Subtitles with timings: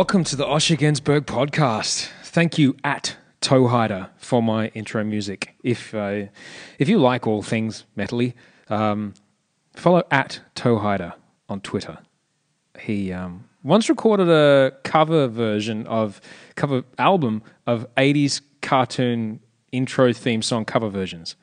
[0.00, 2.08] Welcome to the Osher Günsberg podcast.
[2.22, 5.54] Thank you at Towhider for my intro music.
[5.62, 6.28] If uh,
[6.78, 8.32] if you like all things metally,
[8.70, 9.12] um,
[9.76, 11.12] follow at Towhider
[11.50, 11.98] on Twitter.
[12.80, 16.22] He um, once recorded a cover version of
[16.54, 19.40] cover album of '80s cartoon
[19.70, 21.36] intro theme song cover versions.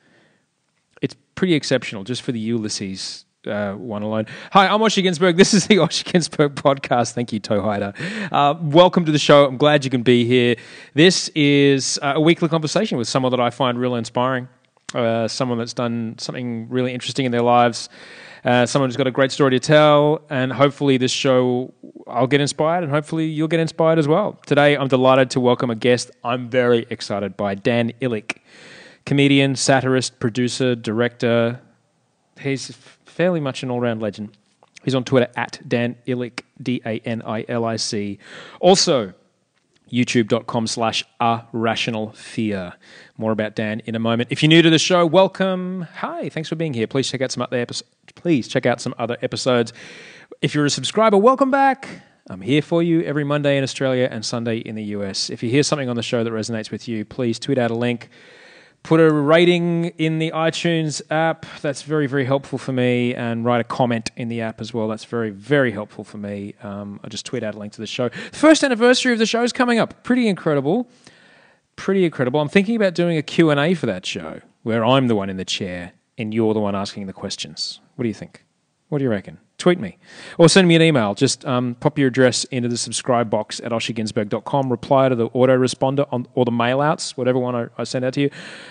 [1.00, 4.26] It's pretty exceptional, just for the Ulysses uh, one alone.
[4.52, 5.36] Hi, I'm Osher Günsberg.
[5.36, 7.12] This is the Osher Günsberg podcast.
[7.12, 7.94] Thank you, Towhider.
[8.30, 9.46] Uh, welcome to the show.
[9.46, 10.56] I'm glad you can be here.
[10.94, 14.48] This is uh, a weekly conversation with someone that I find really inspiring,
[14.94, 17.88] uh, someone that's done something really interesting in their lives,
[18.44, 21.72] uh, someone who's got a great story to tell, and hopefully this show
[22.06, 24.38] I'll get inspired, and hopefully you'll get inspired as well.
[24.46, 28.38] Today, I'm delighted to welcome a guest I'm very excited by, Dan Ilic,
[29.04, 31.60] comedian, satirist, producer, director.
[32.40, 32.76] He's
[33.18, 34.30] fairly much an all round legend.
[34.84, 38.20] He's on Twitter at Dan Ilic, D A N I L I C.
[38.60, 39.12] Also,
[39.90, 42.74] youtube.com slash a rational fear.
[43.16, 44.28] More about Dan in a moment.
[44.30, 45.88] If you're new to the show, welcome.
[45.96, 46.86] Hi, thanks for being here.
[46.86, 47.90] Please check out some other episodes.
[48.14, 49.72] Please check out some other episodes.
[50.40, 51.88] If you're a subscriber, welcome back.
[52.30, 55.28] I'm here for you every Monday in Australia and Sunday in the US.
[55.28, 57.74] If you hear something on the show that resonates with you, please tweet out a
[57.74, 58.10] link
[58.82, 61.46] put a rating in the iTunes app.
[61.60, 63.14] That's very, very helpful for me.
[63.14, 64.88] And write a comment in the app as well.
[64.88, 66.54] That's very, very helpful for me.
[66.62, 68.08] Um, I just tweet out a link to the show.
[68.08, 70.02] The first anniversary of the show is coming up.
[70.04, 70.88] Pretty incredible.
[71.76, 72.40] Pretty incredible.
[72.40, 75.44] I'm thinking about doing a Q&A for that show where I'm the one in the
[75.44, 77.80] chair and you're the one asking the questions.
[77.96, 78.44] What do you think?
[78.88, 79.38] What do you reckon?
[79.58, 79.98] Tweet me
[80.38, 81.16] or send me an email.
[81.16, 84.70] Just um, pop your address into the subscribe box at oshiginsberg.com.
[84.70, 88.12] Reply to the autoresponder on, or the mail outs, whatever one I, I send out
[88.14, 88.30] to you.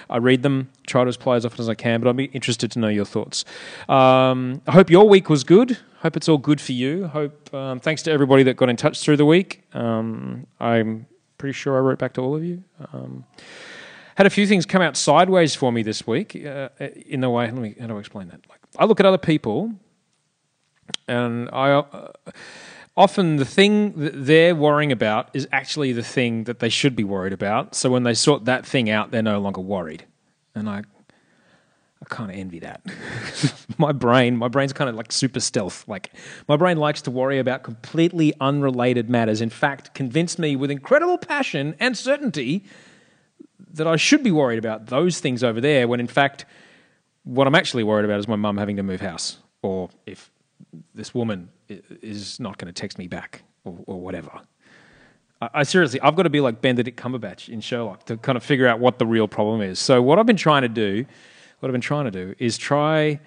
[0.09, 2.71] I read them, try to reply as often as I can, but I'd be interested
[2.71, 3.43] to know your thoughts.
[3.89, 5.77] Um, I hope your week was good.
[5.99, 7.07] Hope it's all good for you.
[7.07, 9.63] Hope um, thanks to everybody that got in touch through the week.
[9.73, 11.05] Um, I'm
[11.37, 12.63] pretty sure I wrote back to all of you.
[12.93, 13.25] Um,
[14.15, 16.33] had a few things come out sideways for me this week.
[16.45, 18.39] Uh, in the way, let me how do I explain that?
[18.47, 19.73] Like, I look at other people
[21.07, 22.11] and I uh,
[22.97, 27.03] often the thing that they're worrying about is actually the thing that they should be
[27.03, 27.75] worried about.
[27.75, 30.05] So when they sort that thing out, they're no longer worried.
[30.55, 32.81] And I, I kind of envy that.
[33.77, 35.87] my brain, my brain's kind of like super stealth.
[35.87, 36.11] Like
[36.47, 39.39] my brain likes to worry about completely unrelated matters.
[39.39, 42.65] In fact, convinced me with incredible passion and certainty
[43.73, 45.87] that I should be worried about those things over there.
[45.87, 46.45] When in fact,
[47.23, 50.31] what I'm actually worried about is my mum having to move house, or if
[50.93, 54.31] this woman is not going to text me back, or, or whatever.
[55.41, 58.43] I, I seriously, I've got to be like Benedict Cumberbatch in Sherlock to kind of
[58.43, 59.79] figure out what the real problem is.
[59.79, 61.05] So what I've been trying to do,
[61.59, 63.19] what I've been trying to do, is try,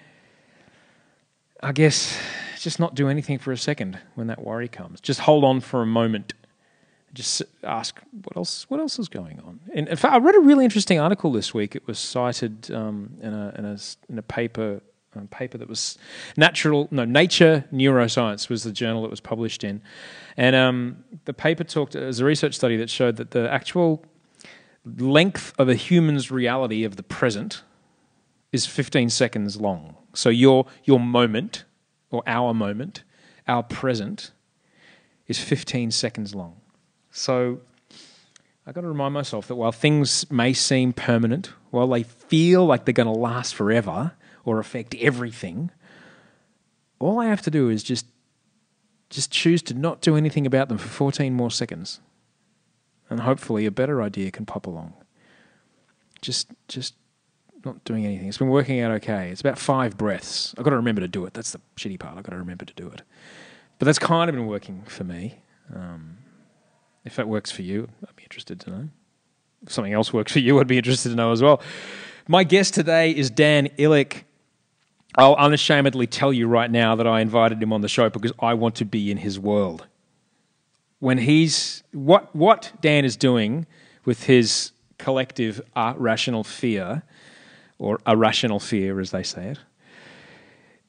[1.62, 2.19] I guess,
[2.58, 5.00] just not do anything for a second when that worry comes.
[5.00, 6.35] Just hold on for a moment.
[7.12, 8.67] Just ask what else.
[8.70, 9.58] What else is going on?
[9.73, 11.75] In fact, I read a really interesting article this week.
[11.75, 14.81] It was cited um, in, a, in a in a paper
[15.14, 15.98] a paper that was
[16.36, 19.82] natural no Nature Neuroscience was the journal it was published in,
[20.36, 21.94] and um, the paper talked.
[21.94, 24.04] It was a research study that showed that the actual
[24.84, 27.62] length of a human's reality of the present
[28.52, 29.96] is 15 seconds long.
[30.14, 31.64] So your your moment
[32.10, 33.02] or our moment,
[33.46, 34.32] our present
[35.26, 36.56] is 15 seconds long.
[37.10, 37.60] So
[38.66, 42.84] I got to remind myself that while things may seem permanent, while they feel like
[42.84, 44.12] they're going to last forever
[44.44, 45.70] or affect everything,
[46.98, 48.06] all I have to do is just
[49.08, 52.00] just choose to not do anything about them for 14 more seconds.
[53.08, 54.94] And hopefully a better idea can pop along.
[56.22, 56.94] Just just
[57.64, 58.28] not doing anything.
[58.28, 59.31] It's been working out okay.
[59.31, 60.54] It's about five breaths.
[60.56, 61.34] I've got to remember to do it.
[61.34, 62.16] That's the shitty part.
[62.16, 63.02] I've got to remember to do it.
[63.78, 65.36] But that's kind of been working for me.
[65.75, 66.19] Um,
[67.04, 68.88] if that works for you, I'd be interested to know.
[69.66, 71.60] If something else works for you, I'd be interested to know as well.
[72.28, 74.25] My guest today is Dan Ilic.
[75.16, 78.54] I'll unashamedly tell you right now that I invited him on the show because I
[78.54, 79.86] want to be in his world.
[81.00, 83.66] When he's what what Dan is doing
[84.04, 87.02] with his collective uh, rational fear,
[87.78, 89.58] or irrational fear as they say it,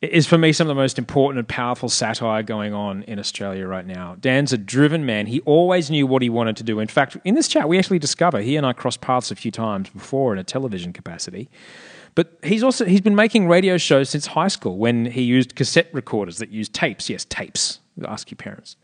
[0.01, 3.67] is for me some of the most important and powerful satire going on in Australia
[3.67, 4.15] right now.
[4.19, 5.27] Dan's a driven man.
[5.27, 6.79] He always knew what he wanted to do.
[6.79, 9.51] In fact, in this chat, we actually discover he and I crossed paths a few
[9.51, 11.49] times before in a television capacity.
[12.15, 15.89] But he's also he's been making radio shows since high school when he used cassette
[15.93, 17.09] recorders that used tapes.
[17.09, 17.79] Yes, tapes.
[18.05, 18.75] Ask your parents.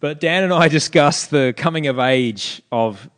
[0.00, 3.08] But Dan and I discussed the coming of age of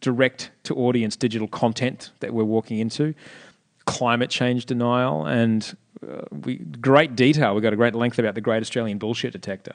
[0.00, 3.14] direct to audience digital content that we're walking into,
[3.86, 7.54] climate change denial, and uh, we great detail.
[7.54, 9.74] We got a great length about the Great Australian Bullshit Detector.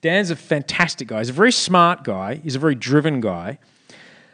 [0.00, 1.18] Dan's a fantastic guy.
[1.18, 2.36] He's a very smart guy.
[2.36, 3.58] He's a very driven guy.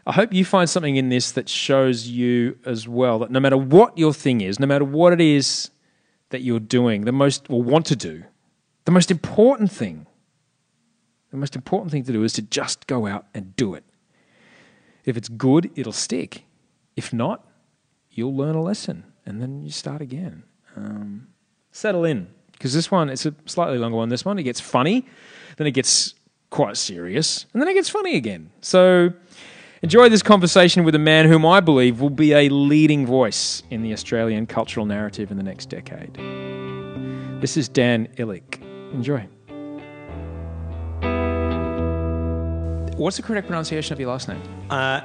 [0.06, 3.56] I hope you find something in this that shows you as well that no matter
[3.56, 5.70] what your thing is, no matter what it is
[6.28, 8.24] that you're doing, the most or want to do,
[8.84, 10.06] the most important thing,
[11.30, 13.84] the most important thing to do is to just go out and do it.
[15.04, 16.44] If it's good, it'll stick.
[16.96, 17.46] If not,
[18.10, 20.44] you'll learn a lesson and then you start again.
[20.76, 21.28] Um,
[21.72, 24.10] settle in because this one it's a slightly longer one.
[24.10, 25.06] This one it gets funny,
[25.56, 26.14] then it gets
[26.50, 28.50] quite serious, and then it gets funny again.
[28.60, 29.12] So
[29.84, 33.82] enjoy this conversation with a man whom I believe will be a leading voice in
[33.82, 36.14] the Australian cultural narrative in the next decade.
[37.42, 38.62] This is Dan Ilic.
[38.94, 39.28] Enjoy.
[42.96, 44.40] What's the correct pronunciation of your last name?
[44.70, 45.02] Uh,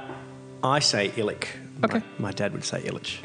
[0.64, 1.48] I say Illich.
[1.84, 1.98] Okay.
[1.98, 3.18] My, my dad would say Illich.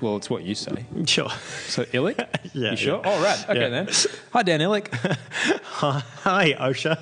[0.00, 0.86] Well, it's what you say.
[1.06, 1.28] Sure.
[1.68, 2.26] So Illick?
[2.54, 3.00] Yeah, You sure?
[3.04, 3.10] yeah.
[3.12, 3.44] Oh, right.
[3.50, 3.88] Okay, then.
[4.32, 4.86] Hi, Dan Ilic.
[4.94, 6.96] Hi, Osha.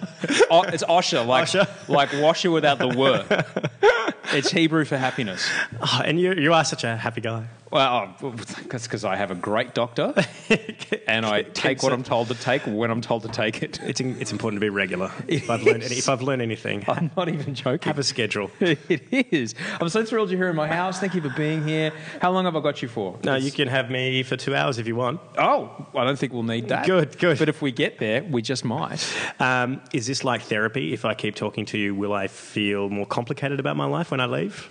[0.51, 1.89] Oh, it's Osha, like Osha.
[1.89, 3.27] like washer without the word.
[4.33, 5.49] It's Hebrew for happiness.
[5.85, 7.49] Oh, and you, you are such a happy guy.
[7.73, 8.31] Well, oh,
[8.69, 10.15] that's because I have a great doctor,
[11.09, 13.81] and I take what I'm told to take when I'm told to take it.
[13.83, 15.11] It's, in, it's important to be regular.
[15.27, 17.89] If I've learned, any, if I've learned anything, I'm not even joking.
[17.89, 18.51] have a schedule.
[18.61, 19.03] it
[19.33, 19.55] is.
[19.81, 21.01] I'm so thrilled you're here in my house.
[21.01, 21.93] Thank you for being here.
[22.21, 23.19] How long have I got you for?
[23.25, 25.21] No, you can have me for two hours if you want.
[25.39, 26.87] Oh, I don't think we'll need that.
[26.87, 27.39] Good, good.
[27.39, 29.03] But if we get there, we just might.
[29.41, 30.93] Um, is this like therapy?
[30.93, 34.21] If I keep talking to you, will I feel more complicated about my life when
[34.21, 34.71] I leave?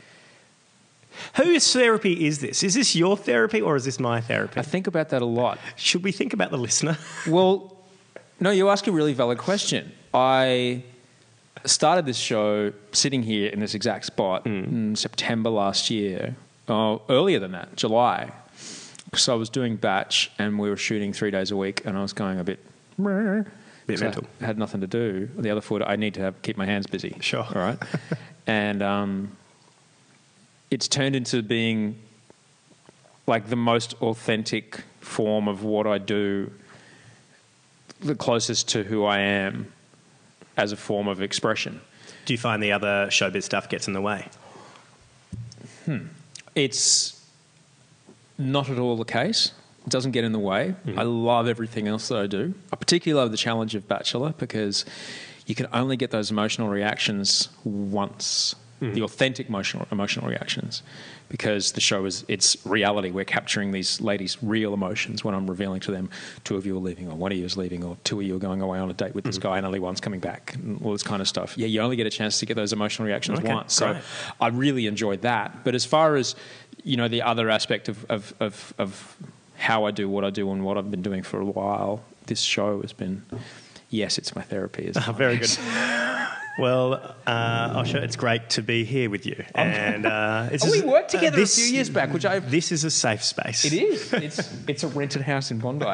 [1.36, 2.64] Whose therapy is this?
[2.64, 4.58] Is this your therapy or is this my therapy?
[4.60, 5.60] I think about that a lot.
[5.76, 6.98] Should we think about the listener?
[7.28, 7.76] Well,
[8.40, 9.92] no, you ask a really valid question.
[10.14, 10.84] I
[11.66, 14.50] started this show sitting here in this exact spot hmm.
[14.50, 16.36] in September last year,
[16.68, 18.32] oh, earlier than that, July.
[19.14, 22.02] So I was doing batch and we were shooting three days a week, and I
[22.02, 22.60] was going a bit.
[23.86, 24.24] Bit because I mental.
[24.40, 25.30] had nothing to do.
[25.38, 27.18] The other foot, I need to have, keep my hands busy.
[27.20, 27.44] Sure.
[27.44, 27.78] All right.
[28.48, 29.38] and um,
[30.70, 31.98] it's turned into being
[33.28, 36.52] like the most authentic form of what I do,
[38.00, 39.72] the closest to who I am
[40.58, 41.82] as a form of expression.
[42.26, 44.28] Do you find the other showbiz stuff gets in the way?
[46.56, 47.24] It's
[48.38, 49.52] not at all the case.
[49.86, 50.76] It doesn't get in the way.
[50.98, 52.54] I love everything else that I do.
[52.72, 54.86] I particularly love the challenge of Bachelor because
[55.46, 58.94] you can only get those emotional reactions once, mm-hmm.
[58.94, 60.84] the authentic emotional emotional reactions,
[61.30, 63.12] because the show is it's reality.
[63.12, 66.10] We're capturing these ladies' real emotions when I'm revealing to them
[66.44, 68.36] two of you are leaving, or one of you is leaving, or two of you
[68.36, 69.50] are going away on a date with this mm-hmm.
[69.50, 71.58] guy, and only one's coming back, and all this kind of stuff.
[71.58, 73.74] Yeah, you only get a chance to get those emotional reactions Okay, once.
[73.74, 74.04] So great.
[74.40, 75.64] I really enjoyed that.
[75.64, 76.36] But as far as
[76.84, 79.18] you know, the other aspect of, of, of, of
[79.58, 82.42] how I do what I do and what I've been doing for a while, this
[82.42, 83.24] show has been.
[83.92, 84.86] Yes, it's my therapy.
[84.86, 85.50] It's Very good.
[86.60, 89.44] Well, uh, Osher, it's great to be here with you.
[89.56, 92.40] And uh, it's Oh, we worked together this- a few years back, which I.
[92.40, 93.64] This is a safe space.
[93.66, 94.14] It is.
[94.22, 95.86] It's it's a rented house in Bondi,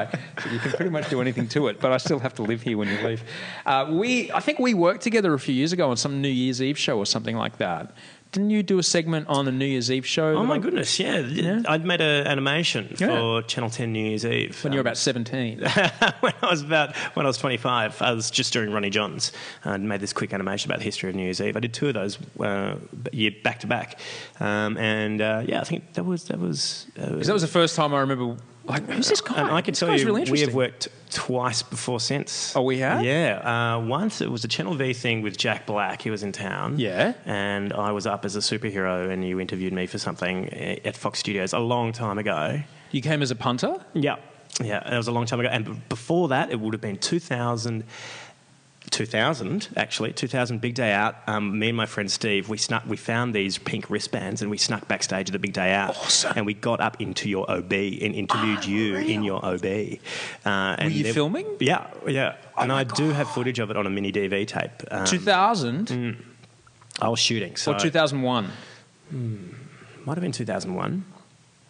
[0.41, 1.79] so you can pretty much do anything to it.
[1.79, 3.23] But I still have to live here when you leave.
[3.65, 6.61] Uh, we, I think we worked together a few years ago on some New Year's
[6.61, 7.93] Eve show or something like that.
[8.33, 10.35] Didn't you do a segment on the New Year's Eve show?
[10.35, 11.19] Oh my I- goodness, yeah.
[11.19, 11.61] Yeah.
[11.67, 13.07] I'd made an animation Yeah.
[13.07, 14.61] for Channel 10 New Year's Eve.
[14.63, 15.59] When you were Um, about seventeen.
[16.19, 19.31] when I was about when I was 25, I was just doing Ronnie Johns
[19.63, 21.55] and made this quick animation about the history of New Year's Eve.
[21.55, 22.75] I did two of those uh,
[23.11, 23.99] year back to back,
[24.39, 26.85] um, and uh, yeah, I think that was that was.
[26.99, 28.35] Uh, Because that was the first time I remember.
[28.67, 29.35] Like, who's this guy?
[29.41, 32.55] and I can This tell you, really we have worked twice before since.
[32.55, 33.03] Oh, we have?
[33.03, 33.75] Yeah.
[33.75, 36.01] Uh, once it was a Channel V thing with Jack Black.
[36.01, 36.77] He was in town.
[36.77, 37.13] Yeah.
[37.25, 41.19] And I was up as a superhero, and you interviewed me for something at Fox
[41.19, 42.61] Studios a long time ago.
[42.91, 43.77] You came as a punter.
[43.93, 44.15] Yeah,
[44.63, 45.49] yeah, it was a long time ago.
[45.49, 47.83] And b- before that, it would have been 2000,
[48.89, 51.15] 2000 actually, 2000, big day out.
[51.27, 54.57] Um, me and my friend Steve, we snuck, we found these pink wristbands and we
[54.57, 55.91] snuck backstage at the big day out.
[55.91, 56.33] Awesome.
[56.35, 59.65] And we got up into your OB and interviewed you in your OB.
[60.45, 61.45] Uh, and you there- filming?
[61.59, 62.35] Yeah, yeah.
[62.57, 64.71] and I do have footage of it on a mini DV tape.
[64.89, 66.23] Um, Two thousand
[67.01, 67.55] I was shooting.
[67.55, 68.51] So or two thousand one.
[69.11, 71.05] might have been 2001.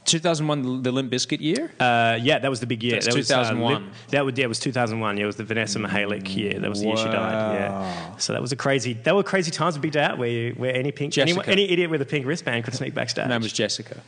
[0.08, 1.72] 2001, the Limp Bizkit year.
[1.80, 2.94] Uh, yeah, that was the big year.
[2.94, 3.92] That's that was, uh, 2001.
[4.10, 5.18] That was yeah, it was 2001.
[5.18, 6.60] Yeah, it was the Vanessa Michalik year.
[6.60, 7.54] That was the year she died.
[7.54, 8.16] Yeah.
[8.18, 8.94] So that was a crazy.
[8.94, 11.70] That were crazy times with Big Day Out, where you, where any pink, anyone, any
[11.70, 13.26] idiot with a pink wristband could sneak backstage.
[13.26, 14.02] Her name was Jessica.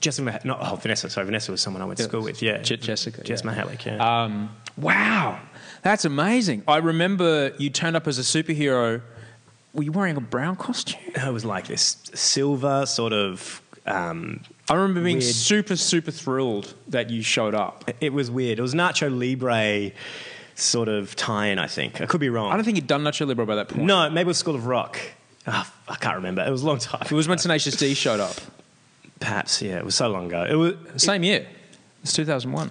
[0.00, 0.24] Jessica.
[0.24, 1.10] Mah- No, oh, Vanessa.
[1.10, 2.40] Sorry, Vanessa was someone I went to school with.
[2.42, 3.50] Yeah, Je- Jessica, Jess yeah.
[3.52, 3.84] Michalik.
[3.84, 4.24] Yeah.
[4.24, 5.40] Um, wow,
[5.82, 6.62] that's amazing.
[6.68, 9.02] I remember you turned up as a superhero.
[9.72, 11.00] Were you wearing a brown costume?
[11.16, 13.60] it was like this silver sort of.
[13.86, 15.34] Um, I remember being Weird.
[15.34, 17.90] super, super thrilled that you showed up.
[18.00, 18.58] it was weird.
[18.58, 19.92] It was Nacho Libre
[20.54, 21.58] sort of tie-in.
[21.58, 22.50] I think I could be wrong.
[22.52, 23.82] I don't think you'd done Nacho Libre by that point.
[23.84, 24.98] No, maybe it was School of Rock.
[25.46, 26.42] Ah, I can't remember.
[26.46, 27.02] It was a long time.
[27.02, 28.36] It was when Tenacious D showed up.
[29.20, 29.76] Perhaps, yeah.
[29.76, 30.46] It was so long ago.
[30.48, 31.46] It was Same year.
[32.02, 32.70] It's 2001.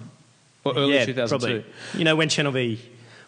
[0.64, 1.28] Or early yeah, 2002.
[1.62, 1.72] probably.
[1.98, 2.80] You know when Channel V,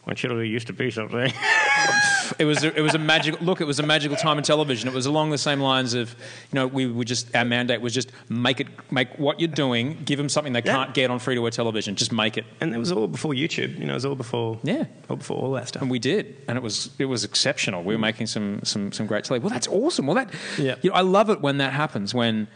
[0.04, 1.32] when Channel V used to be something.
[2.38, 3.60] It was a, it was a magical look.
[3.60, 4.88] It was a magical time in television.
[4.88, 6.10] It was along the same lines of
[6.52, 9.98] you know we would just our mandate was just make it make what you're doing.
[10.04, 10.74] Give them something they Yeah.
[10.74, 11.96] can't get on free to air television.
[11.96, 12.44] Just make it.
[12.60, 13.78] and it was all before YouTube.
[13.78, 14.58] You know, it was all before.
[14.62, 14.84] Yeah.
[15.08, 15.82] All before all that stuff.
[15.82, 17.82] And we did, and it was it was exceptional.
[17.82, 18.02] We were mm.
[18.02, 19.44] making some some some great television.
[19.44, 20.06] Well, that's awesome.
[20.06, 20.76] Well, that Yeah.
[20.82, 22.14] you know, I love it when that happens.
[22.14, 22.48] When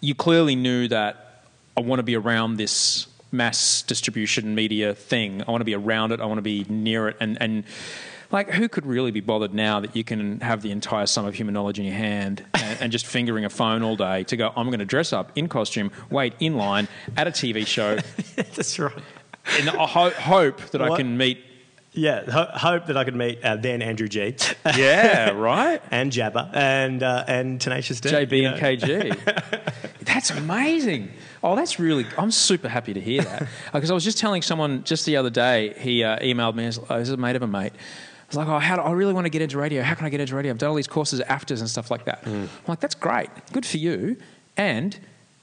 [0.00, 1.44] you clearly knew that
[1.76, 5.42] I want to be around this mass distribution media thing.
[5.46, 6.20] I want to be around it.
[6.20, 7.16] I want to be near it.
[7.18, 7.64] And and
[8.32, 11.34] like, who could really be bothered now that you can have the entire sum of
[11.34, 14.52] human knowledge in your hand and, and just fingering a phone all day to go?
[14.56, 17.96] I'm going to dress up in costume, wait in line at a TV show,
[18.36, 18.92] That's right.
[19.58, 21.44] and I ho- hope that I can meet.
[21.94, 24.34] Yeah, ho- hope that I could meet uh, then Andrew G.
[24.76, 25.82] Yeah, right.
[25.90, 28.08] and Jabba and uh, and Tenacious D.
[28.08, 28.86] JB you and know.
[28.86, 30.00] KG.
[30.00, 31.10] that's amazing.
[31.44, 32.06] Oh, that's really.
[32.16, 35.28] I'm super happy to hear that because I was just telling someone just the other
[35.28, 35.74] day.
[35.76, 36.64] He uh, emailed me.
[36.88, 37.74] Oh, this is a mate of a mate.
[38.32, 39.82] Was like, oh, how do, I really want to get into radio.
[39.82, 40.50] How can I get into radio?
[40.52, 42.24] I've done all these courses, at AFTRS and stuff like that.
[42.24, 42.30] Hmm.
[42.30, 43.28] I'm like, that's great.
[43.52, 44.16] Good for you.
[44.56, 44.98] And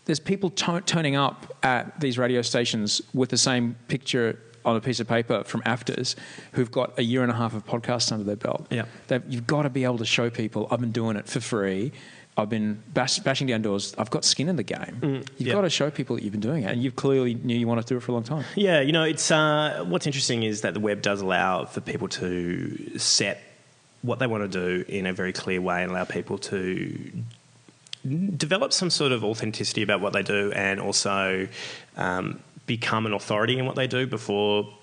[0.05, 4.81] there's people to- turning up at these radio stations with the same picture on a
[4.81, 6.15] piece of paper from AFTRS
[6.53, 8.67] who've got a year and a half of podcasts under their belt.
[8.69, 8.85] Yeah.
[9.07, 11.91] They've, you've got to be able to show people I've been doing it for free.
[12.39, 13.93] I've been bash, bashing down doors.
[13.97, 14.99] I've got skin in the game.
[15.37, 15.53] you've yeah.
[15.53, 17.85] got to show people that you've been doing it, and you've clearly knew you wanted
[17.87, 18.45] to do it for a long time.
[18.55, 22.07] Yeah, you know, it's uh, what's interesting is that the web does allow for people
[22.09, 23.41] to set
[24.01, 27.11] what they want to do in a very clear way and allow people to
[28.37, 31.47] develop some sort of authenticity about what they do and also
[31.97, 34.73] um, become an authority in what they do before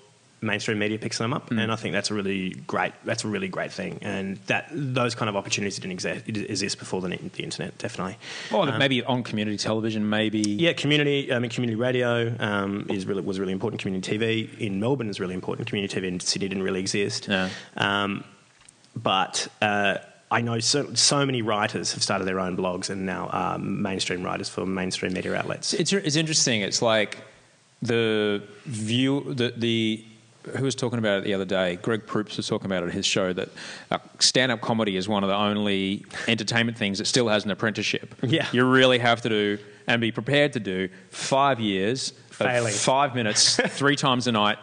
[0.41, 1.49] mainstream media picks them up.
[1.51, 3.99] And I think that's a really great that's a really great thing.
[4.01, 8.17] And that those kind of opportunities didn't exist, exist before the, the internet, definitely.
[8.51, 10.39] Or Um, maybe on community television, maybe.
[10.39, 11.33] yeah, community.
[11.33, 13.81] I mean, community radio um, is really was really important.
[13.81, 15.67] Community TV in Melbourne is really important.
[15.67, 17.27] Community TV in Sydney didn't really exist.
[17.27, 17.49] Yeah.
[17.75, 18.23] Um,
[18.95, 19.97] but uh,
[20.29, 24.23] I know so, so many writers have started their own blogs and now are mainstream
[24.23, 25.73] writers for mainstream media outlets.
[25.73, 26.61] It's, it's interesting.
[26.61, 27.19] It's like
[27.81, 30.03] the view, the, the
[30.55, 31.77] who was talking about it the other day?
[31.81, 33.49] Greg Proops was talking about it at his show that
[33.91, 38.15] uh, stand-up comedy is one of the only entertainment things that still has an apprenticeship.
[38.23, 38.47] Yeah.
[38.51, 42.73] you really have to do and be prepared to do five years, of Failing.
[42.73, 44.57] five minutes, three times a night,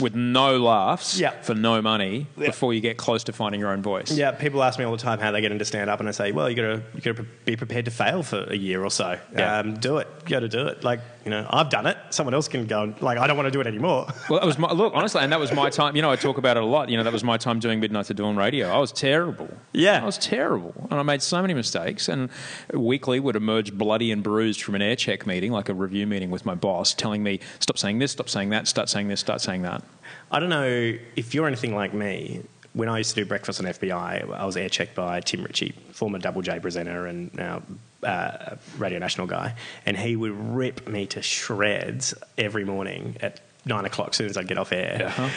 [0.00, 1.30] with no laughs Yeah.
[1.42, 2.48] for no money Yeah.
[2.48, 4.10] before you get close to finding your own voice.
[4.12, 6.12] Yeah, people ask me all the time how they get into stand up, and I
[6.12, 8.84] say, well, you got to you got to be prepared to fail for a year
[8.84, 9.18] or so.
[9.32, 9.58] Yeah.
[9.60, 10.06] Um, do it.
[10.24, 10.84] You got to do it.
[10.84, 11.96] Like you know, I've done it.
[12.10, 12.82] Someone else can go.
[12.84, 14.06] and- Like I don't want to do it anymore.
[14.30, 15.96] Well, that was my look, honestly, and that was my time.
[15.96, 16.88] You know, I talk about it a lot.
[16.90, 18.68] You know, that was my time doing Midnight to Dawn radio.
[18.68, 19.48] I was terrible.
[19.72, 20.02] Yeah.
[20.02, 22.08] I was terrible, and I made so many mistakes.
[22.08, 22.28] And
[22.72, 26.30] weekly would emerge bloody and bruised from an air check meeting, like a review meeting
[26.30, 29.40] with my boss, telling me, "Stop saying this, stop saying that, start saying this, start
[29.40, 29.82] saying that."
[30.30, 32.42] I don't know if you're anything like me.
[32.74, 35.74] When I used to do breakfast on FBI, I was air checked by Tim Ritchie,
[35.92, 37.62] former Double J presenter and now
[38.02, 39.54] uh, Radio National guy,
[39.86, 44.36] and he would rip me to shreds every morning at nine o'clock as soon as
[44.36, 45.28] I get off air, Uh-huh.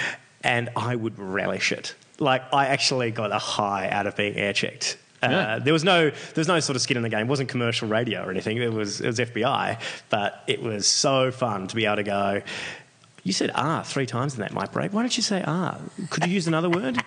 [0.43, 1.95] and I would relish it.
[2.19, 4.97] Like I actually got a high out of being air checked.
[5.23, 5.59] Uh, Yeah.
[5.59, 7.21] There was no, there was no sort of skin in the game.
[7.27, 8.57] It wasn't commercial radio or anything.
[8.57, 12.41] It was, it was FBI, but it was so fun to be able to go.
[13.23, 14.93] You said "ah" three times in that mic break.
[14.93, 15.77] Why don't you say "ah"?
[16.09, 16.97] Could you use another word?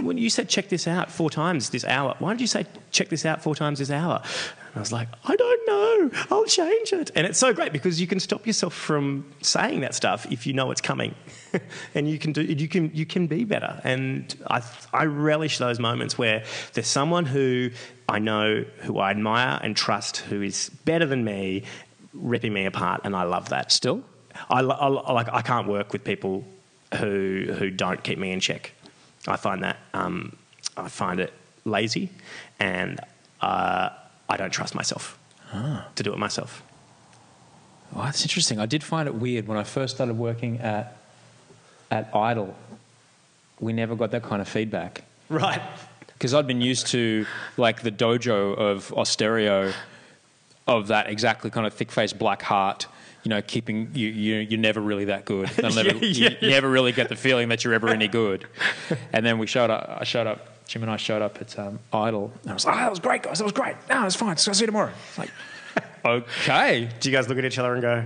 [0.00, 3.08] When you said check this out four times this hour, why did you say check
[3.08, 4.20] this out four times this hour?
[4.22, 6.20] And I was like, I don't know.
[6.30, 7.10] I'll change it.
[7.14, 10.52] And it's so great because you can stop yourself from saying that stuff if you
[10.52, 11.14] know it's coming,
[11.94, 13.80] and you can do you can you can be better.
[13.84, 16.44] And I I relish those moments where
[16.74, 17.70] there's someone who
[18.08, 21.64] I know who I admire and trust who is better than me,
[22.12, 23.72] ripping me apart, and I love that.
[23.72, 24.02] Still,
[24.50, 26.44] I, I, I- like I can't work with people
[26.98, 28.72] who who don't keep me in check.
[29.26, 30.36] I find that um,
[30.76, 31.32] I find it
[31.64, 32.10] lazy,
[32.58, 33.00] and
[33.40, 33.90] uh,
[34.28, 35.18] I don't trust myself
[35.52, 36.62] to do it myself.
[37.94, 38.60] oh, that's interesting.
[38.60, 40.96] I did find it weird when I first started working at
[41.90, 42.54] at Idol.
[43.58, 45.02] We never got that kind of feedback.
[45.28, 45.60] Right.
[46.14, 49.72] because I'd been used to like the dojo of Austereo,
[50.66, 52.86] of that exactly kind of thick faced black heart.
[53.22, 55.50] You know, keeping you, you you're never really that good.
[55.62, 56.48] Never, Yeah, you yeah.
[56.48, 58.46] never really get the feeling that you're ever any good.
[59.12, 59.98] And then we showed up.
[60.00, 60.46] I showed up.
[60.66, 62.32] Jim and I showed up at um, Idol.
[62.42, 63.38] And I was like, "Oh, that was great, guys.
[63.38, 63.74] That was great.
[63.90, 64.36] No, it's fine.
[64.36, 65.30] So I'll see you tomorrow." It's like,
[66.04, 66.88] okay.
[67.00, 68.04] Do you guys look at each other and go,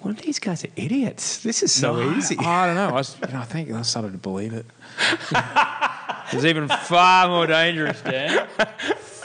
[0.00, 1.38] What "Well, these guys are idiots.
[1.42, 2.88] This is so No, easy." I don't know.
[2.88, 4.64] I, was, you know, I think I started to believe it.
[5.32, 8.46] it was even far more dangerous, Dan.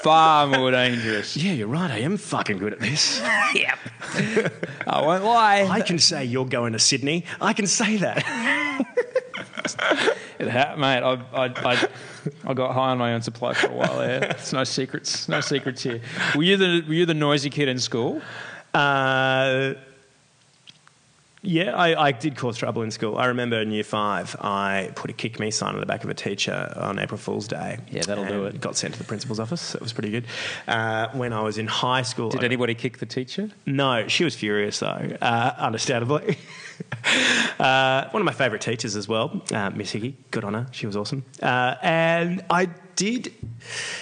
[0.06, 1.36] Far more dangerous.
[1.36, 1.90] yeah, you're right.
[1.90, 3.20] I am fucking good at this.
[3.56, 3.80] yep.
[4.88, 5.64] I won't lie.
[5.64, 7.26] I can say you're going to Sydney.
[7.42, 8.86] I can say that.
[10.38, 11.88] It ha- mate, I, I, I,
[12.46, 14.26] I got high on my own supply for a while there.
[14.26, 15.28] It's no secrets.
[15.30, 16.02] No secrets here.
[16.36, 18.22] Were you the Were you the noisy kid in school?
[18.74, 19.74] Uh,
[21.46, 23.18] yeah, I, I did cause trouble in school.
[23.18, 26.10] I remember in year five, I put a kick me sign on the back of
[26.10, 27.78] a teacher on April Fool's Day.
[27.92, 28.60] Yeah, that'll do it.
[28.60, 29.76] Got sent to the principal's office.
[29.76, 30.26] It was pretty good.
[30.68, 33.50] Uh, when I was in high school, Did I- anybody kick the teacher?
[33.66, 36.38] no, she was furious though, uh, understandably.
[37.60, 40.18] uh, one of my favourite teachers as well, uh, Miss Hickey.
[40.32, 40.68] Good on her.
[40.72, 41.24] She was awesome.
[41.42, 43.34] Uh, and I did.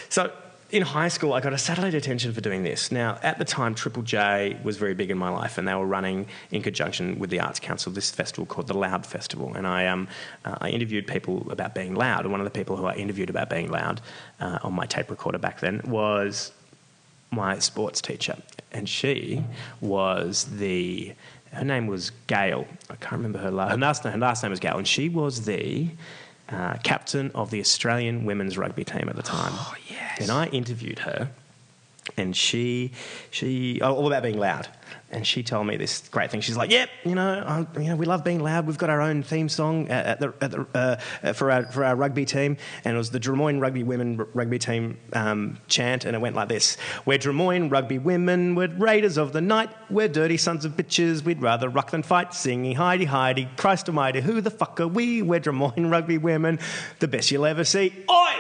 [0.10, 0.32] So
[0.74, 2.92] in high school, I got a Saturday detention for doing this.
[2.92, 5.86] Now, at the time, Triple J was very big in my life, and they were
[5.86, 9.54] running in conjunction with the Arts Council this festival called the Loud Festival.
[9.54, 10.08] And I, um,
[10.44, 12.22] uh, I interviewed people about being loud.
[12.22, 14.02] And one of the people who I interviewed about being loud
[14.40, 16.52] uh, on my tape recorder back then was
[17.30, 18.36] my sports teacher,
[18.72, 19.44] and she
[19.80, 21.14] was the.
[21.52, 22.66] Her name was Gail.
[22.90, 23.72] I can't remember her last.
[23.74, 25.90] Her last, her last name was Gail, and she was the
[26.54, 29.52] uh, captain of the Australian women's rugby team at the time.
[29.54, 30.22] Oh yes.
[30.22, 31.30] And I interviewed her,
[32.18, 32.92] and she,
[33.32, 34.68] she, oh, all about being loud.
[35.10, 36.42] And she told me this great thing.
[36.42, 38.66] She's like, "Yep, you know, you know, we love being loud.
[38.66, 41.86] We've got our own theme song at, at the, at the, uh, for our for
[41.86, 46.06] our rugby team, and it was the Drummoyne Rugby Women r- Rugby Team um, chant,
[46.06, 50.08] and it went like this: We're Drummoyne Rugby Women, we're raiders of the night, we're
[50.08, 51.24] dirty sons of bitches.
[51.24, 55.22] We'd rather rock than fight, singing Heidi Heidi, Christ Almighty, who the fuck are we?
[55.22, 56.58] We're Drummoyne Rugby Women,
[57.00, 57.94] the best you'll ever see.
[58.10, 58.34] Oi!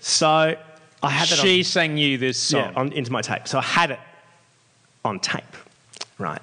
[0.00, 0.56] So
[1.02, 1.38] I had that.
[1.38, 2.60] on- She sang you this song.
[2.60, 3.46] yeah, on, into my tape.
[3.48, 4.00] So I had it
[5.04, 5.44] on tape,
[6.18, 6.42] right?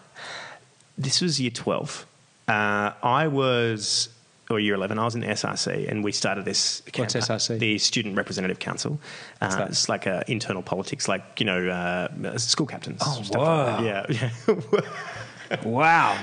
[0.98, 2.06] This was year 12.
[2.48, 4.08] Uh, I was,
[4.50, 6.82] or year 11, I was in SRC and we started this.
[6.96, 7.60] What's SRC?
[7.60, 9.00] The Student Representative Council.
[9.41, 9.65] Uh.
[9.68, 13.02] It's like uh, internal politics, like, you know, uh, school captains.
[13.06, 14.12] Oh, stuff like that.
[14.12, 14.30] Yeah,
[14.72, 14.82] yeah.
[15.63, 16.18] Wow.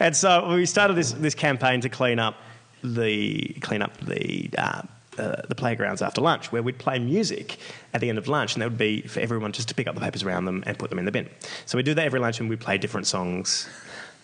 [0.00, 2.34] and so we started this, this campaign to clean up
[2.82, 4.50] the clean up the
[5.18, 7.58] uh, the playgrounds after lunch, where we'd play music
[7.92, 9.94] at the end of lunch, and that would be for everyone just to pick up
[9.94, 11.28] the papers around them and put them in the bin.
[11.66, 13.68] So we do that every lunch, and we play different songs.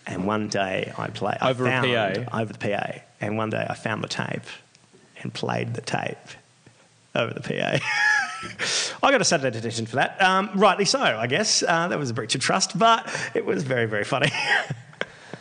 [0.07, 2.39] And one day I play I Over a found- PA?
[2.41, 4.41] over the PA, and one day I found the tape
[5.21, 6.17] and played the tape
[7.13, 7.77] over the PA.
[9.03, 10.19] I got a Saturday detention for that.
[10.21, 11.61] Um, rightly so, I guess.
[11.61, 14.31] Uh, that was a breach of trust, but it was very, very funny.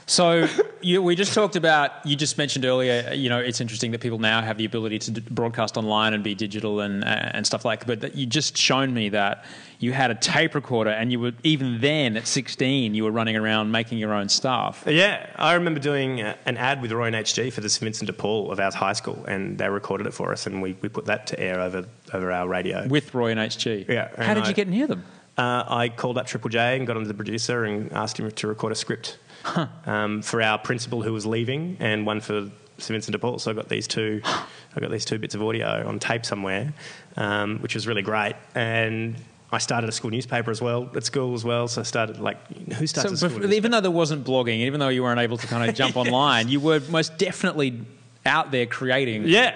[0.08, 0.48] So
[0.80, 1.90] you, we just talked about.
[2.06, 3.12] You just mentioned earlier.
[3.12, 6.24] You know, it's interesting that people now have the ability to d- broadcast online and
[6.24, 7.86] be digital and and stuff like.
[7.86, 9.44] But that you just shown me that
[9.80, 13.36] you had a tape recorder, and you were even then at 16, you were running
[13.36, 14.82] around making your own stuff.
[14.86, 18.06] yeah, I remember doing uh, an ad with Roy and HG for the St Vincent
[18.06, 20.88] de Paul of our high school, and they recorded it for us, and we, we
[20.88, 22.88] put that to air over, over our radio.
[22.88, 23.86] With Roy and HG.
[23.88, 25.04] Yeah, How did I- you get near them?
[25.36, 28.46] Uh, I called up Triple J and got onto the producer and asked him to
[28.48, 29.18] record a script
[29.86, 33.38] um, for our principal who was leaving and one for St Vincent de Paul.
[33.38, 36.72] So I got these two, I got these two bits of audio on tape somewhere,
[37.16, 38.34] um, which was really great.
[38.54, 39.16] And
[39.50, 41.68] I started a school newspaper as well at school as well.
[41.68, 42.38] So I started like
[42.72, 43.54] who starts So a school bef- newspaper?
[43.54, 46.48] even though there wasn't blogging, even though you weren't able to kind of jump online,
[46.48, 47.80] you were most definitely
[48.26, 49.52] out there creating yeah,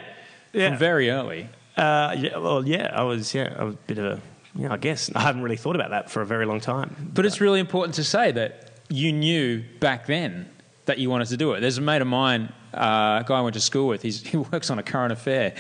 [0.50, 0.76] from yeah.
[0.76, 1.48] very early.
[1.76, 4.20] Uh, yeah, well, yeah, I was, yeah, I was a bit of a,
[4.54, 7.10] yeah, I guess I haven't really thought about that for a very long time.
[7.14, 10.48] But it's really important to say that you knew back then
[10.86, 11.60] that you wanted to do it.
[11.60, 14.02] There's a mate of mine, uh, a guy I went to school with.
[14.02, 15.50] He's, he works on a current affair.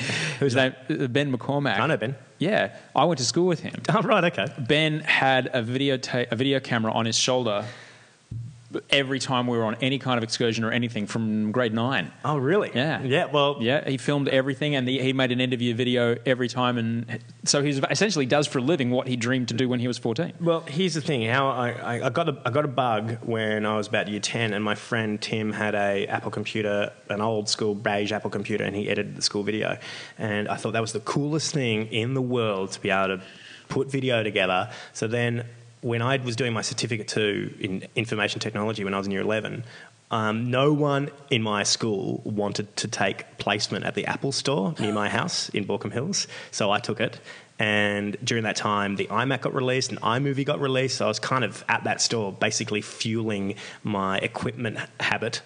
[0.40, 1.78] Who's name Ben McCormack.
[1.78, 2.16] I know Ben.
[2.38, 3.80] Yeah, I went to school with him.
[3.88, 4.46] Oh, right, okay.
[4.58, 7.64] Ben had a video ta- a video camera on his shoulder
[8.90, 12.10] every time we were on any kind of excursion or anything from grade nine.
[12.24, 12.70] Oh, really?
[12.74, 13.02] Yeah.
[13.02, 13.26] Yeah.
[13.26, 17.18] Well, Yeah, he filmed everything, and the, he made an interview video every time, and
[17.44, 19.98] so he essentially does for a living what he dreamed to do when he was
[19.98, 20.32] fourteen.
[20.40, 21.26] Well, here's the thing.
[21.28, 24.20] How I, I, I got a I got a bug when I was about year
[24.20, 28.64] ten, and my friend Tim had a Apple computer, an old school beige Apple computer,
[28.64, 29.78] and he edited the school video,
[30.18, 33.22] and I thought that was the coolest thing in the world to be able to
[33.68, 34.70] put video together.
[34.92, 35.44] So then,
[35.82, 39.20] when I was doing my certificate two in information technology when I was in year
[39.20, 39.64] eleven.
[40.10, 44.92] Um, no one in my school wanted to take placement at the Apple store near
[44.92, 47.18] my house in Baulkham Hills, so I took it.
[47.62, 50.96] And during that time, the iMac got released and iMovie got released.
[50.96, 55.42] So I was kind of at that store, basically fueling my equipment habit,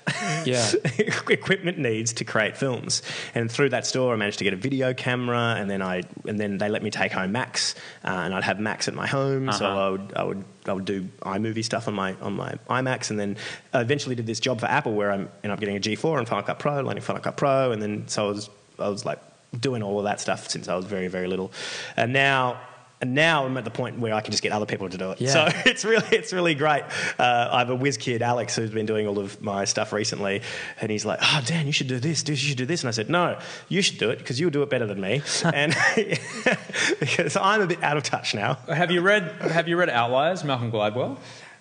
[0.47, 0.67] Yeah.
[1.29, 3.03] equipment needs to create films.
[3.35, 6.41] And through that store, I managed to get a video camera, and then I and
[6.41, 9.53] then they let me take home Macs, uh, and I'd have Macs at my home.
[9.53, 9.79] So Uh-huh.
[9.79, 13.21] I would I would I would do iMovie stuff on my on my iMacs, and
[13.21, 13.37] then
[13.75, 16.27] I eventually did this job for Apple where I ended up getting a G4 and
[16.27, 18.49] Final Cut Pro, learning Final Cut Pro, and then so I was
[18.79, 19.19] I was like
[19.59, 21.53] doing all of that stuff since I was very very little,
[21.97, 22.61] and now.
[22.99, 25.11] And now I'm at the point where I can just get other people to do
[25.11, 25.21] it.
[25.21, 25.31] Yeah.
[25.31, 26.83] So it's really it's really great.
[27.19, 30.41] Uh, I have a whiz kid, Alex, who's been doing all of my stuff recently,
[30.81, 32.27] and he's like, "Oh, Dan, you should do this.
[32.27, 34.63] You should do this." And I said, "No, you should do it because you'll do
[34.63, 35.77] it better than me." and
[37.01, 38.55] because I'm a bit out of touch now.
[38.67, 41.19] Have you read Have you read Outliers, Malcolm Gladwell?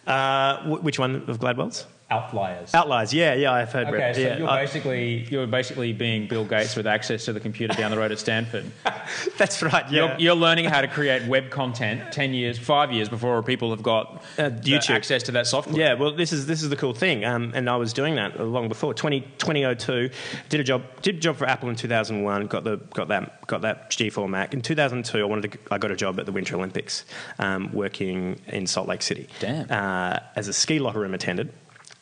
[0.08, 1.86] Uh, which one of Gladwell's?
[2.12, 2.74] Outliers.
[2.76, 3.12] Outliers.
[3.16, 3.88] Yeah, yeah, I've heard.
[3.88, 7.34] Okay, read- so yeah, you're I- basically you're basically being Bill Gates with access to
[7.34, 8.66] the computer down the road at Stanford.
[9.38, 9.90] that's right.
[9.92, 10.10] Yeah.
[10.12, 13.82] You're, you're learning how to create web content ten years, five years before people have
[13.82, 14.92] got Uh, YouTube.
[14.92, 15.76] access to that software.
[15.78, 18.40] Yeah, well, this is this is the cool thing, um, and I was doing that
[18.40, 20.10] long before 20, 2002.
[20.50, 22.46] Did a job, did a job for Apple in two thousand one.
[22.46, 25.22] Got the got that got that G4 Mac in two thousand two.
[25.22, 27.04] I wanted to, I got a job at the Winter Olympics,
[27.40, 29.28] um, working in Salt Lake City.
[29.40, 29.72] Damn.
[29.72, 31.52] Uh, as a ski locker room attendant.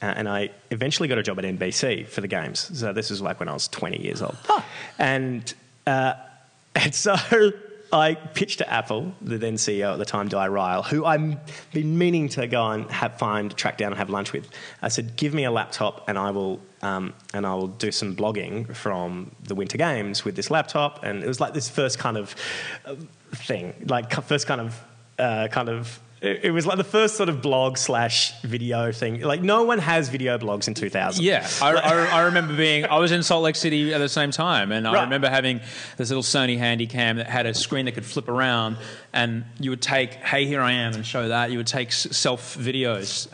[0.03, 2.77] Uh, and I eventually got a job at NBC for the games.
[2.77, 4.35] So this was like when I was 20 years old.
[4.99, 5.53] And,
[5.87, 6.15] uh,
[6.75, 7.15] and so
[7.93, 11.37] I pitched to Apple, the then CEO at the time, Di Ryle, who I've
[11.71, 14.49] been meaning to go and have, find, track down and have lunch with.
[14.81, 18.13] I said, give me a laptop and I will, um, and I will do some
[18.13, 21.01] blogging from the Winter Games with this laptop.
[21.03, 22.35] And it was like this first kind of
[22.85, 22.95] uh,
[23.31, 24.83] thing, like first kind of,
[25.17, 29.21] uh, kind of it it was like the first sort of blog slash video thing.
[29.21, 31.23] Like no one has video blogs in 2000.
[31.23, 32.85] Yeah, I, I, I remember being.
[32.85, 35.03] I was in Salt Lake City at the same time, and I Right.
[35.03, 35.59] remember having
[35.97, 38.77] this little Sony Handycam that had a screen that could flip around,
[39.13, 41.51] and you would take, "Hey, here I am," and show that.
[41.51, 43.27] You would take self videos.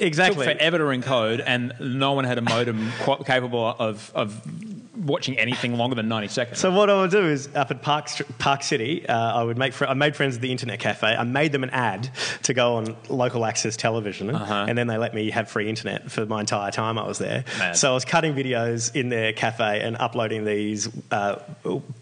[0.00, 0.46] Exactly.
[0.46, 2.90] Took forever to encode, and no one had a modem
[3.26, 4.40] capable of of
[5.04, 6.58] watching anything longer than ninety seconds.
[6.58, 9.72] So what I would do is up at Park Park City, uh, I would make
[9.74, 11.08] fr- I made friends at the internet cafe.
[11.14, 12.08] I made them an ad
[12.44, 14.64] to go on local access television, Uh-huh.
[14.68, 17.44] and then they let me have free internet for my entire time I was there.
[17.58, 17.76] Mad.
[17.76, 21.36] So I was cutting videos in their cafe and uploading these uh,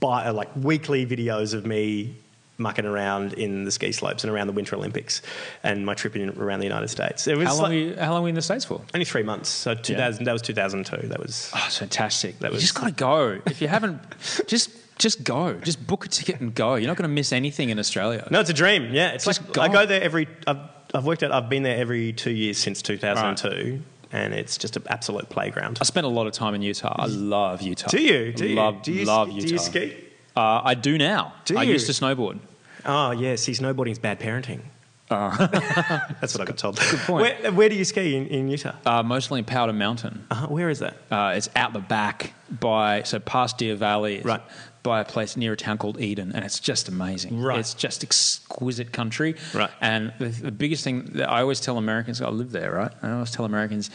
[0.00, 2.14] bi- like weekly videos of me
[2.56, 5.22] mucking around in the ski slopes and around the Winter Olympics,
[5.62, 7.26] and my trip in, around the United States.
[7.26, 8.80] It was How long, like- were you, how long were you in the States for?
[8.94, 9.48] only three months.
[9.48, 11.08] So 2000, that was 2002.
[11.08, 12.38] That was Oh, fantastic.
[12.38, 13.40] That you was- just got to go.
[13.46, 14.00] If you haven't,
[14.46, 15.54] just just go.
[15.54, 16.76] Just book a ticket and go.
[16.76, 18.28] You're not going to miss anything in Australia.
[18.30, 18.94] no, it's a dream.
[18.94, 19.62] Yeah, it's Just like go.
[19.62, 20.28] I go there every.
[20.46, 20.58] I've,
[20.94, 21.32] I've worked out.
[21.32, 25.78] I've been there every two years since 2002, and it's just an absolute playground.
[25.80, 26.94] I spent a lot of time in Utah.
[26.96, 27.88] I love Utah.
[27.88, 28.32] Do you?
[28.32, 28.54] Do you?
[28.54, 29.48] Love, do you, love do Utah.
[29.48, 29.96] you ski?
[30.36, 31.32] Uh, I do now.
[31.44, 31.72] Do I you?
[31.72, 32.38] used to snowboard.
[32.84, 34.60] Oh yeah, see, snowboarding's bad parenting.
[35.10, 36.78] That's what I got told.
[36.78, 37.42] Good point.
[37.42, 38.72] Where, where do you ski in, in Utah?
[38.84, 40.26] Uh, mostly in Powder Mountain.
[40.30, 40.96] Uh, where is that?
[41.10, 44.40] Uh, it's out the back by so past Deer Valley, Right.
[44.82, 47.40] By a place near a town called Eden, and it's just amazing.
[47.40, 47.58] Right.
[47.58, 49.36] It's just exquisite country.
[49.54, 49.70] Right.
[49.80, 52.92] And the, the biggest thing that I always tell Americans, I live there, right?
[53.02, 53.90] I always tell Americans,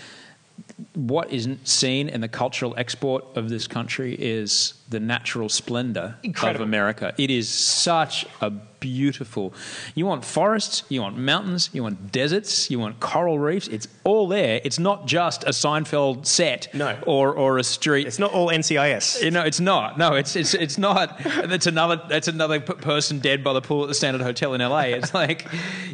[0.95, 6.63] what isn't seen in the cultural export of this country is the natural splendor Incredible.
[6.63, 7.13] of America.
[7.17, 8.49] It is such a
[8.79, 9.53] beautiful.
[9.93, 13.67] You want forests, you want mountains, you want deserts, you want coral reefs.
[13.67, 14.61] It's all there.
[14.63, 16.97] It's not just a Seinfeld set No.
[17.05, 18.07] or or a street.
[18.07, 19.21] It's not all NCIS.
[19.21, 19.97] You know, it's not.
[19.97, 21.19] No, it's it's it's not.
[21.23, 22.01] That's another.
[22.09, 24.79] That's another p- person dead by the pool at the Standard Hotel in LA.
[24.99, 25.45] It's like,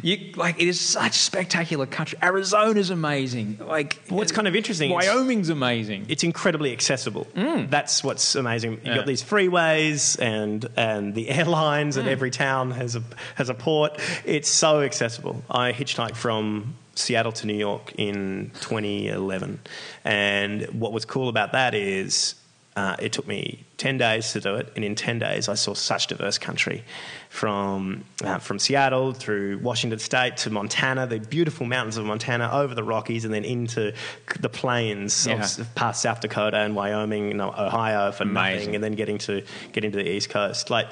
[0.02, 2.18] you like it is such spectacular country.
[2.22, 3.58] Arizona's amazing.
[3.66, 6.06] Like What's kind of interesting Wyoming's amazing.
[6.08, 7.26] it's incredibly accessible.
[7.34, 7.68] Mm.
[7.68, 8.80] That's what's amazing.
[8.86, 9.00] You've Yeah.
[9.00, 12.00] got these freeways and and the airlines, Mm.
[12.00, 13.02] and every town has a
[13.34, 14.00] has a port.
[14.24, 15.42] It's so accessible.
[15.50, 19.60] I hitchhiked from Seattle to New York in 2011,
[20.04, 22.34] and what was cool about that is.
[22.76, 25.72] Uh, it took me 10 days to do it, and in 10 days, I saw
[25.72, 26.84] such diverse country
[27.30, 32.74] from, uh, from Seattle through Washington State to Montana, the beautiful mountains of Montana, over
[32.74, 33.94] the Rockies, and then into
[34.40, 35.42] the plains Yeah.
[35.42, 38.58] of, past South Dakota and Wyoming and Ohio for Amazing.
[38.58, 40.68] nothing, and then getting to get into the East Coast.
[40.68, 40.88] Like,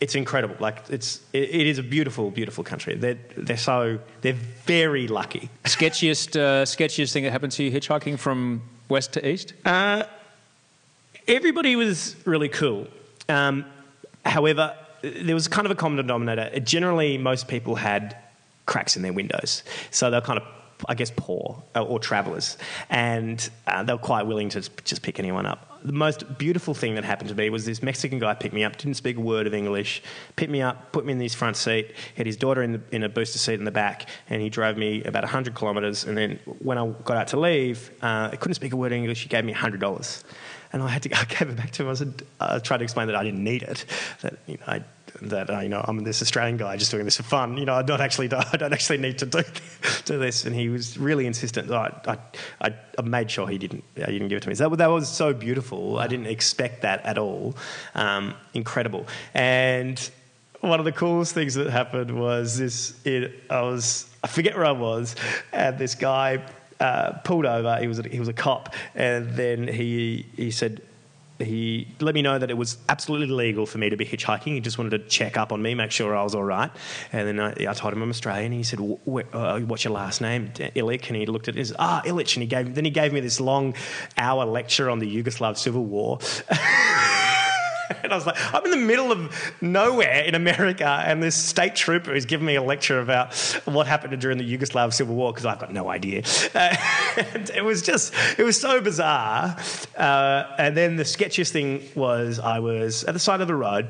[0.00, 0.54] it's incredible.
[0.60, 2.94] Like, it's it, it is a beautiful, beautiful country.
[2.94, 4.34] They're they're so they're
[4.66, 5.48] very lucky.
[5.64, 9.54] sketchiest uh, sketchiest thing that happened to you hitchhiking from west to east?
[9.64, 10.04] Uh,
[11.28, 12.86] everybody was really cool.
[13.28, 13.64] Um,
[14.24, 16.58] however, there was kind of a common denominator.
[16.60, 18.16] Generally, most people had
[18.66, 20.46] cracks in their windows, so they're kind of,
[20.88, 22.58] I guess, poor uh, or travellers,
[22.90, 25.80] and uh, they were quite willing to just pick anyone up.
[25.84, 28.76] The most beautiful thing that happened to me was this Mexican guy picked me up,
[28.76, 30.02] didn't speak a word of English,
[30.34, 33.04] picked me up, put me in his front seat, had his daughter in, the, in
[33.04, 36.02] a booster seat in the back, and he drove me about 100 kilometres.
[36.02, 38.98] And then when I got out to leave, uh, I couldn't speak a word of
[38.98, 39.22] English.
[39.22, 40.24] He gave me $100.
[40.76, 41.88] And I had to, I gave it back to him.
[41.88, 43.84] I said, I tried to explain that I didn't need it,
[44.20, 44.84] that you know, I,
[45.22, 47.56] that uh, you know, I'm this Australian guy just doing this for fun.
[47.56, 49.42] You know, I don't actually, I don't actually need to do,
[50.04, 50.44] do this.
[50.44, 51.70] And he was really insistent.
[51.70, 52.18] I, I,
[52.60, 54.54] I, I made sure he didn't, I didn't give it to me.
[54.54, 55.98] So that, that was so beautiful.
[55.98, 57.56] I didn't expect that at all.
[57.94, 59.06] Um, incredible.
[59.32, 59.98] And
[60.60, 62.94] one of the coolest things that happened was this.
[63.06, 65.16] It, I was, I forget where I was,
[65.52, 66.42] and this guy
[66.80, 67.76] uh, pulled over.
[67.78, 70.82] He was a, he was a cop, and then he he said.
[71.38, 74.54] He let me know that it was absolutely legal for me to be hitchhiking.
[74.54, 76.70] He just wanted to check up on me, make sure I was all right.
[77.12, 78.52] And then I, I told him I'm Australian.
[78.52, 81.08] He said, "Wh- wh- uh, "What's your last name?" Illich.
[81.08, 83.38] And he looked at said, "Ah, Illich." And he gave then he gave me this
[83.38, 83.74] long
[84.16, 86.20] hour lecture on the Yugoslav Civil War.
[88.02, 91.74] And I was like, I'm in the middle of nowhere in America, and this state
[91.74, 95.46] trooper is giving me a lecture about what happened during the Yugoslav Civil War because
[95.46, 96.22] I've got no idea.
[96.54, 96.76] Uh,
[97.34, 99.56] and it was just, it was so bizarre.
[99.96, 103.88] Uh, and then the sketchiest thing was I was at the side of the road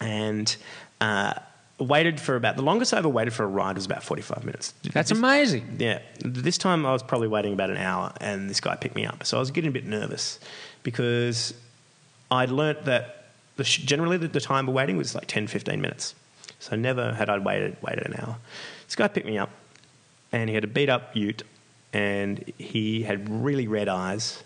[0.00, 0.54] and
[1.00, 1.34] uh,
[1.78, 4.74] waited for about, the longest I ever waited for a ride was about 45 minutes.
[4.92, 5.76] That's amazing.
[5.78, 6.00] Yeah.
[6.20, 9.24] This time I was probably waiting about an hour and this guy picked me up.
[9.24, 10.38] So I was getting a bit nervous
[10.82, 11.54] because
[12.32, 15.80] I'd learnt that the, sh- generally the, the time of waiting was like 10, 15
[15.80, 16.14] minutes.
[16.58, 18.36] So never had I waited, waited an hour.
[18.86, 19.50] This guy picked me up
[20.32, 21.42] and he had a beat up ute
[21.92, 24.42] and he had really red eyes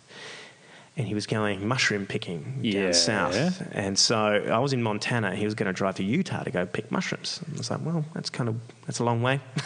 [0.96, 2.84] and he was going mushroom picking Yeah.
[2.84, 3.62] down south.
[3.72, 5.34] And so I was in Montana.
[5.36, 7.40] He was going to drive to Utah to go pick mushrooms.
[7.44, 9.38] And I was like, well, that's kind of that's a long way.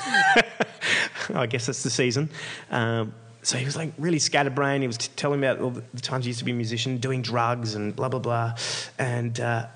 [1.35, 2.29] I guess that's the season.
[2.71, 4.83] Um, so he was like really scatterbrained.
[4.83, 6.99] He was t- telling me about all the, times he used to be a musician,
[6.99, 8.55] doing drugs and blah blah blah,
[8.99, 9.67] and uh,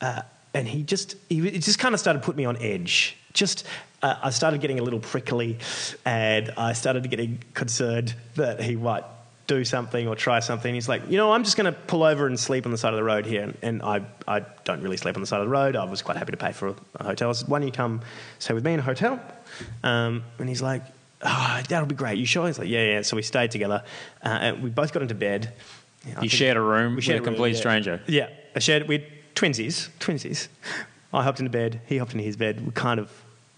[0.00, 0.22] uh,
[0.54, 3.16] and he just he, it just kind of started putting me on edge.
[3.32, 3.66] Just
[4.02, 5.58] uh, I started getting a little prickly,
[6.04, 9.04] and I started getting concerned that he might
[9.46, 10.72] do something or try something.
[10.72, 12.92] He's like, you know, I'm just going to pull over and sleep on the side
[12.92, 13.42] of the road here.
[13.42, 15.76] And, and I, I don't really sleep on the side of the road.
[15.76, 17.28] I was quite happy to pay for a, a hotel.
[17.28, 18.02] I said, why don't you come
[18.38, 19.20] stay with me in a hotel?
[19.82, 20.82] Um, and he's like,
[21.22, 22.18] oh, that'll be great.
[22.18, 22.46] You sure?
[22.46, 23.02] He's like, yeah, yeah.
[23.02, 23.82] So we stayed together.
[24.24, 25.52] Uh, and we both got into bed.
[26.06, 27.58] Yeah, You shared a room we with shared a room, complete yeah.
[27.58, 28.02] stranger.
[28.06, 28.88] Yeah, I shared.
[28.88, 30.48] We twinsies, twinsies.
[31.12, 31.80] I hopped into bed.
[31.86, 32.64] He hopped into his bed.
[32.64, 33.10] We're kind of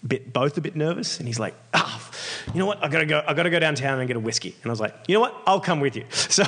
[0.05, 1.19] bit, both a bit nervous.
[1.19, 2.04] And he's like, ah,
[2.53, 2.83] you know what?
[2.83, 3.23] I gotta go.
[3.27, 4.55] I gotta go downtown and get a whiskey.
[4.61, 5.35] And I was like, you know what?
[5.45, 6.05] I'll come with you.
[6.35, 6.43] So,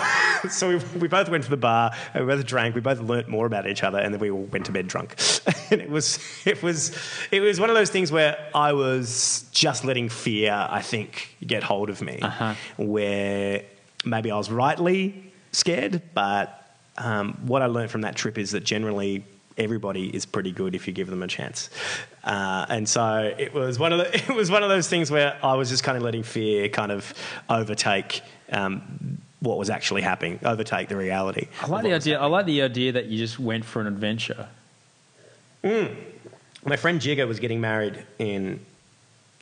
[0.49, 1.91] so we, we both went to the bar.
[2.13, 2.75] And we both drank.
[2.75, 5.15] We both learnt more about each other, and then we all went to bed drunk.
[5.71, 6.97] and it was, it was,
[7.31, 11.63] it was one of those things where I was just letting fear, I think, get
[11.63, 12.19] hold of me.
[12.77, 13.63] Where
[14.03, 18.63] maybe I was rightly scared, but um, what I learned from that trip is that
[18.63, 19.23] generally
[19.57, 21.69] everybody is pretty good if you give them a chance.
[22.23, 25.37] Uh, and so it was one of the, it was one of those things where
[25.43, 27.13] I was just kind of letting fear kind of
[27.49, 31.47] overtake um, what was actually happening, overtake the reality.
[31.61, 32.19] I like the idea.
[32.19, 34.47] I like the idea that you just went for an adventure.
[35.63, 38.59] My friend Jigger was getting married in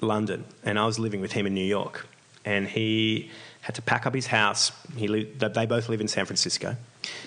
[0.01, 2.07] London, and I was living with him in New York.
[2.43, 4.71] And he had to pack up his house.
[4.95, 6.75] He li- they both live in San Francisco,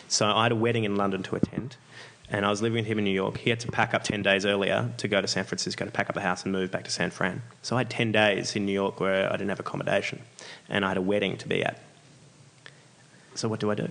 [0.09, 1.77] so I had a wedding in London to attend.
[2.31, 3.39] And I was living with him in New York.
[3.39, 6.11] He had to pack up ten days earlier to go to San Francisco to pack
[6.11, 7.41] up the house and move back to San Fran.
[7.63, 10.21] So I had ten days in New York where I didn't have accommodation,
[10.69, 11.81] and I had a wedding to be at.
[13.35, 13.89] So what do I do?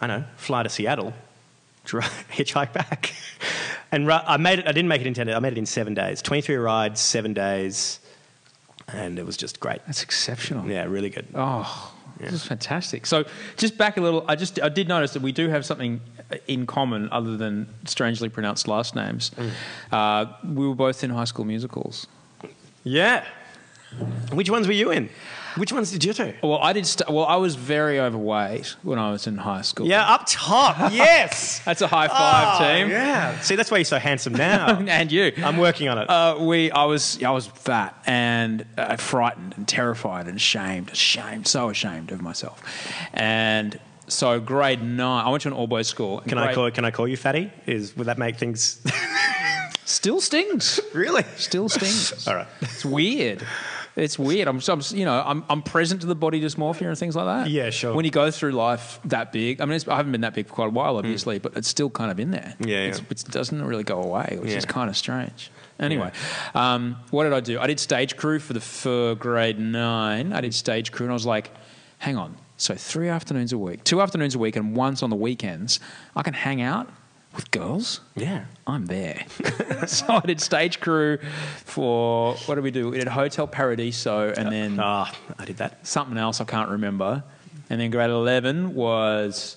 [0.00, 1.12] I know, fly to Seattle,
[1.84, 3.12] hitchhike back,
[3.92, 4.66] and I made it.
[4.66, 5.36] I didn't make it in ten days.
[5.36, 6.22] I made it in seven days.
[6.22, 8.00] Twenty-three rides, seven days,
[8.86, 9.84] and it was just great.
[9.86, 10.66] That's exceptional.
[10.70, 11.26] Yeah, really good.
[11.34, 13.06] Oh, this is fantastic.
[13.06, 13.24] So,
[13.56, 14.24] just back a little.
[14.28, 16.00] I just I did notice that we do have something
[16.46, 19.30] in common other than strangely pronounced last names.
[19.90, 22.06] Uh, we were both in High School Musicals.
[22.84, 23.24] Yeah.
[24.32, 25.08] Which ones were you in?
[25.58, 26.32] Which ones did you do?
[26.42, 26.86] Well, I did.
[26.86, 29.86] St- well, I was very overweight when I was in high school.
[29.86, 30.92] Yeah, up top.
[30.92, 31.60] Yes.
[31.64, 32.90] that's a high five, Oh, team.
[32.90, 33.38] Yeah.
[33.40, 34.78] See, that's why you're so handsome now.
[34.78, 35.32] and you.
[35.38, 36.08] I'm working on it.
[36.08, 41.46] Uh, we, I was, I was fat and uh, frightened and terrified and ashamed, ashamed,
[41.46, 42.62] so ashamed of myself.
[43.12, 46.20] And so, grade nine, I went to an all boys school.
[46.20, 46.70] and can I call?
[46.70, 47.52] Can I call you fatty?
[47.66, 48.80] Is would that make things
[49.84, 50.80] Still stings.
[50.94, 51.24] really?
[51.36, 52.26] Still stings.
[52.28, 52.46] All right.
[52.60, 53.42] It's weird.
[53.98, 54.48] It's weird.
[54.48, 57.50] I'm, I'm you know, I'm, I'm present to the body dysmorphia and things like that.
[57.50, 57.94] Yeah, sure.
[57.94, 60.46] When you go through life that big, I mean, it's, I haven't been that big
[60.46, 62.54] for quite a while, obviously, but it's still kind of in there.
[62.60, 62.66] Mm.
[62.68, 63.06] Yeah, It's, yeah.
[63.10, 65.50] it doesn't really go away, which is kind of strange.
[65.80, 66.10] Anyway,
[66.54, 67.58] um, what did I do?
[67.60, 70.32] I did stage crew for the for grade nine.
[70.32, 71.50] I did stage crew, and I was like,
[71.98, 72.36] hang on.
[72.56, 75.78] So three afternoons a week, two afternoons a week, and once on the weekends,
[76.16, 76.88] I can hang out
[77.38, 78.00] with girls.
[78.16, 78.44] Yeah.
[78.66, 79.24] I'm there.
[79.86, 81.18] so I did stage crew
[81.64, 82.90] for what did we do?
[82.90, 85.86] We did Hotel Paradiso and then Ah, I did that.
[85.86, 87.22] something else I can't remember.
[87.70, 89.56] And then grade 11 was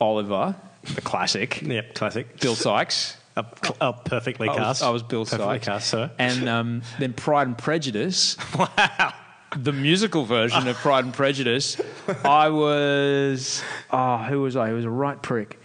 [0.00, 0.54] Oliver,
[0.94, 1.60] the classic.
[1.72, 2.40] Yep, classic.
[2.40, 3.16] Bill Sikes.
[3.36, 3.44] A,
[3.80, 4.82] uh, perfectly I was, cast.
[4.82, 5.66] I was Bill perfectly Sikes.
[5.66, 6.10] cast, sir.
[6.18, 8.36] And um, then Pride and Prejudice.
[8.58, 9.12] wow.
[9.56, 11.80] the musical version of Pride and Prejudice,
[12.24, 14.70] I was oh, who was I?
[14.70, 15.58] It was a right prick.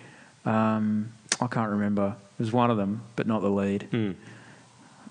[0.45, 2.15] Um, I can't remember.
[2.37, 3.83] It was one of them, but not the lead.
[3.91, 4.11] Hmm.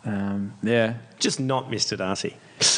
[0.04, 0.94] Um, yeah.
[1.18, 1.96] Just not Mr.
[1.96, 2.36] Darcy.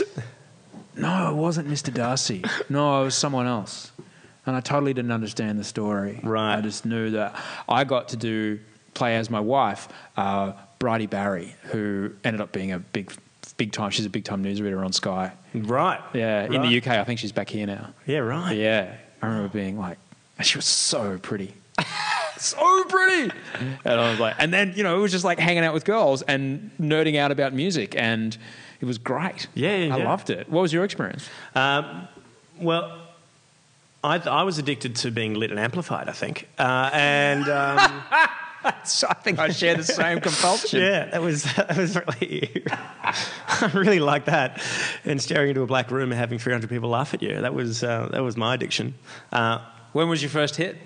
[0.98, 1.94] No, it wasn't Mr.
[1.94, 2.44] Darcy.
[2.68, 3.92] No, it was someone else.
[4.46, 6.18] And I totally didn't understand the story.
[6.24, 6.56] Right.
[6.56, 7.36] I just knew that
[7.68, 8.58] I got to do
[8.94, 13.12] play as my wife, uh, Bridie Barry, who ended up being a big,
[13.56, 13.90] big time.
[13.90, 15.32] She's a big time newsreader on Sky.
[15.54, 16.00] Right.
[16.14, 17.90] Yeah, in the UK, I think she's back here now.
[18.04, 18.56] Yeah, right.
[18.56, 19.98] Yeah, I remember being like,
[20.42, 21.54] she was so pretty.
[22.38, 23.32] so pretty.
[23.84, 25.84] And I was like, and then, you know, it was just like hanging out with
[25.84, 27.94] girls and nerding out about music.
[27.96, 28.36] And
[28.80, 29.48] it was great.
[29.54, 30.08] Yeah, yeah, I yeah.
[30.08, 30.48] loved it.
[30.48, 31.28] What was your experience?
[31.54, 32.08] Um,
[32.60, 33.00] well,
[34.04, 36.48] I, I was addicted to being lit and amplified, I think.
[36.58, 38.02] Uh, and um,
[38.84, 40.80] So I think I share the same compulsion.
[40.80, 44.62] yeah, that was, that was really, I really like that.
[45.04, 47.40] And staring into a black room and having 300 people laugh at you.
[47.40, 48.94] That was, uh, that was my addiction.
[49.32, 49.60] Uh,
[49.92, 50.76] When was your first hit?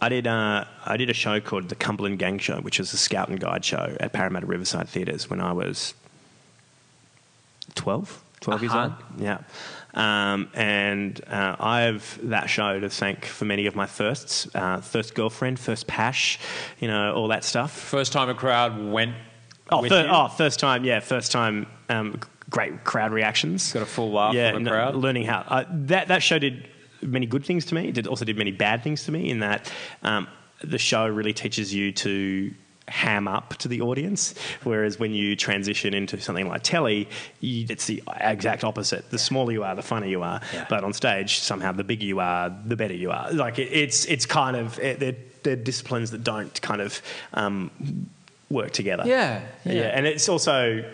[0.00, 2.96] I did, uh, I did a show called The Cumberland Gang Show, which was a
[2.96, 5.94] scout and guide show at Parramatta Riverside Theatres when I was
[7.74, 8.82] 12, 12 years Uh-huh.
[8.84, 9.20] old.
[9.20, 9.38] Yeah.
[9.94, 14.48] Um, and uh, I have that show to thank for many of my firsts.
[14.54, 16.38] Uh, first girlfriend, first pash,
[16.80, 17.72] you know, all that stuff.
[17.72, 19.14] First time a crowd went.
[19.70, 22.18] Oh, fir- oh first time, yeah, first time, um,
[22.50, 23.72] great crowd reactions.
[23.72, 24.94] Got a full laugh yeah, from the no, crowd?
[24.96, 26.68] Learning how uh, that that show did
[27.02, 27.88] many good things to me.
[27.88, 29.30] It did, also did many bad things to me.
[29.30, 30.28] In that um,
[30.62, 32.54] the show really teaches you to
[32.88, 34.34] ham up to the audience,
[34.64, 37.08] whereas when you transition into something like telly,
[37.40, 39.08] you, it's the exact opposite.
[39.10, 40.40] The smaller you are, the funnier you are.
[40.68, 43.32] But on stage, somehow the bigger you are, the better you are.
[43.32, 47.00] Like it, it's it's kind of it, they're, they're disciplines that don't kind of
[47.34, 47.70] um,
[48.50, 49.04] work together.
[49.06, 49.80] Yeah, yeah, yeah.
[49.82, 50.84] and it's also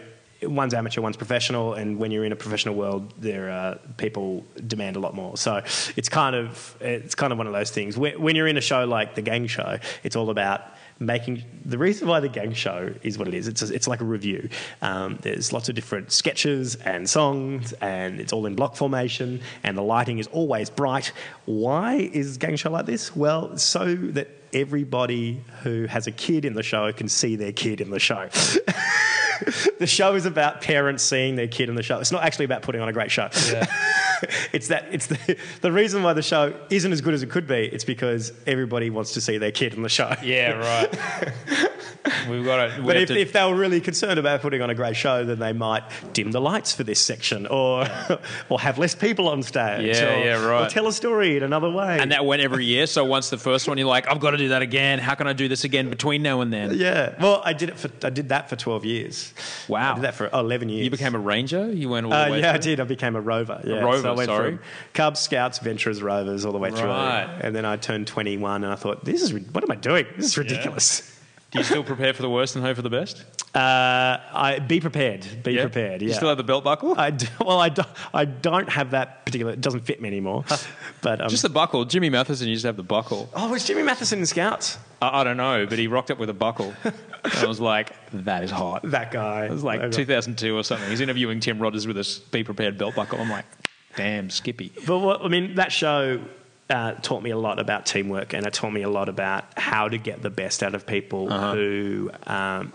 [0.43, 4.97] one's amateur, one's professional, and when you're in a professional world, there are people demand
[4.97, 5.37] a lot more.
[5.37, 5.63] So
[5.97, 7.97] it's kind of it's kind of one of those things.
[7.97, 10.63] When when you're in a show like the Gang Show, it's all about
[11.01, 13.47] making the reason why the gang show is what it is.
[13.47, 14.49] It's a, it's like a review.
[14.83, 19.77] Um, there's lots of different sketches and songs, and it's all in block formation, and
[19.77, 21.13] the lighting is always bright.
[21.45, 23.15] Why is gang show like this?
[23.15, 27.81] Well, so that everybody who has a kid in the show can see their kid
[27.81, 28.29] in the show.
[29.79, 31.99] the show is about parents seeing their kid in the show.
[31.99, 33.29] It's not actually about putting on a great show.
[34.53, 37.47] it's that it's the, the reason why the show isn't as good as it could
[37.47, 37.67] be.
[37.67, 40.15] It's because everybody wants to see their kid in the show.
[40.23, 41.69] Yeah, right.
[42.29, 42.83] We've got to.
[42.83, 45.53] But if, if they were really concerned about putting on a great show, then they
[45.53, 47.87] might dim the lights for this section, or
[48.49, 49.85] or have less people on stage.
[49.97, 50.67] Yeah, or, yeah, right.
[50.67, 51.99] Or tell a story in another way.
[52.01, 52.87] and that went every year.
[52.87, 54.99] So once the first one, you're like, I've got to do that again.
[54.99, 56.75] How can I do this again between now and then?
[56.75, 57.15] yeah.
[57.21, 59.33] Well, I did it for I did that for twelve years.
[59.69, 59.93] Wow.
[59.93, 60.85] I did that for oh, 11 years.
[60.85, 61.71] You became a ranger.
[61.71, 62.41] You went all the Uh, way.
[62.41, 62.81] yeah, I did.
[62.81, 63.61] I became a rover.
[63.65, 63.81] Yeah.
[63.81, 64.51] rover, so I went sorry.
[64.57, 64.61] from
[64.95, 66.89] Cubs, Scouts, Venturers, Rovers, all the way through.
[66.89, 67.29] Right.
[67.43, 70.07] And then I turned 21, and I thought, "This is what am I doing?
[70.17, 71.15] This is ridiculous."
[71.51, 73.25] Do you still prepare for the worst and hope for the best?
[73.55, 75.27] Uh, I be prepared.
[75.43, 75.63] Be Yeah?
[75.63, 76.03] prepared.
[76.03, 76.09] Yeah.
[76.09, 76.95] You still have the belt buckle?
[77.01, 77.81] I do, well, I, do,
[78.13, 79.53] I don't have that particular.
[79.55, 80.45] It doesn't fit me anymore.
[81.01, 81.87] But um, Just the buckle.
[81.87, 83.31] Jimmy Mathison used to have the buckle.
[83.35, 84.77] oh, was Jimmy Mathison in Scouts?
[85.01, 86.75] I, I don't know, but he rocked up with a buckle.
[86.85, 86.95] and
[87.25, 88.83] I was like, that is hot.
[88.85, 89.47] That guy.
[89.47, 90.91] It was like 2002 or something.
[90.91, 93.19] He's interviewing Tim Rogers with a be prepared belt buckle.
[93.21, 93.47] I'm like,
[93.97, 94.73] damn, Skippy.
[94.87, 96.21] But what, I mean, that show
[96.71, 99.89] uh, taught me a lot about teamwork, and it taught me a lot about how
[99.89, 102.11] to get the best out of people who.
[102.27, 102.73] Um,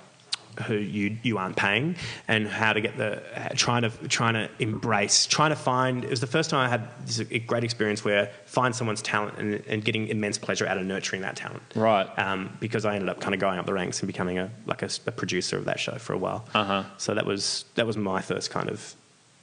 [0.68, 1.96] who you, you aren't paying,
[2.28, 3.24] and how to get the
[3.56, 6.04] trying to trying to embrace, trying to find.
[6.04, 9.38] It was the first time I had this a great experience where find someone's talent
[9.40, 11.64] and, and getting immense pleasure out of nurturing that talent.
[11.76, 12.08] Right.
[12.20, 14.84] Um, because I ended up kind of going up the ranks and becoming a like
[14.84, 16.46] a, a producer of that show for a while.
[16.54, 16.84] Uh-huh.
[16.98, 18.96] So that was that was my first kind of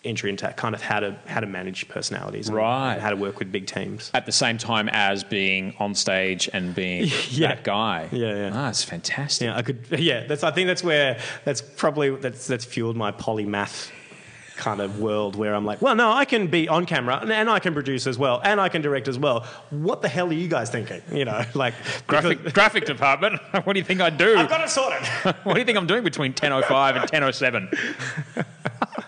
[0.03, 2.95] entry into kind of how to how to manage personalities, and, Right.
[2.95, 4.11] and how to work with big teams.
[4.15, 7.49] At the same time as being on stage and being Yeah.
[7.49, 8.09] that guy.
[8.13, 8.51] Yeah, yeah.
[8.55, 9.47] Ah, it's fantastic.
[9.47, 9.87] Yeah, I could.
[9.99, 10.43] Yeah, that's.
[10.45, 13.91] I think that's where that's probably that's that's fueled my polymath
[14.57, 17.49] kind of world where I'm like, well, no, I can be on camera and, and
[17.49, 19.47] I can produce as well and I can direct as well.
[19.71, 21.01] What the hell are you guys thinking?
[21.11, 21.73] You know, like
[22.07, 23.41] Graphic, because- graphic department.
[23.65, 24.37] what do you think I do?
[24.37, 25.03] I've got it sorted.
[25.45, 28.45] what do you think I'm doing between 10.05 and 10.07?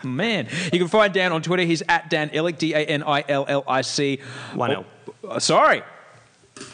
[0.04, 1.64] Man, you can find Dan on Twitter.
[1.64, 4.20] He's at Dan Ilic, D A N I L L I C.
[4.54, 4.84] One L.
[5.24, 5.82] Oh, sorry.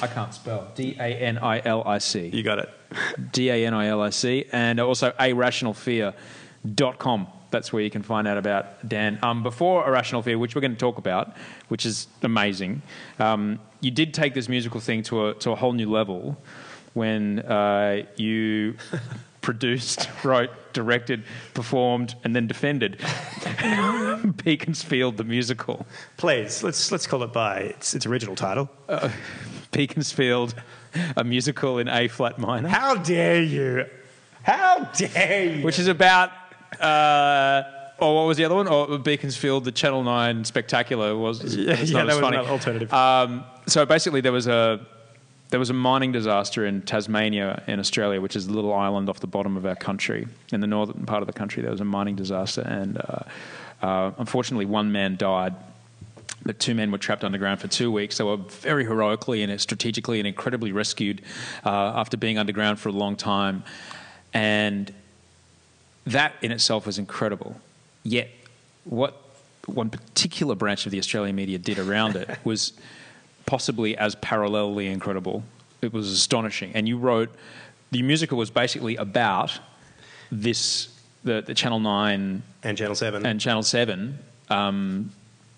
[0.01, 0.71] I can't spell.
[0.75, 2.29] D A N I L I C.
[2.29, 2.69] you got it.
[3.33, 4.47] D A N I L I C.
[4.53, 7.27] And also irrationalfear.com.
[7.51, 9.19] That's where you can find out about Dan.
[9.23, 11.35] Um, before Irrational Fear, which we're going to talk about,
[11.69, 12.83] which is amazing,
[13.19, 16.37] um, you did take this musical thing to a, to a whole new level
[16.93, 18.77] when uh, you
[19.49, 21.25] produced, wrote, directed,
[21.55, 22.99] performed, and then defended
[24.45, 25.87] Beaconsfield the musical.
[26.19, 28.69] Please let's let's call it by its, its original title.
[29.73, 30.55] Beaconsfield,
[31.17, 32.69] a musical in A flat minor.
[32.69, 33.87] How dare you?
[34.43, 35.65] How dare you?
[35.65, 36.31] which is about.
[36.79, 37.63] Uh,
[38.01, 38.69] or what was the other one?
[38.69, 41.57] Or Beaconsfield, the Channel Nine Spectacular was.
[41.57, 42.37] Yeah, yeah, that as was funny.
[42.37, 42.93] alternative.
[42.93, 44.87] Um, so basically, there was a
[45.51, 49.21] there was a mining disaster in Tasmania in Australia, which is a little island off
[49.21, 50.29] the bottom of our country.
[50.53, 53.21] In the northern part of the country, there was a mining disaster, and uh,
[53.81, 55.55] uh, unfortunately, one man died.
[56.45, 58.19] But two men were trapped underground for two weeks.
[58.19, 61.21] They were very heroically and strategically and incredibly rescued
[61.65, 63.65] uh, after being underground for a long time.
[64.33, 64.93] And
[66.07, 67.61] that in itself was incredible.
[68.05, 68.31] Yet,
[68.85, 69.21] what
[69.67, 72.73] one particular branch of the Australian media did around it was
[73.49, 75.43] possibly as parallelly incredible.
[75.81, 76.73] It was astonishing.
[76.75, 77.31] And you wrote
[77.91, 79.59] the musical was basically about
[80.31, 80.95] this
[81.25, 83.27] the, the Channel Nine and Channel Seven.
[83.27, 84.19] and Channel Seven.
[84.51, 85.11] Um,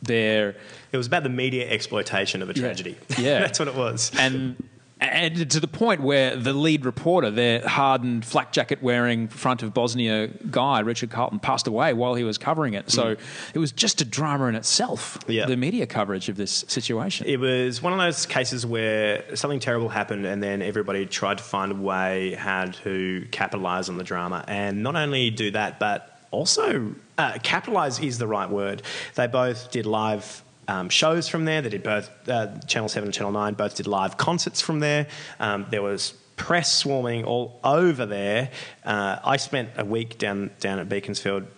[0.03, 0.57] their
[0.93, 2.97] it was about the media exploitation of a tragedy.
[3.19, 3.39] Yeah.
[3.41, 4.13] that's what it was.
[4.19, 4.57] and
[5.01, 9.73] and to the point where the lead reporter, their hardened flak jacket wearing front of
[9.73, 12.91] Bosnia guy, Richard Carleton, passed away while he was covering it.
[12.91, 13.17] So
[13.55, 15.35] it was just a drama in itself, Mm.
[15.35, 15.47] Yeah.
[15.47, 17.27] the media coverage of this situation.
[17.27, 21.45] It was one of those cases where something terrible happened, and then everybody tried to
[21.45, 26.19] find a way how to capitalize on the drama, and not only do that, but
[26.31, 28.83] also uh, capitalize is the right word.
[29.15, 30.43] They both did live.
[30.71, 31.63] Um, shows from there.
[31.63, 33.55] They did both uh, Channel Seven and Channel Nine.
[33.55, 35.09] Both did live concerts from there.
[35.41, 38.51] Um, there was press swarming all over there.
[38.85, 41.49] Uh, I spent a week down down at Beaconsfield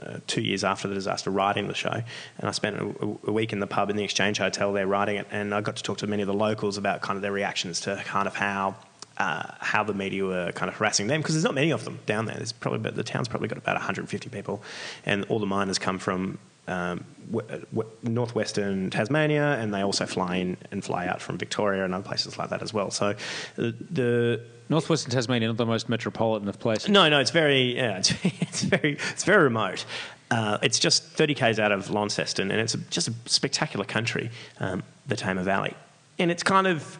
[0.00, 3.52] uh, two years after the disaster writing the show, and I spent a, a week
[3.52, 5.98] in the pub in the Exchange Hotel there writing it, and I got to talk
[5.98, 8.76] to many of the locals about kind of their reactions to kind of how.
[9.16, 12.00] Uh, how the media were kind of harassing them because there's not many of them
[12.04, 12.34] down there.
[12.34, 14.60] There's probably the town's probably got about 150 people,
[15.06, 16.36] and all the miners come from
[16.66, 21.84] um, w- w- northwestern Tasmania, and they also fly in and fly out from Victoria
[21.84, 22.90] and other places like that as well.
[22.90, 23.14] So
[23.56, 26.88] the, the Northwestern Tasmania, not the most metropolitan of places.
[26.88, 29.84] no, no, it's very, yeah, it's, it's very, it's very remote.
[30.30, 34.30] Uh, it's just 30 k's out of Launceston, and it's a, just a spectacular country,
[34.58, 35.74] um, the Tamar Valley.
[36.18, 36.98] And it's kind of,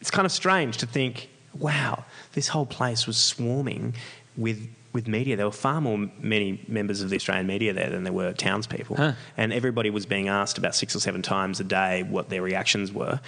[0.00, 3.94] it's kind of strange to think, wow, this whole place was swarming
[4.36, 5.36] with with media.
[5.36, 8.96] There were far more many members of the Australian media there than there were townspeople,
[8.96, 9.12] Huh.
[9.36, 12.92] and everybody was being asked about six or seven times a day what their reactions
[12.92, 13.20] were.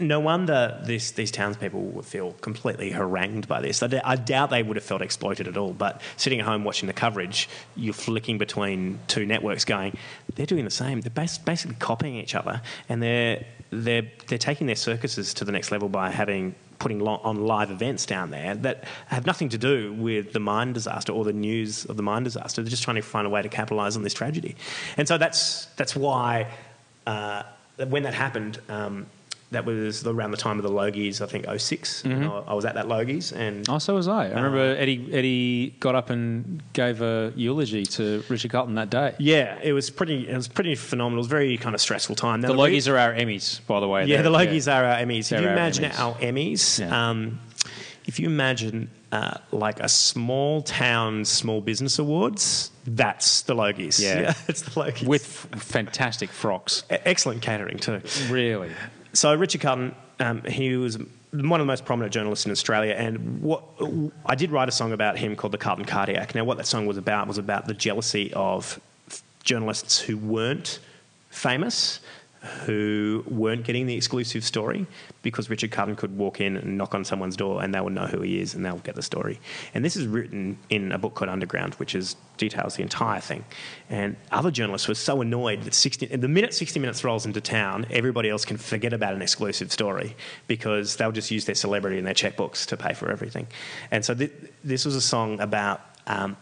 [0.00, 3.82] No wonder this, these townspeople would feel completely harangued by this.
[3.82, 5.72] I, d- I doubt they would have felt exploited at all.
[5.72, 9.96] But sitting at home watching the coverage, you're flicking between two networks, going,
[10.34, 11.00] they're doing the same.
[11.00, 15.52] They're bas- basically copying each other, and they're they're they're taking their circuses to the
[15.52, 19.92] next level by having putting on live events down there that have nothing to do
[19.94, 22.62] with the mine disaster or the news of the mine disaster.
[22.62, 24.56] They're just trying to find a way to capitalise on this tragedy,
[24.96, 26.48] and so that's that's why
[27.06, 27.44] uh,
[27.88, 28.60] when that happened.
[28.68, 29.06] Um,
[29.54, 32.10] that was around the time of the Logies, I think 6 I,
[32.46, 34.26] I was at that Logies, and Oh, so was I.
[34.26, 39.14] I remember Eddie Eddie got up and gave a eulogy to Richard Carleton that day.
[39.18, 40.28] yeah, it was pretty.
[40.28, 41.18] It was pretty phenomenal.
[41.18, 42.40] It was a very kind of stressful time.
[42.42, 44.04] Now, The Logies are our Emmys, by the way.
[44.06, 45.28] Yeah, the Logies are our Emmys.
[45.30, 45.98] They're if you our imagine Emmys.
[46.00, 47.08] our Emmys, Yeah.
[47.10, 47.40] um,
[48.06, 53.98] if you imagine uh, like a small town small business awards, that's the Logies.
[54.00, 54.34] Yeah.
[54.48, 55.06] it's the Logies.
[55.06, 56.82] with f- fantastic frocks.
[56.90, 58.02] Excellent catering too.
[58.28, 58.70] Really.
[59.14, 60.98] So Richard Carleton, um, he was
[61.32, 63.62] one of the most prominent journalists in Australia, and what
[64.26, 66.86] I did write a song about him called "The Carleton Cardiac." Now, what that song
[66.86, 68.80] was about was about the jealousy of
[69.42, 70.80] journalists who weren't
[71.30, 72.00] famous,
[72.64, 74.86] who weren't getting the exclusive story,
[75.22, 78.06] because Richard Carleton could walk in and knock on someone's door, and they will know
[78.06, 79.40] who he is, and they'll get the story.
[79.72, 83.44] And this is written in a book called Underground, which is details the entire thing.
[83.88, 87.86] And other journalists were so annoyed that 60, the minute 60 Minutes rolls into town,
[87.90, 90.16] everybody else can forget about an exclusive story
[90.46, 93.46] because they'll just use their celebrity and their checkbooks to pay for everything.
[93.90, 94.32] And so th-
[94.62, 96.36] this was a song about um,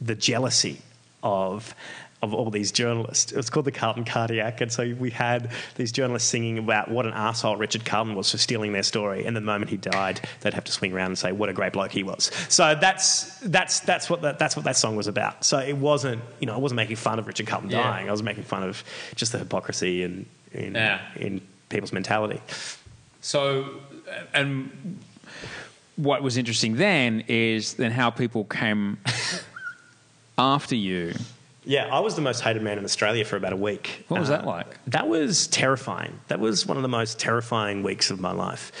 [0.00, 0.80] the jealousy
[1.22, 1.74] of
[2.20, 3.30] of all these journalists.
[3.30, 7.06] It was called the Carleton Cardiac, and so we had these journalists singing about what
[7.06, 9.24] an asshole Richard Carleton was for stealing their story.
[9.24, 11.72] And the moment he died, they'd have to swing around and say what a great
[11.72, 12.32] bloke he was.
[12.48, 15.44] So that's that's that's what that, that's what that song was about.
[15.44, 17.82] So it wasn't you know I wasn't making fun of Richard Carleton Yeah.
[17.82, 18.08] dying.
[18.08, 18.82] I was making fun of
[19.14, 21.00] just the hypocrisy in in, Yeah.
[21.14, 22.40] in people's mentality.
[23.20, 23.68] So,
[24.34, 24.98] and
[25.96, 28.98] what was interesting then is then how people came
[30.38, 31.14] after you.
[31.68, 34.06] Yeah, I was the most hated man in Australia for about a week.
[34.08, 34.78] What was that Uh, like?
[34.86, 36.18] That was terrifying.
[36.28, 38.72] That was one of the most terrifying weeks of my life.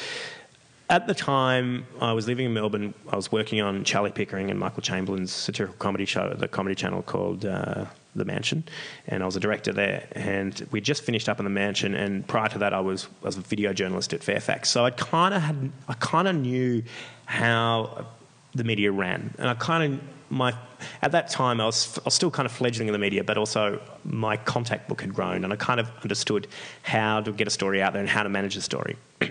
[0.88, 2.94] At the time, I was living in Melbourne.
[3.12, 6.74] I was working on Charlie Pickering and Michael Chamberlain's satirical comedy show at the comedy
[6.74, 7.84] channel called uh,
[8.16, 8.64] The Mansion,
[9.06, 10.08] and I was a director there.
[10.12, 13.26] And we just finished up in The Mansion, and prior to that, I was I
[13.26, 14.70] was a video journalist at Fairfax.
[14.70, 16.82] So I kind of had I kind of knew
[17.26, 18.06] how
[18.54, 20.00] the media ran, and I kind of
[20.30, 20.54] my
[21.02, 23.38] at that time I was, I was still kind of fledgling in the media, but
[23.38, 26.46] also my contact book had grown, and I kind of understood
[26.82, 28.96] how to get a story out there and how to manage the story.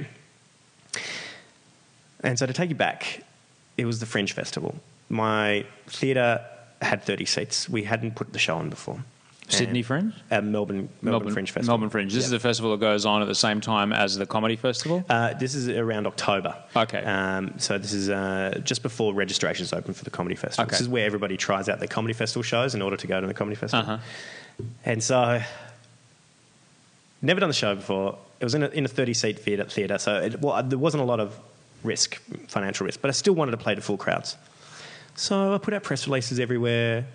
[2.21, 3.23] and so to take you back,
[3.77, 4.75] it was the Fringe Festival.
[5.09, 6.43] My theatre
[6.81, 7.69] had 30 seats.
[7.69, 9.03] We hadn't put the show on before.
[9.49, 10.13] Sydney Fringe?
[10.29, 11.77] Uh, Melbourne, Melbourne, Fringe Festival.
[11.77, 12.13] Melbourne Fringe.
[12.13, 12.37] This is Yeah.
[12.37, 15.05] a festival that goes on at the same time as the comedy festival.
[15.09, 16.55] Uh, this is around October.
[16.75, 17.03] Okay.
[17.03, 20.63] Um, so this is uh, just before registrations open for the comedy festival.
[20.65, 20.71] Okay.
[20.71, 23.27] This is where everybody tries out their comedy festival shows in order to go to
[23.27, 23.93] the comedy festival.
[23.93, 24.03] Uh-huh.
[24.85, 25.41] And so,
[27.21, 28.17] never done the show before.
[28.39, 31.03] It was in a, in a 30 seat theatre, theatre so it, well, there wasn't
[31.03, 31.39] a lot of
[31.83, 32.15] risk,
[32.47, 34.35] financial risk, but I still wanted to play to full crowds.
[35.15, 37.05] So I put out press releases everywhere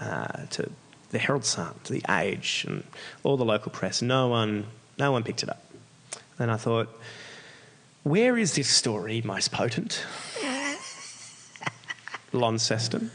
[0.00, 0.70] uh, to
[1.10, 2.84] the Herald Sun, the Age, and
[3.22, 4.02] all the local press.
[4.02, 4.66] No one,
[4.98, 5.62] no one picked it up.
[6.38, 6.88] And I thought,
[8.02, 10.04] where is this story most potent?
[12.32, 13.10] Launceston.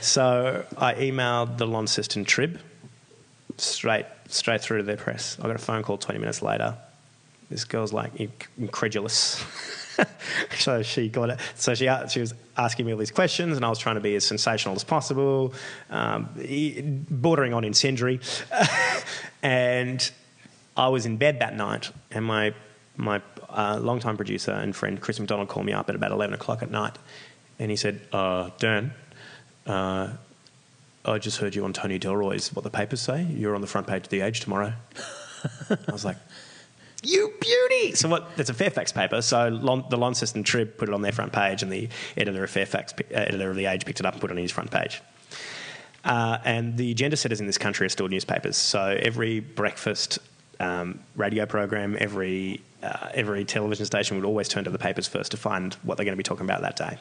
[0.00, 2.60] So I emailed the Launceston Trib
[3.58, 5.36] straight straight through to their press.
[5.40, 6.76] I got a phone call 20 minutes later.
[7.50, 9.44] This girl's like inc- incredulous.
[10.58, 11.40] so she got it.
[11.54, 14.14] So she, she was asking me all these questions, and I was trying to be
[14.16, 15.54] as sensational as possible,
[15.90, 16.28] um,
[17.10, 18.20] bordering on incendiary.
[19.42, 20.10] and
[20.76, 22.54] I was in bed that night, and my
[22.96, 23.20] my
[23.50, 26.70] uh, longtime producer and friend Chris McDonald called me up at about 11 o'clock at
[26.70, 26.98] night,
[27.58, 28.92] and he said, uh, "Dan,
[29.66, 30.12] uh,
[31.04, 33.22] I just heard you on Tony Delroy's What the Papers Say.
[33.24, 34.72] You're on the front page of The Age tomorrow."
[35.70, 36.16] I was like,
[37.02, 38.30] "You beauty!" So what?
[38.36, 39.22] It's a Fairfax paper.
[39.22, 42.50] So Lon, the Launceston Trib put it on their front page, and the editor of
[42.50, 44.70] Fairfax, uh, editor of The Age, picked it up and put it on his front
[44.70, 45.02] page.
[46.04, 48.56] Uh, and the agenda setters in this country are still newspapers.
[48.56, 50.20] So every breakfast
[50.60, 55.32] um, radio program, every uh, every television station would always turn to the papers first
[55.32, 56.98] to find what they're going to be talking about that day.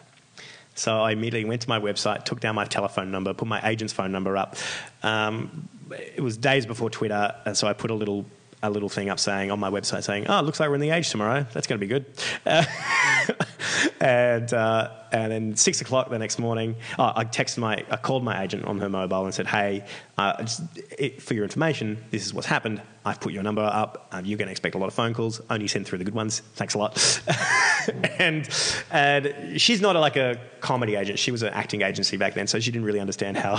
[0.73, 3.93] So I immediately went to my website, took down my telephone number, put my agent's
[3.93, 4.57] phone number up.
[5.03, 8.25] Um, it was days before Twitter, and so I put a little
[8.63, 10.89] a little thing up saying on my website saying, "Oh, looks like we're in the
[10.89, 11.45] Age tomorrow.
[11.53, 12.05] That's going to be good."
[12.45, 12.65] Uh,
[13.99, 18.23] and uh, and then six o'clock the next morning, oh, I texted my, I called
[18.23, 19.85] my agent on her mobile and said, "Hey,
[20.17, 20.61] uh, just,
[20.97, 22.81] it, for your information, this is what's happened.
[23.03, 24.07] I've put your number up.
[24.11, 25.41] Um, you're going to expect a lot of phone calls.
[25.49, 26.41] Only send through the good ones.
[26.55, 27.21] Thanks a lot."
[28.19, 28.49] and
[28.91, 31.19] and she's not a, like a comedy agent.
[31.19, 33.57] She was an acting agency back then, so she didn't really understand how,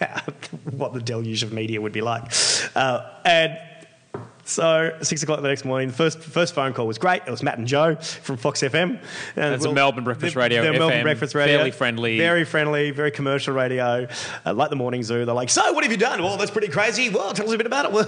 [0.00, 0.22] how
[0.70, 2.32] what the deluge of media would be like.
[2.74, 3.58] Uh, and
[4.46, 7.22] so six o'clock the next morning, the first first phone call was great.
[7.26, 9.00] It was Matt and Jo from Fox FM.
[9.36, 12.16] And It's a Melbourne breakfast radio, They're Melbourne breakfast radio, fairly friendly.
[12.18, 14.06] very friendly, very commercial radio,
[14.46, 15.24] uh, like the morning zoo.
[15.24, 16.22] They're like, so what have you done?
[16.22, 17.08] Well, that's pretty crazy.
[17.10, 17.92] Well, tell us a bit about it.
[17.92, 18.06] Well,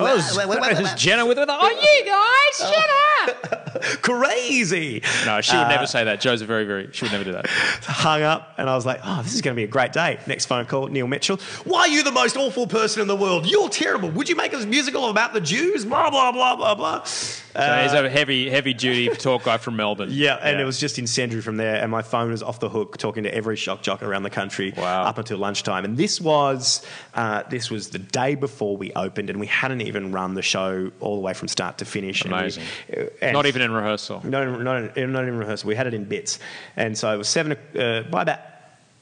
[0.00, 1.46] Oh, is Jenna with her?
[1.48, 3.07] Oh, you guys, shut up!
[4.02, 5.02] crazy.
[5.26, 6.20] No, she would never say that.
[6.20, 6.88] Jo's a very, very.
[6.92, 7.46] She would never do that.
[7.82, 10.18] hung up and I was like, oh, this is going to be a great day.
[10.26, 11.38] Next phone call, Neil Mitchell.
[11.64, 13.46] Why are you the most awful person in the world?
[13.46, 14.10] You're terrible.
[14.10, 15.84] Would you make a musical about the Jews?
[15.84, 17.04] Blah, blah, blah, blah, blah.
[17.04, 20.10] So he's a heavy, heavy duty talk guy from Melbourne.
[20.12, 21.76] Yeah, and it was just incendiary from there.
[21.82, 24.72] And my phone was off the hook, talking to every shock jock around the country
[24.76, 25.02] Wow.
[25.04, 25.84] up until lunchtime.
[25.84, 30.12] And this was uh, this was the day before we opened, and we hadn't even
[30.12, 32.22] run the show all the way from start to finish.
[32.22, 32.64] And we- amazing.
[32.96, 34.20] uh, and- Not even in rehearsal.
[34.24, 35.68] not in, not, in, not in rehearsal.
[35.68, 36.38] We had it in bits,
[36.76, 37.56] and so it was seven.
[37.76, 38.38] Uh, by about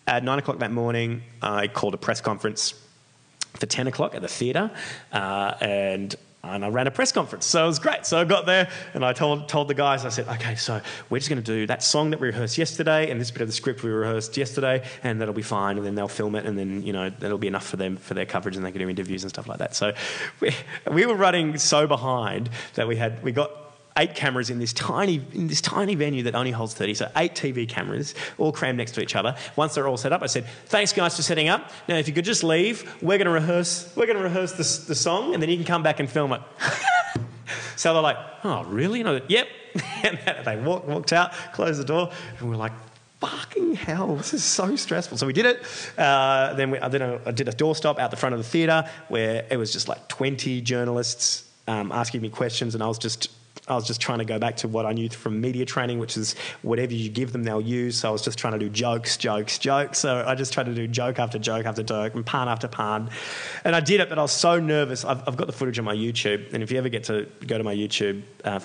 [0.06, 2.74] at nine o'clock that morning, I called a press conference
[3.54, 4.70] for ten o'clock at the theatre,
[5.12, 6.14] uh, and.
[6.44, 8.06] And I ran a press conference, so it was great.
[8.06, 11.18] So I got there and I told told the guys, I said, "Okay, so we're
[11.18, 13.52] just going to do that song that we rehearsed yesterday, and this bit of the
[13.52, 15.76] script we rehearsed yesterday, and that'll be fine.
[15.76, 18.14] And then they'll film it, and then you know that'll be enough for them for
[18.14, 19.92] their coverage, and they can do interviews and stuff like that." So
[20.38, 20.54] we,
[20.88, 23.50] we were running so behind that we had we got
[23.96, 27.34] eight cameras in this tiny in this tiny venue that only holds 30 so eight
[27.34, 30.46] tv cameras all crammed next to each other once they're all set up i said
[30.66, 33.92] thanks guys for setting up now if you could just leave we're going to rehearse
[33.96, 36.32] we're going to rehearse the, the song and then you can come back and film
[36.32, 36.40] it
[37.76, 39.48] so they're like oh really and I went, yep
[40.02, 42.72] and they walked, walked out closed the door and we're like
[43.18, 44.16] Fucking hell!
[44.16, 45.16] This is so stressful.
[45.16, 45.62] So we did it.
[45.96, 47.00] Uh, then we, I, did
[47.34, 50.60] did a doorstop out the front of the theatre where it was just like twenty
[50.60, 53.30] journalists um, asking me questions, and I was just
[53.68, 56.16] I was just trying to go back to what I knew from media training, which
[56.16, 57.98] is whatever you give them, they'll use.
[57.98, 59.98] So I was just trying to do jokes, jokes, jokes.
[59.98, 63.10] So I just tried to do joke after joke after joke and pun after pun.
[63.64, 65.04] And I did it, but I was so nervous.
[65.04, 66.52] I've, I've got the footage on my YouTube.
[66.54, 68.60] And if you ever get to go to my YouTube, uh,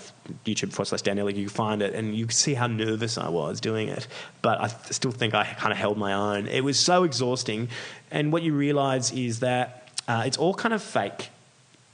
[0.46, 3.18] YouTube forward slash Dan Ilic, you can find it and you can see how nervous
[3.18, 4.08] I was doing it.
[4.44, 6.48] But I still think I kind of held my own.
[6.48, 7.70] It was so exhausting.
[8.12, 11.30] And what you realize is that uh, it's all kind of fake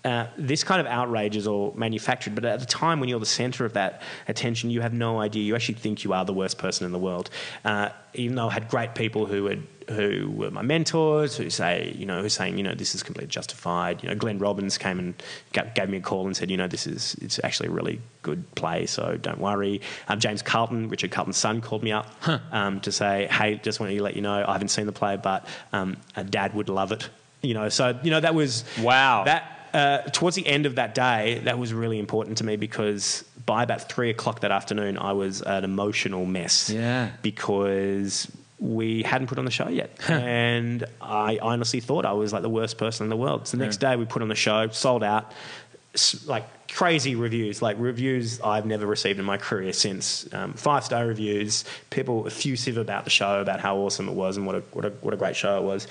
[0.08, 3.26] uh, this kind of outrage is all manufactured, but at the time when you're the
[3.26, 5.44] center of that attention, you have no idea.
[5.44, 7.30] You actually think you are the worst person in the world.
[7.66, 11.94] Uh, even though I had great people who had, who were my mentors, who say,
[11.98, 14.02] you know, who saying, you know, this is completely justified.
[14.02, 15.14] You know, Glenn Robbins came and
[15.52, 18.00] ga- gave me a call and said, you know, this is it's actually a really
[18.22, 19.82] good play, so don't worry.
[20.08, 22.08] Um, James Carleton, Richard Carleton's son, called me up
[22.54, 25.18] um, to say, hey, just wanted to let you know, I haven't seen the play,
[25.18, 25.98] but um,
[26.30, 27.10] Dad would love it.
[27.42, 29.26] You know, so you know that was Wow.
[29.26, 33.24] That uh, towards the end of that day, that was really important to me because
[33.46, 36.72] by about three o'clock that afternoon, I was an emotional mess.
[36.72, 37.12] Yeah.
[37.22, 39.92] Because we hadn't put on the show yet.
[40.10, 43.48] and I honestly thought I was like the worst person in the world.
[43.48, 45.32] So the next day, we put on the show, sold out,
[46.26, 50.28] like crazy reviews, like reviews I've never received in my career since.
[50.34, 54.46] Um, Five star reviews, people effusive about the show, about how awesome it was and
[54.46, 55.88] what a, what a, what a great show it was.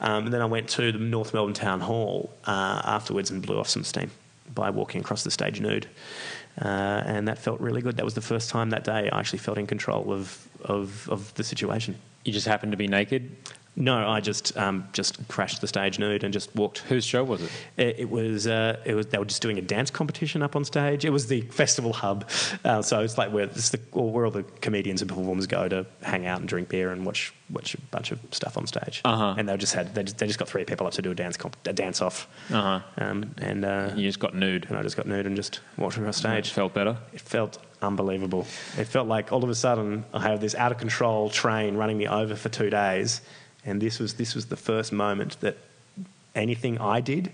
[0.00, 3.58] Um, and then I went to the North Melbourne Town Hall uh, afterwards and blew
[3.58, 4.10] off some steam
[4.54, 5.88] by walking across the stage nude.
[6.60, 7.96] Uh, and that felt really good.
[7.96, 11.32] That was the first time that day I actually felt in control of, of, of
[11.34, 11.96] the situation.
[12.24, 13.36] You just happened to be naked.
[13.76, 16.78] No, I just um, just crashed the stage nude and just walked.
[16.80, 17.50] Whose show was it?
[17.76, 20.64] It, it was uh, it was they were just doing a dance competition up on
[20.64, 21.04] stage.
[21.04, 22.28] It was the festival hub,
[22.64, 25.86] uh, so it's like where it's the, where all the comedians and performers go to
[26.02, 29.00] hang out and drink beer and watch watch a bunch of stuff on stage.
[29.04, 29.34] Uh-huh.
[29.38, 31.14] And they just had they just, they just got three people up to do a
[31.14, 32.28] dance comp, a dance off.
[32.52, 32.80] Uh-huh.
[32.98, 34.66] Um, and uh, You just got nude.
[34.68, 36.48] and I just got nude and just walked across stage.
[36.48, 36.98] It Felt better.
[37.12, 38.46] It felt unbelievable.
[38.76, 41.96] It felt like all of a sudden I have this out of control train running
[41.96, 43.20] me over for two days,
[43.64, 45.56] and this was this was the first moment that
[46.34, 47.30] anything I did,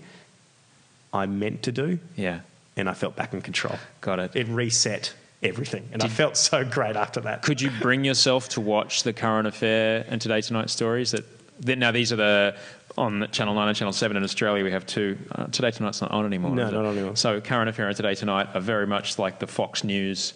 [1.13, 2.39] I meant to do, Yeah.
[2.75, 3.75] and I felt back in control.
[4.01, 4.35] Got it.
[4.35, 5.13] It reset
[5.43, 7.43] everything, and I felt so great after that.
[7.43, 11.23] Could you bring yourself to watch the current affair and today tonight stories that
[11.59, 12.55] Then now these are the
[12.99, 14.63] on Channel Nine and Channel Seven in Australia.
[14.63, 15.17] We have two.
[15.31, 16.55] Uh, today tonight's not on anymore.
[16.55, 16.71] No, it?
[16.71, 17.15] not on anymore.
[17.15, 20.33] So current affair and Today Tonight are very much like the Fox News.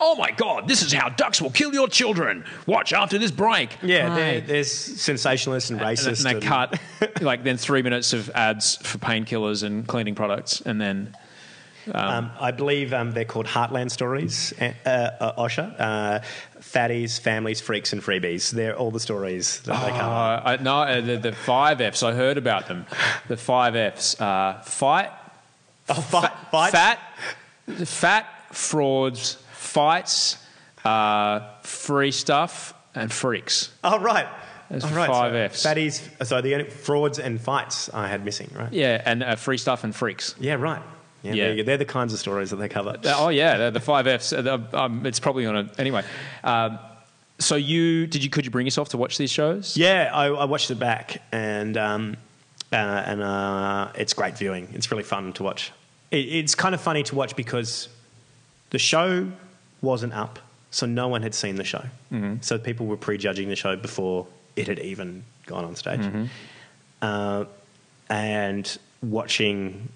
[0.00, 0.68] Oh my God!
[0.68, 2.44] This is how ducks will kill your children.
[2.66, 3.76] Watch after this break.
[3.82, 4.46] Yeah, there, Right.
[4.46, 6.22] there's sensationalist and And racist.
[6.22, 6.78] then and- they cut
[7.20, 11.14] like then three minutes of ads for painkillers and cleaning products, and then
[11.92, 15.74] Um, I believe um, they're called Heartland Stories, uh, uh, Osher.
[15.78, 16.20] Uh,
[16.60, 18.50] fatties, families, freaks, and freebies.
[18.50, 20.12] They're all the stories that they come.
[20.12, 22.02] Uh, I, no, uh, the, the five Fs.
[22.02, 22.84] I heard about them.
[23.28, 25.10] The five Fs: uh, fight,
[25.88, 26.72] Oh, fight, fight.
[26.72, 26.98] fat,
[27.86, 29.38] fat, frauds,
[29.78, 30.36] fights,
[30.84, 33.70] uh, free stuff, and freaks.
[33.84, 34.26] Oh, right.
[34.70, 35.08] Oh, right.
[35.08, 35.64] five so Fs.
[35.64, 38.72] Fatties, so the only frauds and fights I had missing, right?
[38.72, 40.34] Yeah, and uh, free stuff and freaks.
[40.40, 40.82] Yeah, right.
[41.22, 41.54] Yeah, Yeah.
[41.54, 41.62] Go.
[41.62, 42.96] They're the kinds of stories that they cover.
[43.04, 44.32] Oh yeah, the, the five Fs.
[44.32, 46.02] Uh, um, it's probably on a anyway.
[46.42, 46.78] Um,
[47.38, 49.76] so you did you could you bring yourself to watch these shows?
[49.76, 52.16] Yeah, I, I watched it back, and um,
[52.72, 54.68] uh, and uh, it's great viewing.
[54.74, 55.72] It's really fun to watch.
[56.10, 57.88] It, it's kind of funny to watch because
[58.70, 59.30] the show
[59.82, 60.38] wasn't up,
[60.70, 61.84] so no one had seen the show.
[62.12, 62.36] Mm-hmm.
[62.42, 64.26] So people were prejudging the show before
[64.56, 66.28] it had even gone on stage,
[67.02, 67.44] uh,
[68.10, 69.88] and watching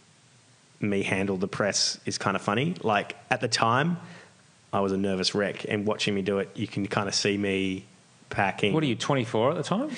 [0.81, 2.75] me handle the press is kind of funny.
[2.83, 3.97] Like at the time,
[4.73, 7.37] I was a nervous wreck, and watching me do it, you can kind of see
[7.37, 7.85] me
[8.31, 8.73] packing.
[8.73, 9.91] What are you 24 at the time?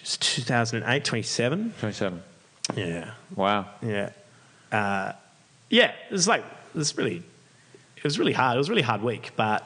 [0.00, 1.74] It's 2008, 27.
[1.80, 2.22] 27.
[2.76, 3.66] Yeah, Wow.
[3.82, 4.10] yeah,
[4.72, 5.12] uh,
[5.70, 5.92] yeah.
[6.08, 6.44] It was like
[6.74, 7.22] it's really,
[8.04, 8.54] it was really hard.
[8.56, 9.64] It was a really hard week, but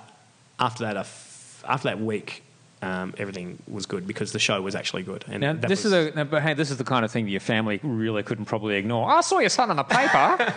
[0.61, 2.45] after that, f- after that week,
[2.81, 5.25] um, everything was good because the show was actually good.
[5.27, 7.33] And Now this was- is a but hey, this is the kind of thing that
[7.33, 9.11] your family really couldn't probably ignore.
[9.11, 10.55] I saw your son in the paper.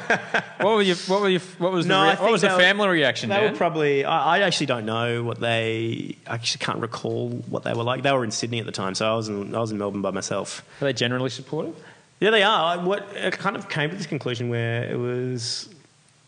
[0.62, 0.94] what were you?
[1.08, 1.40] What were you?
[1.58, 2.12] What was No, the?
[2.12, 3.30] Rea- what was the they were- family reaction?
[3.30, 3.52] They Dan?
[3.54, 4.06] were probably.
[4.06, 6.16] I, I actually don't know what they.
[6.28, 8.04] I actually can't recall what they were like.
[8.04, 10.04] They were in Sydney at the time, so I was in, I was in Melbourne
[10.04, 10.64] by myself.
[10.80, 11.74] Are they generally supportive?
[12.20, 12.78] Yeah, they are.
[12.78, 15.70] I, what I kind of came to this conclusion where it was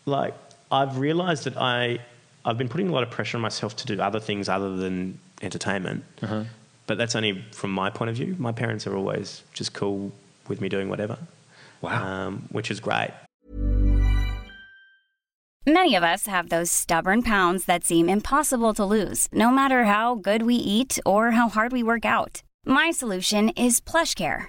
[0.06, 0.34] like
[0.74, 2.00] I've realised that I
[2.44, 5.18] I've been putting a lot of pressure on myself to do other things other than
[5.40, 6.04] entertainment.
[6.86, 8.36] But that's only from my point of view.
[8.38, 10.12] My parents are always just cool
[10.48, 11.16] with me doing whatever.
[11.80, 12.04] Wow.
[12.04, 13.10] Um, which is great.
[15.66, 20.14] Many of us have those stubborn pounds that seem impossible to lose, no matter how
[20.14, 22.42] good we eat or how hard we work out.
[22.66, 24.48] My solution is PlushCare.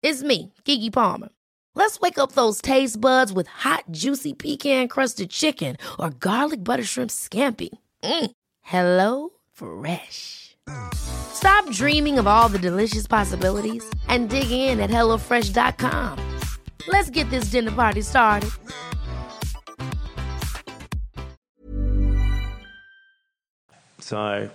[0.00, 1.28] It's me, Keke Palmer.
[1.74, 7.10] Let's wake up those taste buds with hot, juicy pecan-crusted chicken or garlic butter shrimp
[7.10, 7.70] scampi.
[8.02, 8.30] Mm.
[8.62, 10.56] Hello Fresh.
[10.94, 16.18] Stop dreaming of all the delicious possibilities and dig in at HelloFresh.com.
[16.86, 18.50] Let's get this dinner party started.
[23.98, 24.48] So,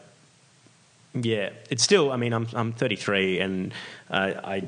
[1.14, 2.12] yeah, it's still.
[2.12, 3.74] I mean, I'm I'm 33, and
[4.10, 4.64] uh, I,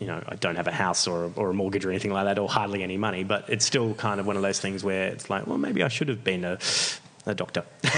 [0.00, 2.24] you know, I don't have a house or a, or a mortgage or anything like
[2.24, 3.22] that, or hardly any money.
[3.22, 5.88] But it's still kind of one of those things where it's like, well, maybe I
[5.88, 6.58] should have been a
[7.26, 7.64] a doctor.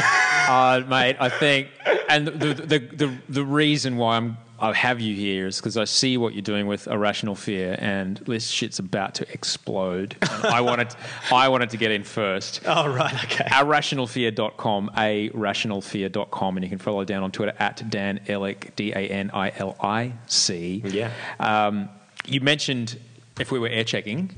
[0.43, 1.69] Uh, mate, I think,
[2.09, 5.85] and the, the, the, the reason why I'm, I have you here is because I
[5.85, 10.17] see what you're doing with irrational fear, and this shit's about to explode.
[10.23, 10.95] And I wanted,
[11.33, 12.61] I wanted to get in first.
[12.65, 13.45] oh right, okay.
[13.51, 19.09] Irrationalfear.com, a rationalfear.com, and you can follow down on Twitter at Dan Ilic, D A
[19.09, 20.81] N I L I C.
[20.87, 21.11] Yeah.
[21.41, 21.89] Um,
[22.25, 23.01] you mentioned
[23.41, 24.31] if we were air checking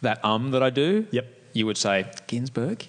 [0.00, 1.06] that um that I do.
[1.10, 1.26] Yep.
[1.52, 2.86] You would say Günsberg.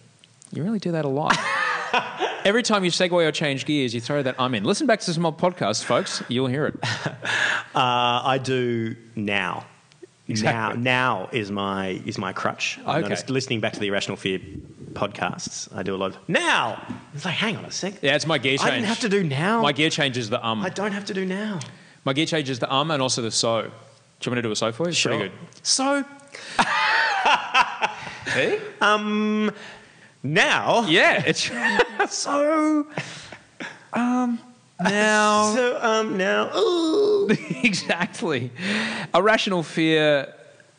[0.53, 1.37] You really do that a lot.
[2.45, 4.63] Every time you segue or change gears, you throw that I'm in.
[4.63, 6.21] Listen back to some old podcasts, folks.
[6.27, 6.75] You'll hear it.
[7.75, 9.65] Uh, I do now.
[10.29, 10.81] Exactly.
[10.81, 12.79] Now, now is my is my crutch.
[12.85, 13.01] I've Okay.
[13.09, 14.39] noticed listening back to the Irrational Fear
[14.93, 16.81] podcasts, I do a lot of now.
[17.13, 17.95] It's like, hang on a sec.
[18.01, 18.69] Yeah, it's my gear change.
[18.71, 19.61] I didn't have to do now.
[19.61, 20.63] My gear change is the um.
[20.63, 21.59] I don't have to do now.
[22.05, 23.63] My gear change is the um and also the so.
[23.63, 23.71] Do you
[24.31, 24.89] want me to do a so for you?
[24.89, 25.17] It's Sure.
[25.17, 25.37] Pretty good.
[25.63, 26.05] So
[28.33, 28.57] See?
[28.81, 29.51] um,
[30.23, 31.49] now, Yeah, it's
[32.11, 32.87] so
[33.93, 34.39] um
[34.83, 35.53] now.
[35.53, 36.51] so um now.
[36.55, 37.29] Ooh.
[37.63, 38.51] exactly.
[39.13, 40.33] Irrational fear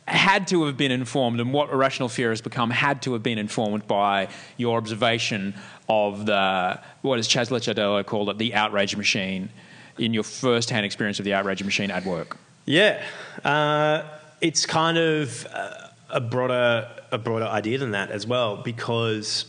[0.06, 3.38] had to have been informed, and what irrational fear has become had to have been
[3.38, 5.54] informed by your observation
[5.88, 9.50] of the, what has Chas Licciardello called it, the outrage machine.
[9.98, 12.36] in your first-hand experience of the outrage machine at work?
[12.66, 13.02] Yeah,
[13.44, 14.02] uh,
[14.40, 19.46] it's kind of uh, a broader a broader idea than that as well because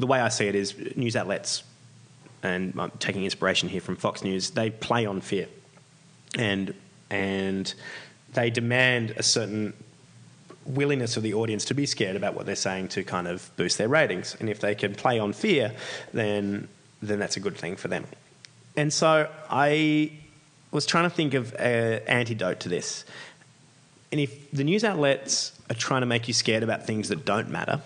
[0.00, 1.62] the way I see it is news outlets,
[2.42, 4.50] and I'm taking inspiration here from Fox News.
[4.50, 5.46] They play on fear,
[6.36, 6.74] and
[7.10, 7.72] and
[8.32, 9.74] they demand a certain
[10.64, 13.78] willingness of the audience to be scared about what they're saying to kind of boost
[13.78, 14.36] their ratings.
[14.40, 15.72] And if they can play on fear,
[16.12, 16.68] then
[17.02, 18.06] then that's a good thing for them.
[18.76, 20.12] And so I
[20.70, 23.04] was trying to think of an antidote to this.
[24.12, 27.48] And if the news outlets are trying to make you scared about things that don't
[27.48, 27.80] matter,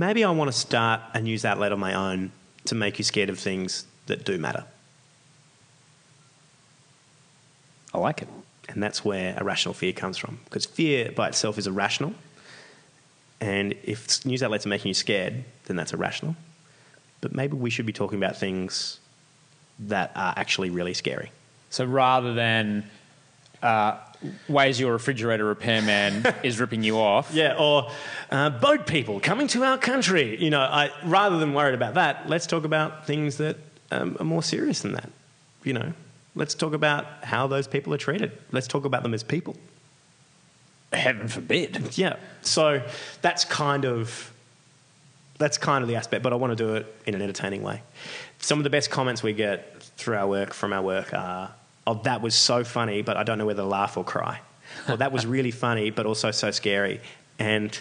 [0.00, 2.32] maybe I want to start a news outlet on my own
[2.64, 4.64] to make you scared of things that do matter.
[7.92, 8.28] I like it.
[8.70, 10.40] And that's where irrational fear comes from.
[10.44, 12.14] Because fear by itself is irrational.
[13.42, 16.34] And if news outlets are making you scared, then that's irrational.
[17.20, 19.00] But maybe we should be talking about things
[19.80, 21.30] that are actually really scary.
[21.68, 22.88] So rather than
[23.62, 23.98] uh,
[24.48, 27.90] ways your refrigerator repairman is ripping you off, Yeah, or
[28.30, 30.42] uh, boat people coming to our country.
[30.42, 33.56] You know, I, rather than worried about that, let's talk about things that
[33.90, 35.10] um, are more serious than that.
[35.64, 35.92] You know,
[36.34, 38.32] let's talk about how those people are treated.
[38.52, 39.56] Let's talk about them as people.
[40.92, 41.96] heaven forbid.
[41.98, 42.16] Yeah.
[42.42, 42.82] So
[43.22, 44.32] that's kind of
[45.38, 47.80] that's kind of the aspect, but I want to do it in an entertaining way.
[48.40, 51.50] Some of the best comments we get through our work from our work are,
[51.90, 54.40] "Oh, that was so funny, but I don't know whether to laugh or cry."
[54.88, 57.00] Or that was really funny, but also so scary.
[57.38, 57.76] And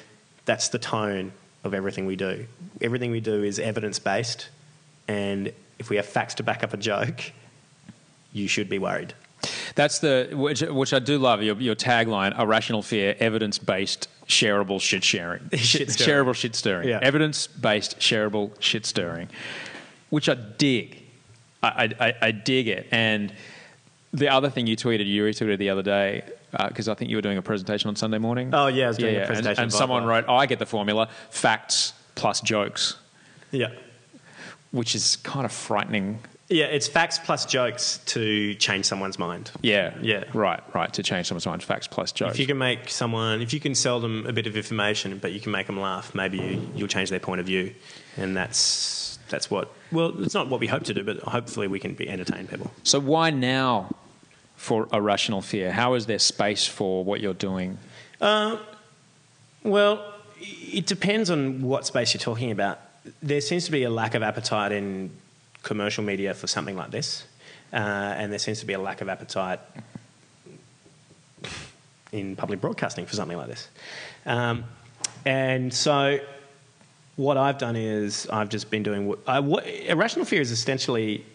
[0.45, 1.31] that's the tone
[1.63, 2.45] of everything we do.
[2.81, 4.49] Everything we do is evidence based,
[5.07, 7.31] and if we have facts to back up a joke,
[8.33, 9.13] you should be worried.
[9.75, 15.03] That's the which, which I do love your, your tagline: irrational fear, evidence-based, shareable shit
[15.03, 16.99] sharing, Shit shareable shit stirring, Yeah.
[17.01, 19.29] evidence-based, shareable shit stirring,
[20.09, 21.03] which I dig.
[21.61, 22.87] I, I, I dig it.
[22.91, 23.33] And
[24.13, 27.17] the other thing you tweeted, you retweeted the other day, uh, because I think you
[27.17, 28.49] were doing a presentation on Sunday morning.
[28.53, 30.65] Oh, yeah, I was doing a And- presentation and, via someone wrote, "I get the
[30.65, 32.95] formula: facts plus jokes,"
[33.51, 33.69] Yeah.
[34.71, 36.19] which is kind of frightening.
[36.51, 39.51] Yeah, it's facts plus jokes to change someone's mind.
[39.61, 40.23] Yeah, Yeah.
[40.33, 40.91] right, right.
[40.93, 42.33] To change someone's mind, facts plus jokes.
[42.33, 45.31] If you can make someone, if you can sell them a bit of information, but
[45.31, 47.75] you can make them laugh, maybe you, you'll change their point of view,
[48.17, 49.71] and that's that's what.
[49.91, 52.71] Well, it's not what we hope to do, but hopefully we can be entertain people.
[52.83, 53.95] So why now
[54.55, 55.71] for irrational fear?
[55.71, 57.77] How is there space for what you're doing?
[59.63, 62.79] Well, it depends on what space you're talking about.
[63.21, 65.11] There seems to be a lack of appetite in
[65.63, 67.25] commercial media for something like this,
[67.73, 69.59] uh, and there seems to be a lack of appetite
[72.11, 73.67] in public broadcasting for something like this.
[74.25, 74.63] Um,
[75.25, 76.19] and so,
[77.19, 81.25] what I've done is I've just been doing what, I, what irrational fear is essentially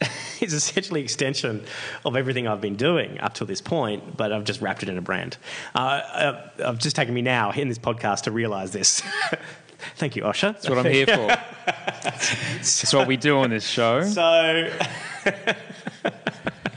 [0.40, 1.64] is essentially extension
[2.04, 4.98] of everything I've been doing up to this point, but I've just wrapped it in
[4.98, 5.38] a brand.
[5.74, 9.02] Uh, uh, I've just taken me now in this podcast to realise this.
[9.96, 10.52] Thank you, Osher.
[10.52, 11.26] That's what I'm here for.
[11.66, 14.02] That's what we do on this show.
[14.04, 14.70] So,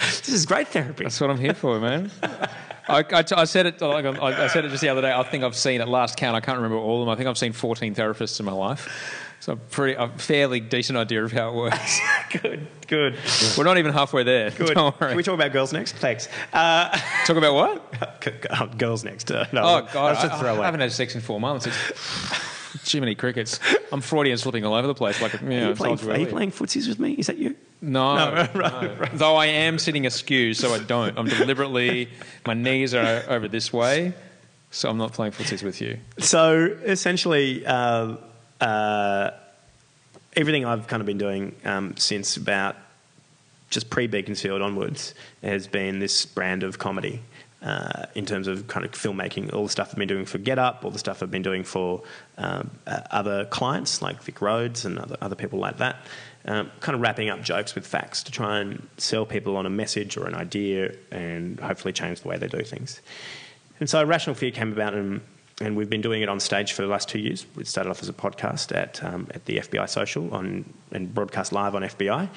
[0.03, 1.03] this is great therapy.
[1.03, 2.11] That's what I'm here for, man.
[2.87, 3.81] I, I, I said it.
[3.81, 5.13] Like, I, I said it just the other day.
[5.13, 6.35] I think I've seen at last count.
[6.35, 7.09] I can't remember all of them.
[7.13, 9.19] I think I've seen 14 therapists in my life.
[9.39, 11.99] So, I'm pretty, a fairly decent idea of how it works.
[12.41, 13.17] good, good,
[13.57, 14.51] We're not even halfway there.
[14.51, 14.73] good.
[14.73, 15.15] Don't Can worry.
[15.15, 15.95] we talk about girls next?
[15.95, 16.29] Thanks.
[16.53, 18.25] Uh, Talk about what?
[18.59, 19.31] oh, girls next.
[19.31, 20.61] Uh, no, Oh God, I, a.
[20.61, 21.67] I haven't had sex in four months.
[21.67, 23.59] It's too many crickets.
[23.91, 25.21] I'm Freudian slipping all over the place.
[25.21, 27.13] Like, you Are you, playing, are you playing footsies with me?
[27.13, 27.55] Is that you?
[27.83, 29.09] No, No, right.
[29.13, 31.17] Though I am sitting askew, so I don't.
[31.19, 32.07] I'm deliberately,
[32.47, 34.13] my knees are over this way,
[34.71, 35.99] so I'm not playing footsies with you.
[36.17, 38.19] So essentially, um,
[38.61, 39.31] uh,
[40.37, 42.77] everything I've kind of been doing um, since about
[43.69, 45.13] just pre Beaconsfield onwards
[45.43, 47.21] has been this brand of comedy.
[47.63, 50.59] Uh, in terms of kind of filmmaking, all the stuff I've been doing for Get
[50.59, 52.03] Up, all the stuff I've been doing for
[52.37, 55.95] um, uh, other clients like VicRoads and other, other people like that,
[56.43, 59.69] um, kind of wrapping up jokes with facts to try and sell people on a
[59.69, 62.99] message or an idea and hopefully change the way they do things.
[63.79, 65.21] And so Rational Fear came about, and,
[65.61, 67.45] and we've been doing it on stage for the last two years.
[67.57, 71.53] It started off as a podcast at, um, at the FBI Social on, and broadcast
[71.53, 72.29] live on FBI.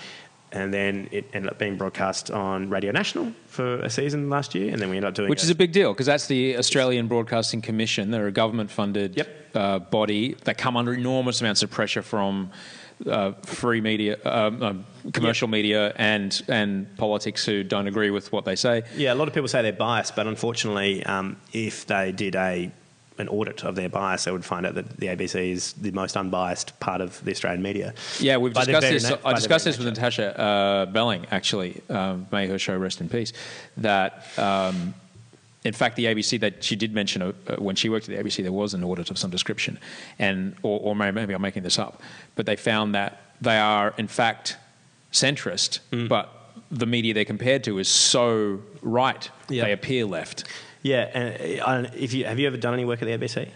[0.52, 4.72] And then it ended up being broadcast on Radio National for a season last year.
[4.72, 6.56] And then we ended up doing Which it- is a big deal because that's the
[6.56, 8.10] Australian Broadcasting Commission.
[8.10, 9.28] They're a government-funded Yep.
[9.54, 12.50] uh, body that come under enormous amounts of pressure from
[13.06, 18.46] uh, free media, um, um, commercial media, and and politics who don't agree with what
[18.46, 18.84] they say.
[18.96, 22.70] Yeah, a lot of people say they're biased, but unfortunately, um, if they did a
[23.18, 26.16] an audit of their bias, they would find out that the ABC is the most
[26.16, 27.94] unbiased part of the Australian media.
[28.20, 29.10] Yeah, we've By discussed this.
[29.10, 30.00] na- I discussed this with nature.
[30.00, 31.80] Natasha uh, Belling, actually.
[31.88, 33.32] Um, may her show rest in peace.
[33.78, 34.94] That, um,
[35.64, 38.22] in fact, the ABC that she did mention uh, uh, when she worked at the
[38.22, 39.78] ABC, there was an audit of some description,
[40.18, 42.02] and or, or maybe, I'm making this up,
[42.34, 44.56] but they found that they are in fact
[45.12, 46.08] centrist, Mm.
[46.08, 46.32] but
[46.70, 49.64] the media they're compared to is so right Yeah.
[49.64, 50.44] they appear left.
[50.86, 53.14] Yeah, and uh, I don't- if you have you ever done any work at the
[53.18, 53.48] ABC?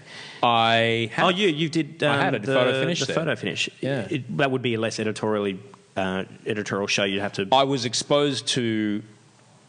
[0.42, 2.02] I have, Oh, you you did.
[2.02, 3.14] Um, I had a the, photo finish The there.
[3.20, 3.68] photo finish.
[3.80, 4.08] Yeah.
[4.10, 5.58] It, that would be a less editorially
[5.96, 7.04] uh, editorial show.
[7.04, 7.46] You'd have to.
[7.52, 9.02] I was exposed to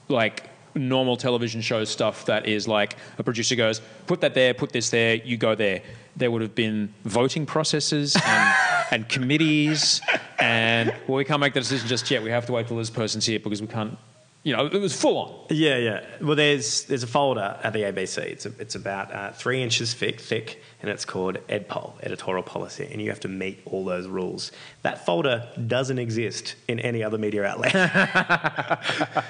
[0.07, 4.72] like normal television show stuff that is like a producer goes, put that there, put
[4.72, 5.82] this there, you go there.
[6.16, 8.55] There would have been voting processes and,
[8.91, 10.01] and committees,
[10.39, 12.24] and well, we can't make the decision just yet.
[12.24, 13.97] We have to wait till this person's here because we can't.
[14.44, 15.46] You know, it was full on.
[15.52, 16.06] Yeah, yeah.
[16.20, 18.18] Well, there's there's a folder at the ABC.
[18.18, 22.89] It's a, it's about uh, three inches thick, thick, and it's called EdPol, Editorial Policy,
[22.92, 24.52] and you have to meet all those rules.
[24.82, 28.84] That folder doesn't exist in any other media outlet.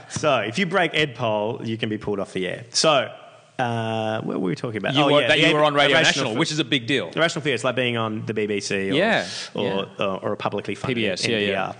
[0.09, 2.66] so if you break EdPol, you can be pulled off the air.
[2.70, 3.14] So.
[3.59, 4.95] Uh, what were we talking about?
[4.95, 6.88] You oh, were, yeah, that the you were on Radio National, which is a big
[6.88, 7.12] deal.
[7.16, 7.53] Irrational Fear.
[7.53, 10.03] It's like being on the BBC or, Yeah, or, yeah.
[10.03, 11.74] or, or a publicly funded PBS, yeah, yeah.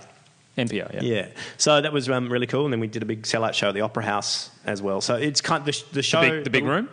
[0.58, 1.00] NPR, yeah.
[1.02, 1.28] Yeah.
[1.56, 2.64] So that was um, really cool.
[2.64, 5.00] And then we did a big sellout show at the Opera House as well.
[5.00, 6.20] So it's kind of the, the show.
[6.20, 6.88] big- the big room?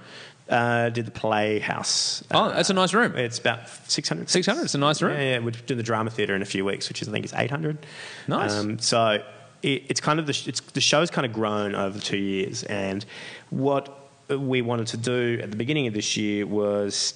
[0.47, 2.23] Uh, did the Playhouse.
[2.31, 3.15] Oh, that's a nice room.
[3.15, 4.27] It's about 600.
[4.29, 5.13] 600, it's a nice room.
[5.13, 5.39] Yeah, yeah.
[5.39, 7.85] We're doing the drama theatre in a few weeks, which is, I think is 800.
[8.27, 8.55] Nice.
[8.55, 9.23] Um, so
[9.61, 12.63] it, it's kind of the, it's, the show's kind of grown over the two years.
[12.63, 13.05] And
[13.51, 17.13] what we wanted to do at the beginning of this year was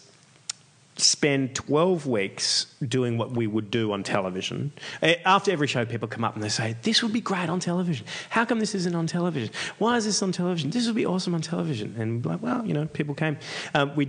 [0.97, 4.71] spend 12 weeks doing what we would do on television.
[5.25, 8.05] After every show, people come up and they say, This would be great on television.
[8.29, 9.53] How come this isn't on television?
[9.79, 10.69] Why is this on television?
[10.69, 11.95] This would be awesome on television.
[11.97, 13.37] And, like, well, you know, people came.
[13.73, 14.07] Um, we,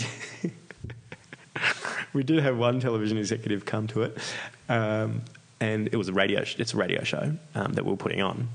[2.13, 4.19] we do have one television executive come to it.
[4.69, 5.23] Um,
[5.61, 8.21] and it was a radio, sh- it's a radio show um, that we were putting
[8.21, 8.49] on.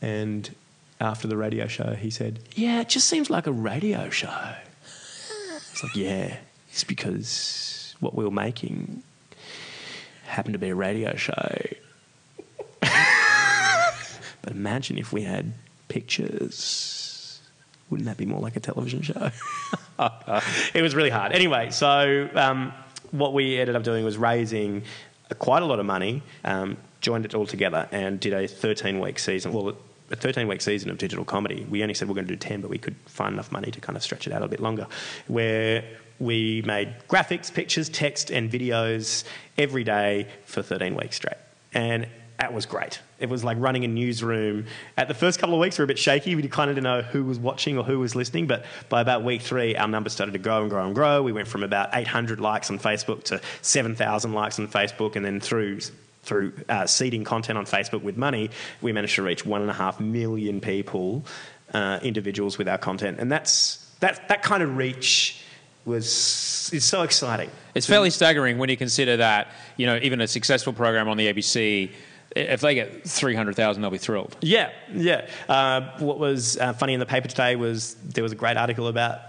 [0.00, 0.54] And
[1.00, 4.54] after the radio show, he said, Yeah, it just seems like a radio show.
[4.84, 6.36] It's like, yeah,
[6.70, 9.02] it's because what we were making
[10.26, 11.62] happened to be a radio show.
[12.80, 15.52] but imagine if we had
[15.88, 17.40] pictures.
[17.90, 19.30] Wouldn't that be more like a television show?
[20.74, 21.32] it was really hard.
[21.32, 22.72] Anyway, so um,
[23.10, 24.82] what we ended up doing was raising
[25.38, 29.18] quite a lot of money, um, joined it all together, and did a 13 week
[29.18, 29.52] season.
[29.52, 29.76] Well,
[30.10, 31.66] a 13 week season of digital comedy.
[31.68, 33.70] We only said we are going to do 10, but we could find enough money
[33.70, 34.86] to kind of stretch it out a bit longer.
[35.28, 35.84] Where
[36.18, 39.24] we made graphics, pictures, text, and videos
[39.58, 41.36] every day for 13 weeks straight.
[41.72, 42.06] And
[42.38, 43.00] that was great.
[43.20, 44.66] It was like running a newsroom.
[44.96, 46.34] At the first couple of weeks, we were a bit shaky.
[46.34, 48.46] We kind of didn't know who was watching or who was listening.
[48.46, 51.22] But by about week three, our numbers started to grow and grow and grow.
[51.22, 55.14] We went from about 800 likes on Facebook to 7,000 likes on Facebook.
[55.14, 55.80] And then through,
[56.22, 58.50] through uh, seeding content on Facebook with money,
[58.82, 61.24] we managed to reach one and a half million people,
[61.72, 63.20] uh, individuals with our content.
[63.20, 65.43] And that's, that, that kind of reach
[65.84, 67.50] was is so exciting.
[67.74, 71.32] It's fairly staggering when you consider that, you know, even a successful program on the
[71.32, 71.90] ABC,
[72.34, 74.36] if they get 300,000, they'll be thrilled.
[74.40, 75.28] Yeah, yeah.
[75.48, 78.88] Uh, what was uh, funny in the paper today was there was a great article
[78.88, 79.20] about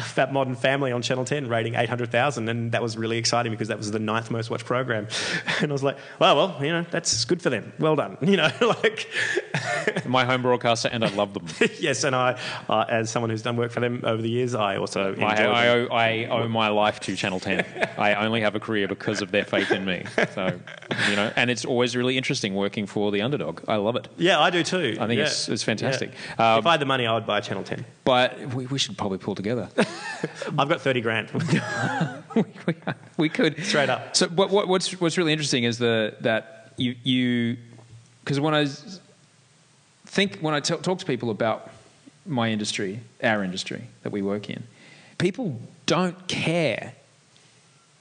[0.00, 3.78] Fat Modern Family on Channel 10 rating 800,000, and that was really exciting because that
[3.78, 5.08] was the ninth most watched program.
[5.62, 7.72] And I was like, well, well, you know, that's good for them.
[7.78, 8.18] Well done.
[8.26, 9.08] You know, like,
[10.06, 11.46] My home broadcaster, and I love them.
[11.80, 12.38] yes, and I,
[12.68, 15.44] uh, as someone who's done work for them over the years, I also I.
[15.46, 17.64] I, owe, I owe my life to Channel 10.
[17.96, 20.04] I only have a career because of their faith in me.
[20.34, 20.58] So,
[21.08, 23.62] you know, and it's always really interesting working for the underdog.
[23.68, 24.08] I love it.
[24.18, 24.96] Yeah, I do too.
[25.00, 25.24] I think Yeah.
[25.26, 26.10] it's, it's fantastic.
[26.38, 26.54] Yeah.
[26.54, 27.84] Um, if I had the money, I would buy Channel 10.
[28.04, 29.68] but we, we should probably pull together.
[30.58, 31.30] I've got 30 grand.
[33.16, 34.16] we, could Straight up.
[34.16, 37.56] So what, what, what's what's really interesting is the that you you
[38.24, 38.66] because I
[40.06, 41.70] think when I t- talk to people about
[42.24, 44.64] my industry, our industry that we work in,
[45.18, 46.94] people don't care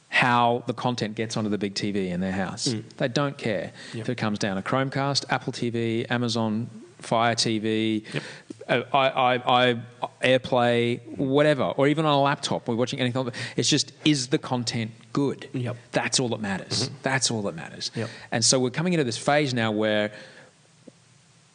[0.09, 2.73] how the content gets onto the big TV in their house.
[2.97, 6.69] They don't care if it comes down a Chromecast, Apple TV, Amazon
[6.99, 8.19] Fire TV, uh,
[8.67, 9.81] Uh, I, I, I,
[10.23, 12.67] AirPlay, whatever, or even on a laptop.
[12.67, 13.29] We're watching anything.
[13.55, 15.47] It's just is the content good?
[15.53, 15.77] Yep.
[15.91, 16.85] That's all that matters.
[16.85, 16.95] Mm-hmm.
[17.03, 17.91] That's all that matters.
[17.95, 18.09] Yep.
[18.31, 20.11] And so we're coming into this phase now where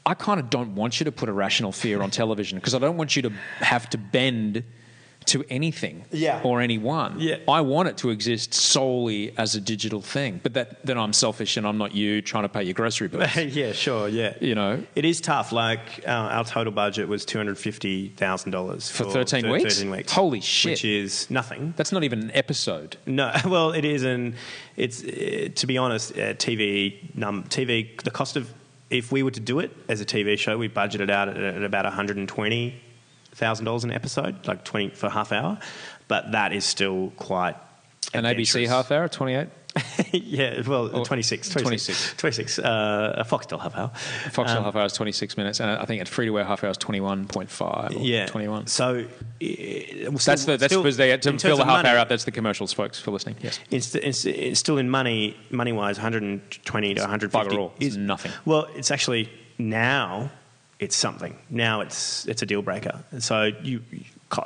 [0.06, 2.96] I kind of don't want you to put Irrational Fear on television because I don't
[2.96, 4.62] want you to have to bend
[5.26, 6.40] to anything Yeah.
[6.42, 7.16] or anyone.
[7.18, 7.36] Yeah.
[7.48, 10.40] I want it to exist solely as a digital thing.
[10.42, 13.36] But that then I'm selfish and I'm not you trying to pay your grocery bills.
[13.36, 14.34] yeah, sure, yeah.
[14.40, 15.52] you know, It is tough.
[15.52, 19.74] Like uh, our total budget was two hundred fifty thousand dollars For 13 weeks?
[19.76, 20.12] Thirteen weeks.
[20.12, 20.72] Holy shit.
[20.72, 21.74] Which is nothing.
[21.76, 22.96] that's not even an episode.
[23.06, 24.34] No, well, it is, and
[24.76, 28.52] it's uh, to be honest, uh, TV num TV the cost of
[28.88, 31.62] if we were to do it as a TV show, we budgeted out at, at
[31.62, 32.74] about one hundred and twenty
[33.32, 35.58] thousand dollars an episode, like twenty for half hour,
[36.08, 37.56] but that is still quite
[38.14, 39.48] An ABC half hour, 28.
[40.12, 41.54] yeah, well, Or 26, 26.
[41.54, 43.92] 26, 26 uh, a Foxtel half hour.
[44.30, 45.60] Foxtel Um, half hour is 26 minutes.
[45.60, 48.66] And I think at free to wear half hour is 21.5 or yeah, 21.
[48.66, 49.04] So uh,
[49.40, 52.08] That's the, that's because they had to fill the half hour out.
[52.08, 53.36] That's the commercials, folks, for listening.
[53.42, 53.60] Yes.
[53.70, 57.72] It's, it's, it's still in money, money wise, 120 to 150 Bugger all.
[57.78, 58.32] It's is nothing.
[58.44, 60.30] Well, it's actually now
[60.80, 61.36] it's something.
[61.50, 63.04] Now it's it's a deal breaker.
[63.18, 63.82] So you,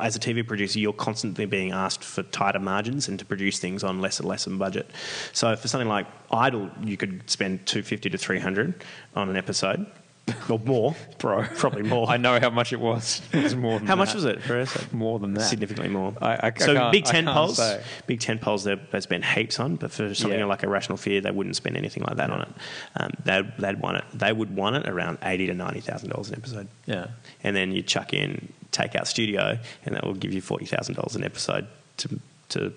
[0.00, 3.84] as a TV producer, you're constantly being asked for tighter margins and to produce things
[3.84, 4.90] on less and less budget.
[5.32, 9.86] So for something like Idol, you could spend 250 to 300 on an episode.
[10.48, 11.44] Or more, Bro.
[11.56, 12.08] Probably more.
[12.08, 13.20] I know how much it was.
[13.32, 14.92] It was more than How much was it per episode?
[14.92, 15.42] More than that.
[15.42, 16.14] Significantly more.
[16.20, 17.82] I- I- I so can't- big I ten polls, say.
[18.06, 18.64] big ten polls.
[18.64, 20.44] There, there's been heaps on, but for something Yeah.
[20.46, 22.48] like Irrational Fear, they wouldn't spend anything like that on it.
[22.96, 24.04] Um, they'd, they'd want it.
[24.14, 26.68] They would want it around eighty to ninety thousand dollars an episode.
[26.86, 27.06] Yeah.
[27.42, 31.16] and then you chuck in takeout studio, and that will give you forty thousand dollars
[31.16, 31.66] an episode
[31.98, 32.20] to
[32.50, 32.72] to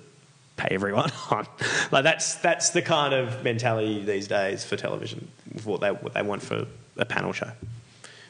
[0.57, 1.45] pay everyone on.
[1.91, 5.27] like that's that's the kind of mentality these days for television.
[5.63, 6.65] What they what they want for
[6.97, 7.51] a panel show.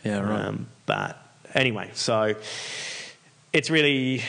[0.03, 0.45] Yeah, right.
[0.45, 1.17] Um, but
[1.53, 2.35] anyway, so
[3.53, 4.23] it's really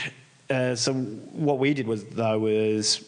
[0.50, 3.04] uh, so what we did was though was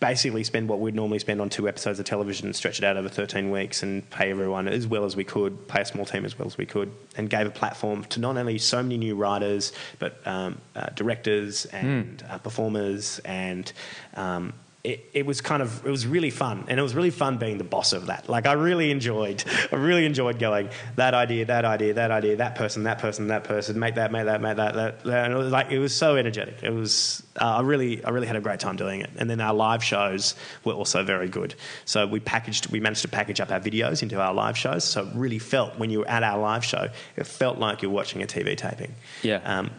[0.00, 2.96] basically spend what we'd normally spend on two episodes of television and stretch it out
[2.96, 6.24] over 13 weeks and pay everyone as well as we could, pay a small team
[6.24, 9.16] as well as we could, and gave a platform to not only so many new
[9.16, 13.18] writers, but um, uh, directors and uh, performers.
[13.24, 13.72] And
[14.14, 14.52] um,
[14.84, 16.64] it, it was kind of, it was really fun.
[16.68, 18.28] And it was really fun being the boss of that.
[18.28, 22.54] Like, I really enjoyed, I really enjoyed going, that idea, that idea, that idea, that
[22.54, 25.04] person, that person, that person, make that, make that, make that, that.
[25.04, 25.24] that.
[25.24, 26.62] And it was like, it was so energetic.
[26.62, 29.10] It was, uh, I really, I really had a great time doing it.
[29.16, 31.56] And then our live shows were also very good.
[31.84, 34.84] So we packaged, we managed to package up our videos into our live shows.
[34.84, 37.90] So it really felt when you were at our live show, it felt like you're
[37.90, 38.94] watching a TV taping.
[39.22, 39.40] Yeah.
[39.44, 39.70] Um,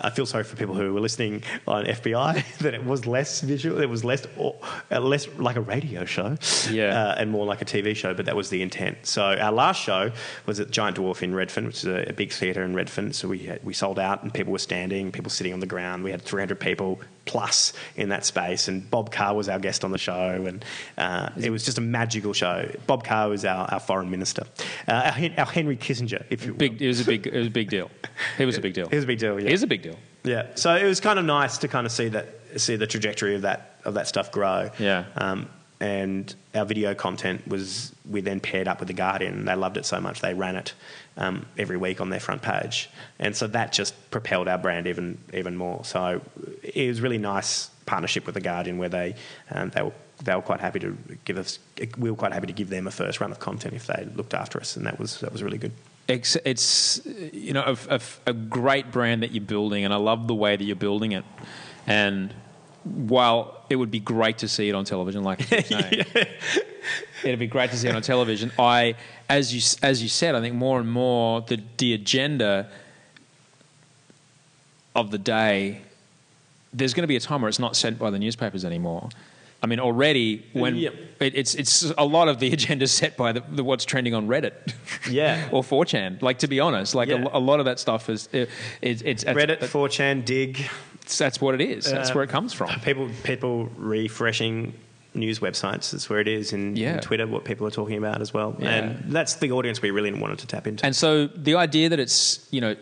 [0.00, 3.80] I feel sorry for people who were listening on FBI that it was less visual,
[3.80, 4.56] it was less, or,
[4.90, 6.36] uh, less like a radio show,
[6.70, 7.08] Yeah.
[7.10, 8.12] uh, and more like a TV show.
[8.14, 8.98] But that was the intent.
[9.06, 10.12] So our last show
[10.46, 13.12] was at Giant Dwarf in Redfern, which is a, a big theatre in Redfern.
[13.12, 16.04] So we had, we sold out, and people were standing, people sitting on the ground.
[16.04, 19.92] We had 300 people plus in that space, and Bob Carr was our guest on
[19.92, 20.64] the show, and
[20.96, 22.70] uh, it was just a magical show.
[22.86, 24.44] Bob Carr was our, our foreign minister,
[24.88, 26.58] uh, our, our Henry Kissinger, if you will.
[26.58, 26.80] Big.
[26.80, 27.26] It was a big.
[27.26, 27.90] It was a big deal.
[28.38, 28.88] He was a big deal.
[28.96, 29.38] It was a big deal.
[29.40, 29.48] Yeah.
[29.48, 29.96] He is a big deal.
[30.24, 30.46] Yeah.
[30.54, 33.42] So it was kind of nice to kind of see that see the trajectory of
[33.42, 34.70] that of that stuff grow.
[34.78, 35.04] Yeah.
[35.16, 35.48] Um,
[35.78, 39.44] and our video content was we then paired up with the Guardian.
[39.44, 40.72] They loved it so much they ran it
[41.16, 45.18] um, every week on their front page, and so that just propelled our brand even
[45.32, 45.84] even more.
[45.84, 46.20] So
[46.62, 49.14] it was really nice partnership with the Guardian where they
[49.50, 49.92] um, they were
[50.22, 51.58] they were quite happy to give us
[51.98, 54.34] we were quite happy to give them a first run of content if they looked
[54.34, 55.72] after us, and that was that was really good.
[56.08, 60.28] It's, it's you know a, a, a great brand that you're building, and I love
[60.28, 61.24] the way that you're building it.
[61.86, 62.32] And
[62.84, 66.04] while it would be great to see it on television, like you're saying,
[67.24, 68.52] it'd be great to see it on television.
[68.58, 68.94] I,
[69.28, 72.68] as you as you said, I think more and more the the agenda
[74.94, 75.80] of the day.
[76.72, 79.08] There's going to be a time where it's not sent by the newspapers anymore.
[79.62, 80.94] I mean, already when Yep.
[81.20, 84.28] it, it's it's a lot of the agenda set by the, the what's trending on
[84.28, 84.52] Reddit,
[85.10, 85.48] Yeah.
[85.52, 86.20] or 4chan.
[86.22, 87.24] Like to be honest, like Yeah.
[87.32, 88.50] a, a lot of that stuff is it,
[88.82, 90.68] it's it's Reddit, that's, 4chan, Digg,
[91.18, 91.90] that's what it is.
[91.90, 92.68] That's Uh, where it comes from.
[92.80, 94.74] People people refreshing
[95.16, 95.90] news websites.
[95.90, 97.00] That's where it is in, in Yeah.
[97.00, 97.26] Twitter.
[97.26, 98.68] What people are talking about as well, Yeah.
[98.70, 100.84] and that's the audience we really wanted to tap into.
[100.86, 102.76] And so the idea that it's you know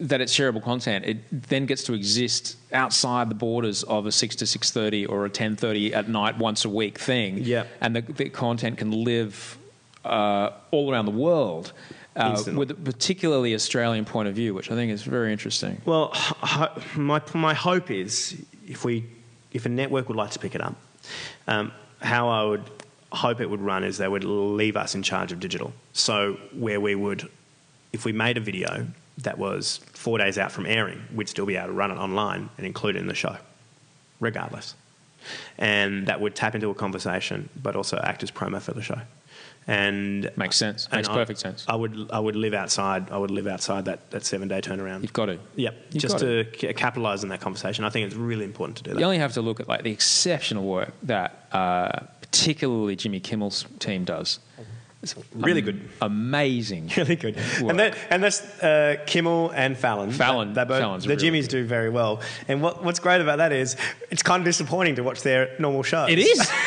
[0.00, 1.18] that it's shareable content, it
[1.50, 5.30] then gets to exist outside the borders of a six to six thirty or a
[5.30, 7.38] ten thirty at night once a week thing.
[7.42, 7.64] Yeah.
[7.82, 9.58] and the, the content can live
[10.04, 11.72] uh, all around the world.
[12.16, 15.80] Uh, with a particularly Australian point of view, which I think is very interesting.
[15.86, 16.12] well,
[16.96, 18.36] my my hope is
[18.66, 19.04] if we
[19.52, 20.74] if a network would like to pick it up,
[21.46, 22.64] um, how I would
[23.12, 25.72] hope it would run is they would leave us in charge of digital.
[25.92, 27.28] So where we would,
[27.92, 28.86] if we made a video
[29.18, 32.48] that was four days out from airing, we'd still be able to run it online
[32.56, 33.36] and include it in the show,
[34.20, 34.74] regardless.
[35.58, 39.00] and that would tap into a conversation, but also act as promo for the show.
[39.70, 40.86] And Makes sense.
[40.86, 41.64] and Makes I- perfect sense.
[41.68, 43.10] I would I would live outside.
[43.12, 45.02] I would live outside that, that seven day turnaround.
[45.02, 45.38] You've got to.
[45.54, 47.84] Yep, You've just to ca- capitalize on that conversation.
[47.84, 48.98] I think it's really important to do that.
[48.98, 53.64] You only have to look at like the exceptional work that uh, particularly Jimmy Kimmel's
[53.78, 54.40] team does.
[55.02, 55.88] It's Really am- good.
[56.02, 56.90] Amazing.
[56.96, 57.36] really good.
[57.36, 57.70] work.
[57.70, 60.10] And that, and that's uh, Kimmel and Fallon.
[60.10, 62.20] Fallon- They both, Fallon's the really Jimmys do very well.
[62.48, 63.76] And what, what's great about that is
[64.10, 66.10] it's kind of disappointing to watch their normal shows.
[66.10, 66.50] It is.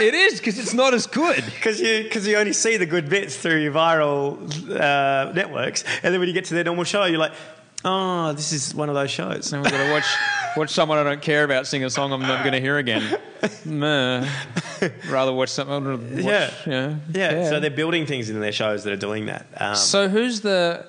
[0.00, 1.44] it is because it's not as good.
[1.44, 4.38] Because you, cause you only see the good bits through your viral
[4.70, 5.84] uh, networks.
[6.02, 7.32] And then when you get to their normal show, you're like,
[7.84, 9.52] oh, this is one of those shows.
[9.52, 10.06] Now we're going to watch
[10.56, 13.18] watch someone I don't care about sing a song I'm not going to hear again.
[13.64, 14.28] Meh.
[15.08, 16.16] Rather watch something.
[16.16, 16.50] Watch, Yeah.
[16.66, 16.96] yeah.
[17.12, 19.46] Yeah, so they're building things in their shows that are doing that.
[19.56, 20.86] Um, So who's the?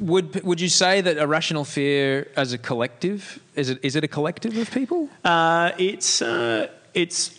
[0.00, 4.08] Would would you say that irrational fear as a collective is it is it a
[4.08, 5.10] collective of people?
[5.22, 7.38] Uh, it's uh, it's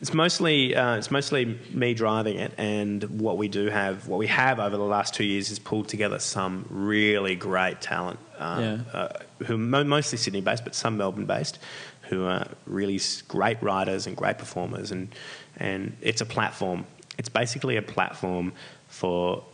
[0.00, 4.26] it's mostly uh, it's mostly me driving it, and what we do have, what we
[4.26, 8.78] have over the last two years, is pulled together some really great talent, um, Yeah.
[8.92, 9.08] uh,
[9.46, 11.58] who are mo- mostly Sydney based, but some Melbourne based,
[12.08, 15.08] who are really great writers and great performers, and
[15.58, 16.84] and it's a platform.
[17.16, 18.52] It's basically a platform
[18.88, 19.44] for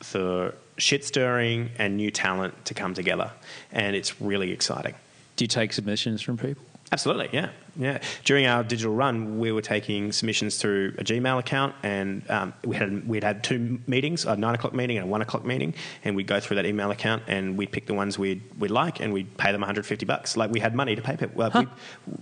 [0.00, 3.30] for shit stirring and new talent to come together,
[3.72, 4.94] and it's really exciting.
[5.36, 6.64] Do you take submissions from people?
[6.90, 8.00] Absolutely, yeah, yeah.
[8.24, 12.76] During our digital run, we were taking submissions through a Gmail account, and um, we
[12.76, 15.74] had we'd had two meetings, a nine o'clock meeting and a one o'clock meeting,
[16.04, 19.00] and we'd go through that email account and we'd pick the ones we'd we'd like,
[19.00, 20.36] and we'd pay them 150 bucks.
[20.36, 21.50] Like we had money to pay people.
[21.54, 21.68] We, it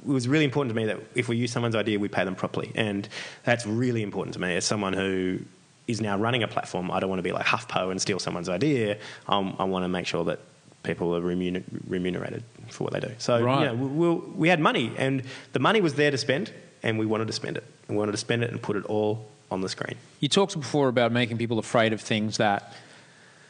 [0.05, 2.71] was really important to me that if we use someone's idea, we pay them properly,
[2.75, 3.09] and
[3.45, 5.41] that's really important to me as someone who
[5.89, 6.91] is now running a platform.
[6.91, 8.99] I don't want to be like HuffPo and steal someone's idea.
[9.27, 10.39] Um, I want to make sure that
[10.83, 13.11] people are remuner- remunerated for what they do.
[13.19, 13.65] So Right.
[13.65, 16.53] yeah, we, we, we had money, and the money was there to spend,
[16.83, 17.65] and we wanted to spend it.
[17.89, 19.97] We wanted to spend it and put it all on the screen.
[20.21, 22.73] You talked before about making people afraid of things that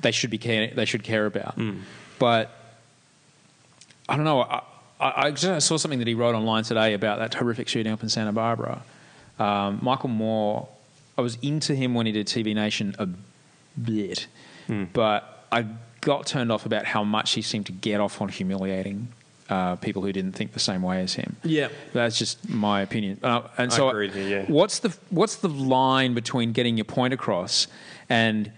[0.00, 1.58] they should be care, they should care about,
[2.18, 2.50] but
[4.08, 4.42] I don't know.
[4.42, 4.62] I,
[4.98, 8.02] I, I just saw something that he wrote online today about that horrific shooting up
[8.02, 8.82] in Santa Barbara.
[9.38, 10.68] Um, Michael Moore,
[11.16, 13.08] I was into him when he did TV Nation a
[13.80, 14.26] bit,
[14.92, 15.66] but I
[16.00, 19.08] got turned off about how much he seemed to get off on humiliating
[19.48, 21.36] uh, people who didn't think the same way as him.
[21.42, 21.68] Yeah.
[21.92, 23.18] That's just my opinion.
[23.22, 24.44] Uh, and I so, agree with you, yeah.
[24.46, 27.66] what's the what's the line between getting your point across
[28.08, 28.52] and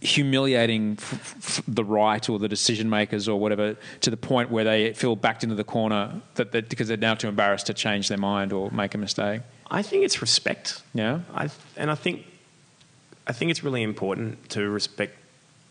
[0.00, 4.62] humiliating f- f- the right or the decision makers or whatever to the point where
[4.62, 8.08] they feel backed into the corner that, that because they're now too embarrassed to change
[8.08, 9.40] their mind or make a mistake?
[9.70, 10.82] I think it's respect.
[10.92, 11.20] Yeah.
[11.34, 12.26] I, and I think,
[13.26, 15.16] I think it's really important to respect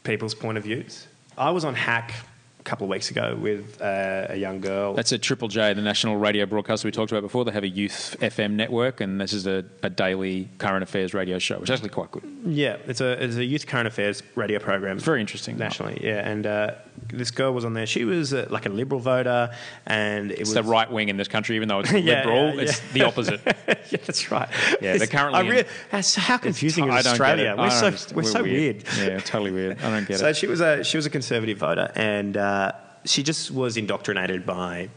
[0.04, 1.08] people's point of views.
[1.38, 2.14] I was on Hack
[2.60, 4.94] a couple of weeks ago with uh, a young girl.
[4.94, 7.44] That's a Triple J, the national radio broadcaster we talked about before.
[7.44, 11.40] They have a youth FM network, and this is a, a daily current affairs radio
[11.40, 12.24] show, which is actually quite good.
[12.46, 14.98] Yeah, it's a it's a youth current affairs radio program.
[15.00, 15.58] Very interesting.
[15.58, 16.00] nationally.
[16.02, 16.76] Yeah, and uh,
[17.10, 17.86] this girl was on there.
[17.86, 19.54] She was uh, like a liberal voter,
[19.86, 22.56] and it It's was the right wing in this country, even though it's Yeah, liberal.
[22.56, 22.94] yeah, It's yeah.
[22.94, 23.42] the opposite.
[23.46, 23.74] yeah,
[24.06, 24.50] that's right.
[24.82, 27.56] Yeah, they're currently I in- that's how confusing is Australia.
[27.58, 28.16] We're so understand.
[28.16, 28.84] we're, so weird.
[28.98, 29.82] Yeah, totally weird.
[29.82, 30.38] I don't get so it.
[30.38, 32.72] she was a she was a conservative voter, and uh,
[33.06, 34.90] she just was indoctrinated by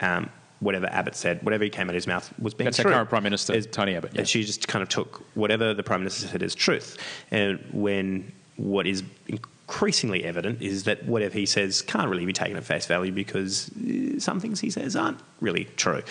[0.00, 0.30] um,
[0.60, 1.42] whatever Abbott said.
[1.42, 3.66] Whatever he came out of his mouth was being That's our current Prime Minister, Is-
[3.66, 4.20] Tony Abbott, yeah.
[4.20, 6.98] And she just kind of took whatever the prime minister said as truth,
[7.30, 9.02] and when what is
[9.70, 13.70] increasingly evident is that whatever he says can't really be taken at face value because
[13.70, 16.02] uh, some things he says aren't really true.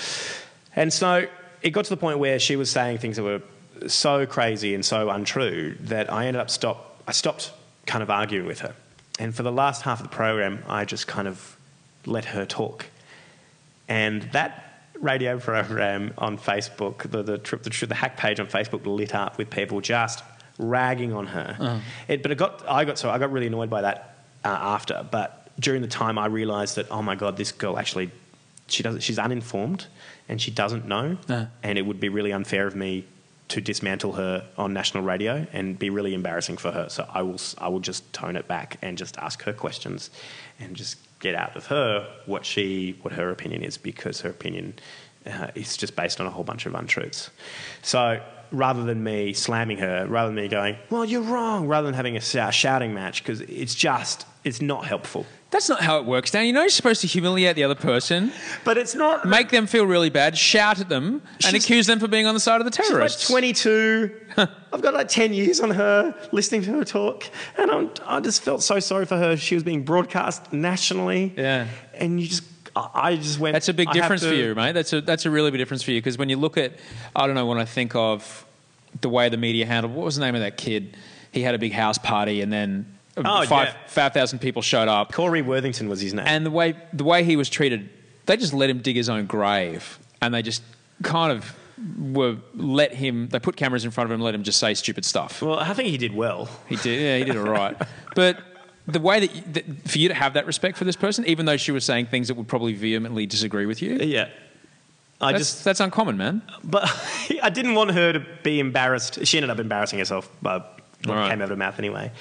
[0.77, 1.27] And so
[1.61, 3.41] it got to the point where she was saying things that were
[3.87, 7.03] so crazy and so untrue that I ended up stop.
[7.05, 7.51] I stopped
[7.85, 8.73] kind of arguing with her,
[9.19, 11.57] and for the last half of the program, I just kind of
[12.05, 12.85] let her talk.
[13.89, 19.13] And that radio program on Facebook, the the, the, the hack page on Facebook, lit
[19.13, 20.23] up with people just
[20.59, 21.81] ragging on her.
[22.07, 24.15] It, but it got, I got so I got really annoyed by that
[24.45, 25.07] uh, after.
[25.09, 28.11] But during the time, I realised that oh my god, this girl actually
[28.67, 29.87] she doesn't she's uninformed
[30.27, 31.45] and she doesn't know, Uh.
[31.63, 33.05] and it would be really unfair of me
[33.47, 36.87] to dismantle her on national radio and be really embarrassing for her.
[36.89, 40.11] So I will I will just tone it back and just ask her questions
[40.59, 44.73] and just get out of her what she what her opinion is because her opinion
[45.25, 47.31] uh, is just based on a whole bunch of untruths.
[47.81, 51.95] So rather than me slamming her, rather than me going, "Well, you're wrong," rather than
[51.95, 55.25] having a shouting match because it's just it's not helpful.
[55.51, 56.45] That's not how it works, Dan.
[56.45, 58.31] You know you're supposed to humiliate the other person,
[58.63, 62.07] But it's not make them feel really bad, shout at them, and accuse them for
[62.07, 63.21] being on the side of the terrorists.
[63.21, 64.35] She's like terrorists.
[64.35, 64.49] 22.
[64.71, 67.23] I've got like 10 years on her listening to her talk.
[67.57, 69.35] And I'm, I just felt so sorry for her.
[69.37, 71.33] She was being broadcast nationally.
[71.35, 71.67] Yeah.
[71.95, 72.43] And you just,
[72.93, 73.53] I just went.
[73.53, 74.73] That's a big difference to- for you, mate.
[74.73, 76.73] That's a that's a really big difference for you because when you look at,
[77.15, 78.45] I don't know, when I think of
[79.01, 80.95] the way the media handled, what was the name of that kid?
[81.31, 83.73] He had a big house party and then Oh, five yeah.
[83.87, 86.25] five thousand people showed up, Corey Worthington was his name.
[86.27, 87.89] and the way the way he was treated,
[88.27, 90.63] they just let him dig his own grave, and they just
[91.03, 91.53] kind of
[91.97, 93.27] were let him.
[93.29, 95.41] They put cameras in front of him, and let him just say stupid stuff.
[95.41, 96.47] well, I think he did well.
[96.67, 97.75] He did, yeah, he did all right.
[98.15, 98.39] But
[98.93, 101.45] the way that, you, that for you to have that respect for this person, even
[101.45, 104.29] though she was saying things that would probably vehemently disagree with you, Yeah.
[105.21, 106.41] I that's, just, that's uncommon, man.
[106.63, 106.83] but
[107.43, 109.25] I didn't want her to be embarrassed.
[109.25, 110.59] She ended up embarrassing herself by
[111.05, 111.29] what right.
[111.29, 112.11] came out of her mouth anyway.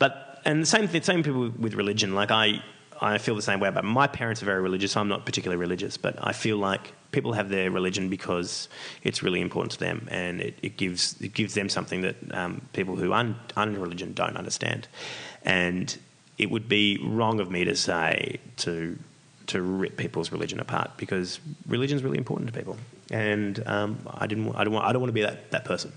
[0.00, 2.14] But and the same thing, same people with religion.
[2.14, 2.62] Like I,
[3.00, 4.96] I feel the same way about my parents are very religious.
[4.96, 8.68] I'm not particularly religious, but I feel like people have their religion because
[9.02, 12.62] it's really important to them, and it, it gives it gives them something that um,
[12.72, 14.88] people who aren't, aren't in religion don't understand.
[15.44, 15.96] And
[16.40, 18.98] it would be wrong of me to say to
[19.48, 22.78] to rip people's religion apart because religion is really important to people,
[23.10, 25.92] and um, I didn't I don't want I don't want to be that, that person.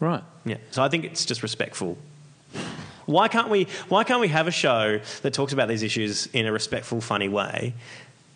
[0.00, 0.22] Right.
[0.44, 0.58] Yeah.
[0.70, 1.96] So I think it's just respectful.
[3.06, 6.46] Why can't we why can't we have a show that talks about these issues in
[6.46, 7.74] a respectful, funny way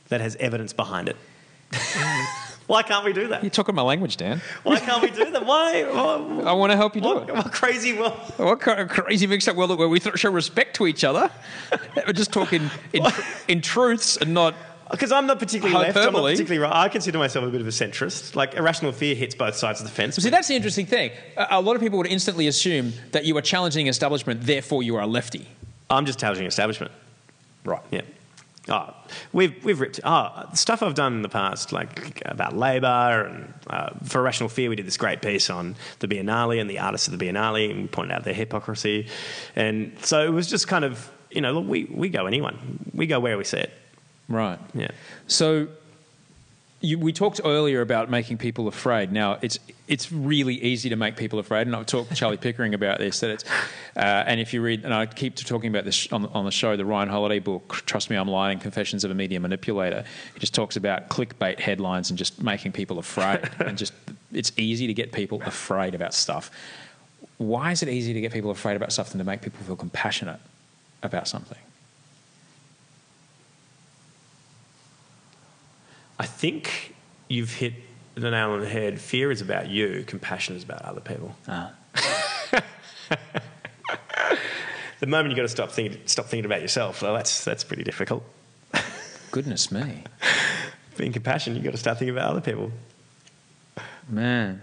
[0.08, 1.16] that has evidence behind it?
[2.68, 3.42] why can't we do that?
[3.42, 4.42] You're talking my language, Dan.
[4.62, 5.46] Why can't we do that?
[5.46, 5.84] Why?
[5.84, 7.34] What, I want to help you do what, it.
[7.34, 8.12] what crazy world?
[8.36, 11.30] What kind of crazy mixed up world where we show respect to each other?
[12.06, 13.06] We're just talking in,
[13.48, 14.54] in truths and not.
[14.90, 15.96] Because I'm not particularly left.
[15.96, 16.74] I'm not particularly right.
[16.74, 18.36] I consider myself a bit of a centrist.
[18.36, 20.16] Like irrational fear hits both sides of the fence.
[20.16, 21.12] See, that's the interesting thing.
[21.38, 24.94] A, a lot of people would instantly assume that you are challenging establishment, therefore you
[24.96, 25.48] are a lefty.
[25.88, 26.92] I'm just challenging establishment.
[27.64, 27.80] Right.
[27.90, 28.02] Yeah.
[28.68, 28.94] Oh,
[29.32, 30.00] we've we've ripped.
[30.04, 34.70] Oh, stuff I've done in the past, like about Labor and uh, for Rational Fear,
[34.70, 37.82] we did this great piece on the Biennale and the artists of the Biennale, and
[37.82, 39.08] we pointed out their hypocrisy,
[39.56, 43.06] and so it was just kind of you know look, we we go anyone, we
[43.06, 43.72] go where we see it.
[44.28, 44.58] Right.
[44.74, 44.90] Yeah.
[45.26, 45.68] So
[46.80, 49.10] you, we talked earlier about making people afraid.
[49.10, 52.74] Now it's it's really easy to make people afraid, and I've talked to Charlie Pickering
[52.74, 53.20] about this.
[53.20, 53.44] That it's
[53.96, 56.76] uh, and if you read, and I keep talking about this on, on the show,
[56.76, 60.54] the Ryan Holiday book, "Trust Me, I'm Lying: Confessions of a Media Manipulator." He just
[60.54, 63.92] talks about clickbait headlines and just making people afraid, and just
[64.32, 66.50] it's easy to get people afraid about stuff.
[67.38, 69.76] Why is it easy to get people afraid about stuff than to make people feel
[69.76, 70.40] compassionate
[71.02, 71.58] about something?
[76.18, 76.94] I think
[77.28, 77.74] you've hit
[78.14, 79.00] the nail on the head.
[79.00, 80.04] Fear is about you.
[80.06, 81.36] Compassion is about other people.
[81.46, 81.72] Ah.
[85.00, 87.84] The moment you've got to stop thinking, stop thinking about yourself, well, that's that's pretty
[87.84, 88.24] difficult.
[89.30, 90.02] Goodness me.
[90.96, 92.72] Being compassionate, you've got to start thinking about other people.
[94.08, 94.60] Man,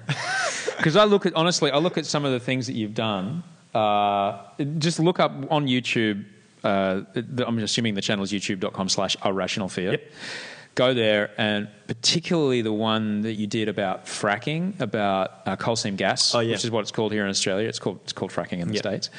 [0.75, 3.43] because I look at honestly, I look at some of the things that you've done.
[3.73, 4.41] Uh,
[4.77, 6.25] just look up on YouTube.
[6.63, 9.91] Uh, the, I'm assuming the channel is youtube.com/slash irrational fear.
[9.91, 10.11] Yep.
[10.75, 15.95] Go there, and particularly the one that you did about fracking, about uh, coal seam
[15.95, 16.51] gas, Oh, yeah.
[16.51, 17.67] which is what it's called here in Australia.
[17.69, 18.83] It's called it's called fracking in the Yep.
[18.83, 19.09] states.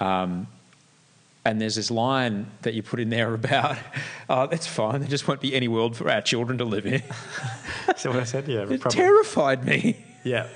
[0.00, 0.46] Um,
[1.44, 3.76] and there's this line that you put in there about,
[4.30, 5.00] oh, that's fine.
[5.00, 7.02] There just won't be any world for our children to live in.
[7.96, 8.96] So what I said, yeah, It probably.
[8.96, 9.96] terrified me.
[10.22, 10.46] Yeah.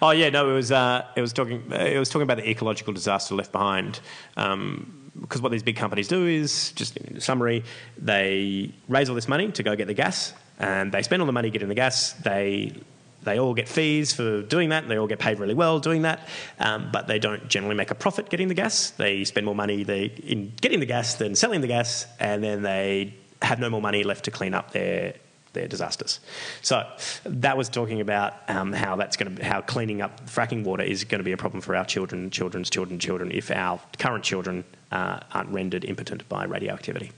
[0.00, 2.92] Oh yeah, no, it was uh, it was talking it was talking about the ecological
[2.92, 3.98] disaster left behind.
[4.36, 7.64] Um, because what these big companies do is, just in summary,
[7.98, 11.32] they raise all this money to go get the gas, and they spend all the
[11.32, 12.12] money getting the gas.
[12.12, 12.74] They
[13.22, 14.82] they all get fees for doing that.
[14.82, 16.26] And they all get paid really well doing that,
[16.58, 18.90] um, but they don't generally make a profit getting the gas.
[18.90, 22.62] They spend more money they, in getting the gas than selling the gas, and then
[22.62, 25.14] they have no more money left to clean up their
[25.52, 26.20] their disasters.
[26.62, 26.86] So
[27.24, 31.04] that was talking about um, how that's going to how cleaning up fracking water is
[31.04, 34.64] going to be a problem for our children, children's children, children if our current children
[34.92, 37.12] uh, aren't rendered impotent by radioactivity.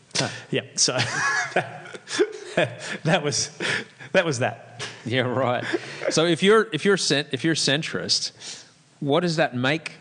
[0.50, 0.62] Yeah.
[0.76, 0.92] So
[1.54, 3.50] that was
[4.12, 4.86] that was that.
[5.04, 5.64] Yeah, right.
[6.10, 8.32] So if you're if you're cent- if you're centrist,
[9.00, 9.92] what does that make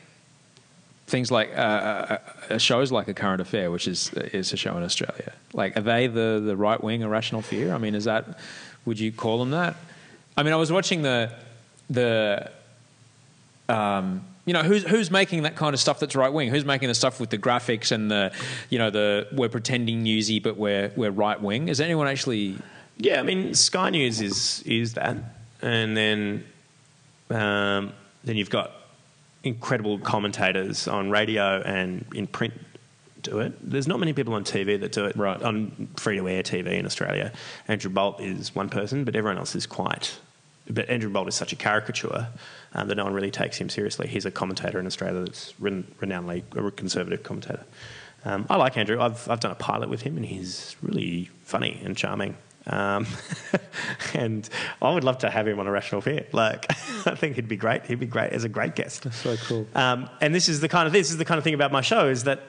[1.11, 2.17] things like uh, uh,
[2.49, 5.33] uh, shows like a current affair, which is is a show in Australia?
[5.53, 7.73] Like, are they the the right wing irrational fear?
[7.73, 8.39] I mean, is that
[8.85, 9.75] would you call them that?
[10.35, 11.31] I mean, I was watching the
[11.89, 12.49] the
[13.69, 16.49] um, you know who's who's making that kind of stuff that's right wing?
[16.49, 18.31] Who's making the stuff with the graphics and the
[18.69, 21.67] you know the we're pretending newsy but we're we're right wing?
[21.67, 22.57] Is anyone actually?
[22.97, 25.17] Yeah, I mean Sky News is is that,
[25.61, 26.45] and then
[27.29, 27.93] um,
[28.23, 28.71] then you've got
[29.43, 32.53] incredible commentators on radio and in print
[33.21, 33.53] do it.
[33.61, 35.41] There's not many people on TV that do it Right.
[35.41, 37.31] on free to air TV in Australia.
[37.67, 40.17] Andrew Bolt is one person, but everyone else is quite.
[40.69, 42.27] But Andrew Bolt is such a caricature
[42.73, 44.07] um, that no one really takes him seriously.
[44.07, 47.63] He's a commentator in Australia that's ren- renownedly a conservative commentator.
[48.25, 48.99] Um, I like Andrew.
[49.01, 52.37] I've, I've done a pilot with him, and he's really funny and charming.
[52.67, 53.07] Um,
[54.13, 54.47] and
[54.81, 56.27] I would love to have him on Irrational Fear.
[56.31, 56.65] Like,
[57.05, 57.85] I think he'd be great.
[57.85, 59.03] He'd be great as a great guest.
[59.03, 59.67] That's so cool.
[59.75, 61.81] Um, and this is the kind of this is the kind of thing about my
[61.81, 62.41] show is that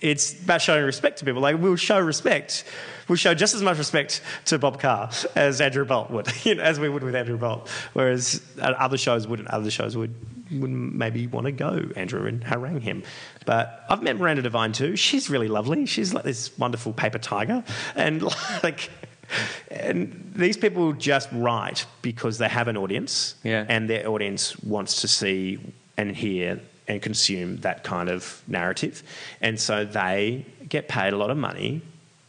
[0.00, 1.42] it's about showing respect to people.
[1.42, 2.64] Like we'll show respect,
[3.08, 6.62] we'll show just as much respect to Bob Carr as Andrew Bolt would, you know,
[6.62, 7.68] as we would with Andrew Bolt.
[7.92, 9.48] Whereas other shows wouldn't.
[9.48, 10.14] Other shows would
[10.50, 13.04] wouldn't maybe want to go Andrew and harangue him.
[13.46, 14.96] But I've met Miranda Devine too.
[14.96, 15.86] She's really lovely.
[15.86, 17.64] She's like this wonderful paper tiger,
[17.94, 18.22] and
[18.62, 18.90] like.
[19.70, 23.64] And these people just write because they have an audience, Yeah.
[23.68, 25.58] and their audience wants to see
[25.96, 29.02] and hear and consume that kind of narrative.
[29.40, 31.82] And so they get paid a lot of money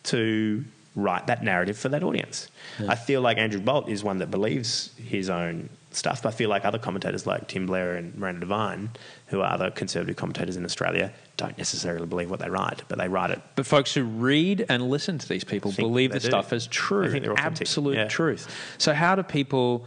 [0.04, 0.64] to
[0.96, 2.48] write that narrative for that audience.
[2.88, 6.50] I feel like Andrew Bolt is one that believes his own stuff, but I feel
[6.50, 8.90] like other commentators like Tim Blair and Miranda Devine,
[9.28, 13.08] who are other conservative commentators in Australia, don't necessarily believe what they write, but they
[13.08, 13.42] write it.
[13.56, 16.28] But folks who read and listen to these people believe the do.
[16.28, 18.08] stuff is true, absolute Yeah.
[18.08, 18.48] truth.
[18.78, 19.86] So how do people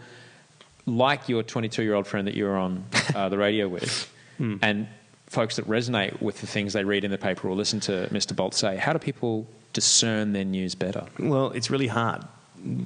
[0.87, 4.57] like your 22-year-old friend that you were on uh, the radio with, Hmm.
[4.63, 4.89] and
[5.29, 8.35] folks that resonate with the things they read in the paper or listen to Mr.
[8.37, 8.77] Bolt say?
[8.77, 11.07] How do people discern their news better?
[11.19, 12.23] Well, it's really hard.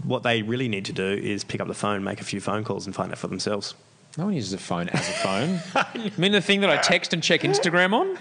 [0.04, 2.64] What they really need to do is pick up the phone, make a few phone
[2.64, 3.74] calls, and find out for themselves.
[4.16, 5.60] No one uses a phone as a phone.
[5.76, 8.18] I mean, the thing that I text and check Instagram on.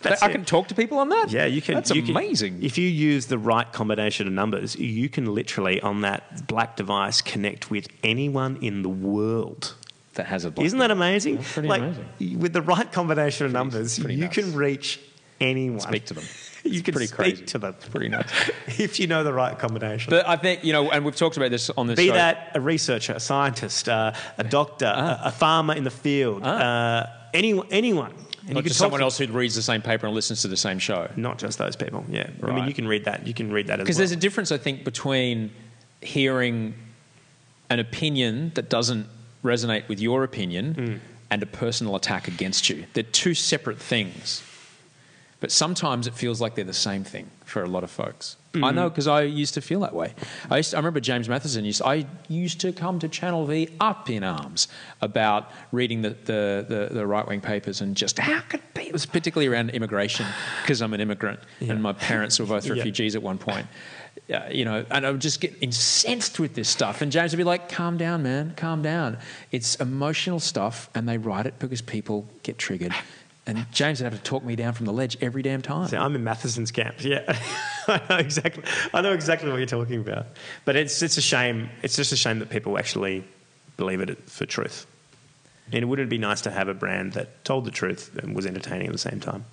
[0.00, 0.32] That's I it.
[0.32, 1.30] can talk to people on that.
[1.30, 1.74] Yeah, you can.
[1.76, 2.62] That's you can- amazing.
[2.62, 7.20] if you use the right combination of numbers, you can literally on that black device
[7.20, 9.74] connect with anyone in the world.
[10.14, 10.50] that has a.
[10.52, 11.36] Black Isn't that amazing?
[11.36, 12.38] That's pretty like amazing.
[12.38, 14.34] with the right combination of numbers, pretty you nuts.
[14.36, 15.00] can reach
[15.40, 15.80] anyone.
[15.80, 16.24] Speak to them.
[16.74, 17.44] You can pretty speak crazy.
[17.46, 17.74] to them.
[17.90, 18.32] Pretty nuts.
[18.78, 20.10] if you know the right combination.
[20.10, 21.96] But I think you know, and we've talked about this on this.
[21.96, 22.14] Be show.
[22.14, 25.20] that a researcher, a scientist, uh, a doctor, Ah.
[25.24, 28.12] a, a farmer in the field, uh, any, anyone.
[28.46, 30.48] And not you just talk someone else who reads the same paper and listens to
[30.48, 31.10] the same show.
[31.16, 32.04] Not just those people.
[32.08, 33.26] Yeah, I mean, you can read that.
[33.26, 33.84] You can read that as well.
[33.84, 35.50] Because there's a difference, I think, between
[36.00, 36.72] hearing
[37.68, 39.06] an opinion that doesn't
[39.44, 40.94] resonate with your opinion Hmm.
[41.30, 42.86] and a personal attack against you.
[42.94, 44.42] They're two separate things.
[45.40, 48.36] But sometimes it feels like they're the same thing for a lot of folks.
[48.54, 48.64] Hmm.
[48.64, 50.14] I know because I used to feel that way.
[50.50, 51.80] I, used to, I remember James Mathison used.
[51.80, 54.66] I used to come to Channel V up in arms
[55.00, 58.92] about reading the, the, the, the right wing papers and just how could people, it
[58.92, 60.26] was particularly around immigration
[60.62, 62.72] because I'm an immigrant and my parents were both Yeah.
[62.74, 63.68] refugees at one point.
[64.34, 67.00] Uh, you know, and I would just get incensed with this stuff.
[67.00, 69.18] And James would be like, calm down, man, calm down.
[69.52, 72.92] It's emotional stuff, and they write it because people get triggered.
[73.48, 75.88] And James would have to talk me down from the ledge every damn time.
[75.88, 76.96] See, I'm in Mathison's camp.
[77.02, 77.36] Yeah,
[77.88, 78.62] I know exactly.
[78.92, 80.26] I know exactly what you're talking about.
[80.66, 81.70] But it's it's a shame.
[81.82, 83.24] It's just a shame that people actually
[83.78, 84.86] believe it for truth.
[85.72, 88.44] And it wouldn't be nice to have a brand that told the truth and was
[88.44, 89.46] entertaining at the same time,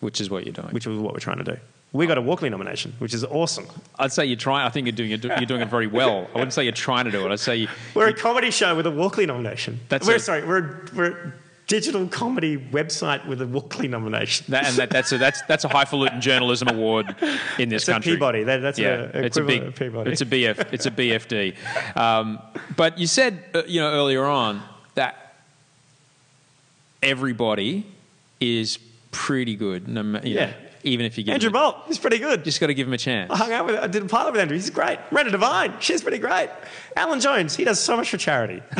[0.00, 0.68] which is what you're doing.
[0.70, 1.56] which is what we're trying to do.
[1.92, 3.66] We got a Walkley nomination, which is awesome.
[3.98, 4.66] I'd say you're trying.
[4.66, 5.22] I think you're doing it.
[5.22, 6.26] You're doing it very well.
[6.34, 7.30] I wouldn't say you're trying to do it.
[7.30, 9.80] I'd say you, We're a comedy show with a Walkley nomination.
[9.90, 10.46] That's we're a- sorry.
[10.46, 11.34] We're we're
[11.66, 14.46] digital comedy website with a Walkley nomination.
[14.50, 17.14] that, and that, that's a that's that's a highfalutin journalism award
[17.58, 18.12] in this It's a country.
[18.14, 18.44] Peabody.
[18.44, 19.62] That- that's yeah, a it's a big.
[19.62, 20.12] of Peabody.
[20.12, 20.72] It's a BF.
[20.72, 21.96] It's a BFD.
[21.96, 22.38] Um,
[22.76, 24.62] but you said uh, you know earlier on
[24.94, 25.34] that
[27.02, 27.86] everybody
[28.40, 28.78] is
[29.10, 29.88] pretty good.
[29.88, 30.52] No, ma- you know, Yeah.
[30.84, 32.44] even if you give Andrew Bolt, he's pretty good.
[32.44, 33.30] just got to give him a chance.
[33.30, 34.56] I hung out with, I did a pilot with Andrew.
[34.56, 34.98] He's great.
[35.10, 36.48] Rena Devine, she's pretty great.
[36.96, 38.62] Alan Jones, he does so much for charity.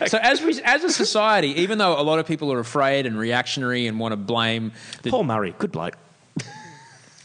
[0.08, 3.18] So as we, as a society, even though a lot of people are afraid and
[3.18, 5.96] reactionary and want to blame, the, Paul Murray, good bloke.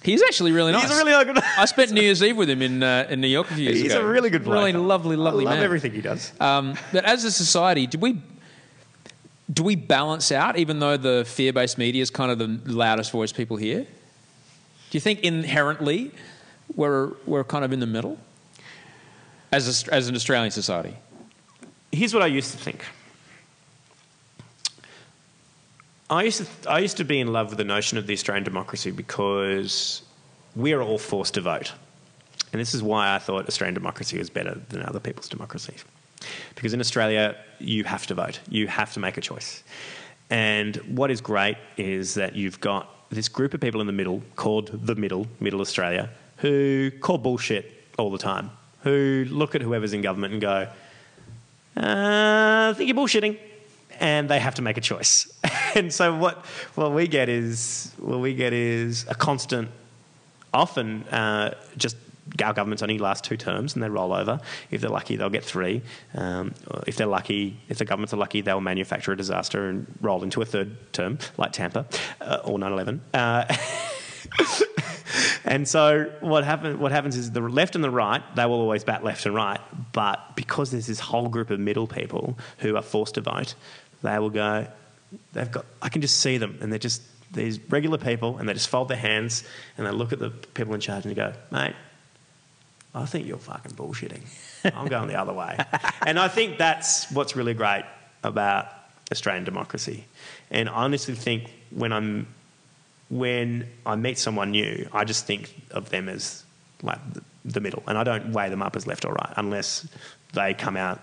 [0.04, 0.90] he's actually really nice.
[0.90, 1.38] He's a really good.
[1.58, 3.78] I spent New Year's Eve with him in uh, in New York a few years
[3.78, 3.96] He's ago.
[3.96, 4.56] He's a really good bloke.
[4.56, 5.66] Really lovely, lovely I love man.
[5.66, 6.32] everything he does.
[6.40, 8.22] Um, but as a society, do we
[9.52, 13.32] do we balance out, even though the fear-based media is kind of the loudest voice
[13.32, 13.82] people hear?
[13.82, 16.12] Do you think inherently
[16.76, 18.18] we're we're kind of in the middle
[19.52, 20.96] as a, as an Australian society?
[21.92, 22.86] Here's what I used to think.
[26.10, 28.44] I used to, I used to be in love with the notion of the Australian
[28.44, 30.02] democracy because
[30.56, 31.74] we are all forced to vote.
[32.52, 35.86] And this is why I thought Australian democracy was better than other people's democracies.
[36.56, 39.64] Because in Australia, you have to vote, you have to make a choice.
[40.30, 44.22] And what is great is that you've got this group of people in the middle
[44.36, 48.52] called the middle, Middle Australia, who call bullshit all the time,
[48.84, 50.68] who look at whoever's in government and go,
[51.78, 53.38] uh, I think you're bullshitting.
[54.00, 55.32] And they have to make a choice.
[55.76, 56.44] and so what,
[56.74, 59.70] what we get is what we get is a constant,
[60.54, 61.96] often uh, just
[62.44, 64.40] our governments only last two terms and they roll over.
[64.70, 65.82] If they're lucky, they'll get three.
[66.16, 66.54] Um,
[66.88, 70.42] if they're lucky, if the governments are lucky, they'll manufacture a disaster and roll into
[70.42, 71.86] a third term, like Tampa
[72.22, 73.02] uh, or 9 11.
[73.14, 73.46] Uh,
[75.44, 78.84] And so what happen, What happens is the left and the right they will always
[78.84, 79.60] bat left and right,
[79.92, 83.56] but because there's this whole group of middle people who are forced to vote,
[84.02, 84.68] they will go.
[85.34, 85.66] They've got.
[85.82, 87.02] I can just see them, and they're just
[87.34, 89.44] these regular people, and they just fold their hands
[89.78, 91.76] and they look at the people in charge and they go, mate.
[92.94, 94.22] I think you're fucking bullshitting.
[94.76, 95.58] I'm going the other way.
[96.06, 97.86] And I think that's what's really great
[98.22, 98.68] about
[99.12, 100.06] Australian democracy.
[100.50, 102.28] And I honestly think when I'm
[103.12, 106.44] when I meet someone new, I just think of them as
[106.82, 107.00] like
[107.44, 109.88] the, middle, and I don't weigh them up as left or right unless
[110.34, 111.00] they come out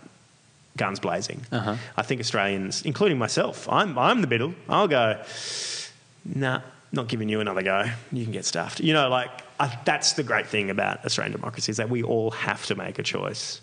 [0.76, 1.43] guns blazing.
[1.52, 1.76] Uh-huh.
[1.97, 4.55] I think Australians, including myself, I'm I'm the middle.
[4.68, 5.22] I'll go,
[6.24, 6.62] nah,
[6.93, 7.85] not giving you another go.
[8.10, 8.80] You can get stuffed.
[8.80, 9.30] You know, like
[9.60, 12.98] I, that's the great thing about Australian democracy is that we all have to make
[12.98, 13.60] a choice.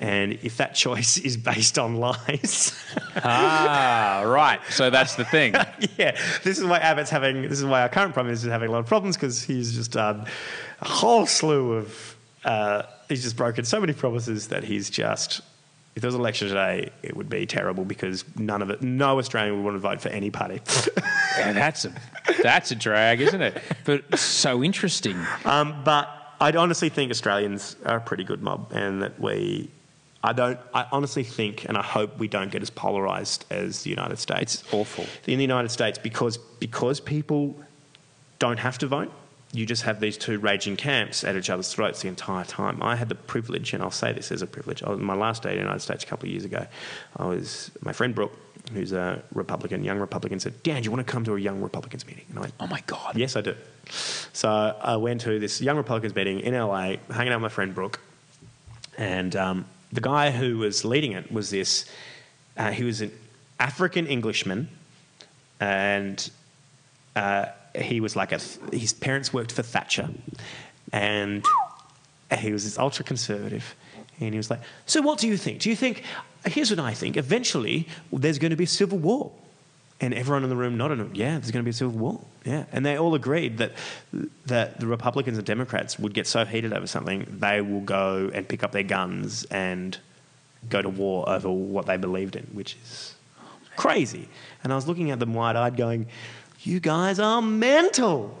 [0.00, 2.72] And if that choice is based on lies,
[3.16, 4.60] ah, right.
[4.70, 5.54] So that's the thing.
[5.98, 7.42] yeah, this is why Abbott's having.
[7.42, 9.74] This is why our current prime minister is having a lot of problems because he's
[9.74, 10.26] just done
[10.80, 12.16] a whole slew of.
[12.44, 15.40] Uh, he's just broken so many promises that he's just.
[15.96, 19.18] If there was an election today, it would be terrible because none of it, no
[19.18, 20.60] Australian would want to vote for any party.
[21.38, 21.94] Yeah, that's a
[22.42, 23.62] that's a drag, isn't it?
[23.84, 25.16] But so interesting.
[25.44, 26.08] Um, but
[26.40, 29.70] I honestly think Australians are a pretty good mob, and that we.
[30.22, 30.58] I don't.
[30.74, 34.62] I honestly think, and I hope we don't get as polarized as the United States.
[34.62, 35.06] It's awful.
[35.26, 37.56] in the United States because because people
[38.38, 39.12] don't have to vote.
[39.52, 42.82] You just have these two raging camps at each other's throats the entire time.
[42.82, 44.82] I had the privilege, and I'll say this as a privilege.
[44.82, 46.66] I was, my last day in the United States a couple of years ago,
[47.16, 48.36] I was my friend Brooke,
[48.72, 51.62] who's a Republican, young Republican, said, "Dan, do you want to come to a young
[51.62, 53.16] Republicans meeting?" And I went, Oh my god.
[53.16, 53.54] Yes, I do.
[54.32, 54.50] So
[54.82, 58.00] I went to this Young Republicans meeting in LA, hanging out with my friend Brooke,
[58.98, 61.84] and um, the guy who was leading it was this.
[62.56, 63.12] Uh, he was an
[63.58, 64.68] African Englishman,
[65.60, 66.30] and
[67.16, 68.40] uh, he was like a.
[68.72, 70.10] His parents worked for Thatcher,
[70.92, 71.44] and
[72.38, 73.74] he was this ultra conservative.
[74.20, 75.60] And he was like, "So what do you think?
[75.60, 76.02] Do you think?
[76.44, 77.16] Here's what I think.
[77.16, 79.32] Eventually, there's going to be a civil war."
[80.00, 81.16] And everyone in the room nodded.
[81.16, 82.20] Yeah, there's going to be a civil war.
[82.44, 83.72] Yeah, and they all agreed that
[84.46, 88.48] that the Republicans and Democrats would get so heated over something, they will go and
[88.48, 89.98] pick up their guns and
[90.68, 93.16] go to war over what they believed in, which is
[93.76, 94.28] crazy.
[94.62, 96.06] And I was looking at them wide-eyed, going,
[96.62, 98.38] "You guys are mental."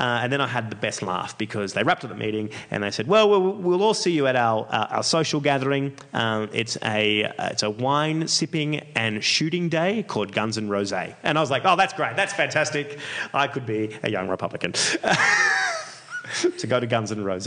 [0.00, 2.82] Uh, and then I had the best laugh because they wrapped up the meeting and
[2.82, 5.94] they said, "Well, we'll, we'll all see you at our uh, our social gathering.
[6.14, 10.90] Um, it's a uh, it's a wine sipping and shooting day called Guns and Rose."
[10.90, 12.16] And I was like, "Oh, that's great.
[12.16, 12.98] That's fantastic.
[13.34, 14.72] I could be a young Republican
[16.58, 17.46] to go to Guns and Rose."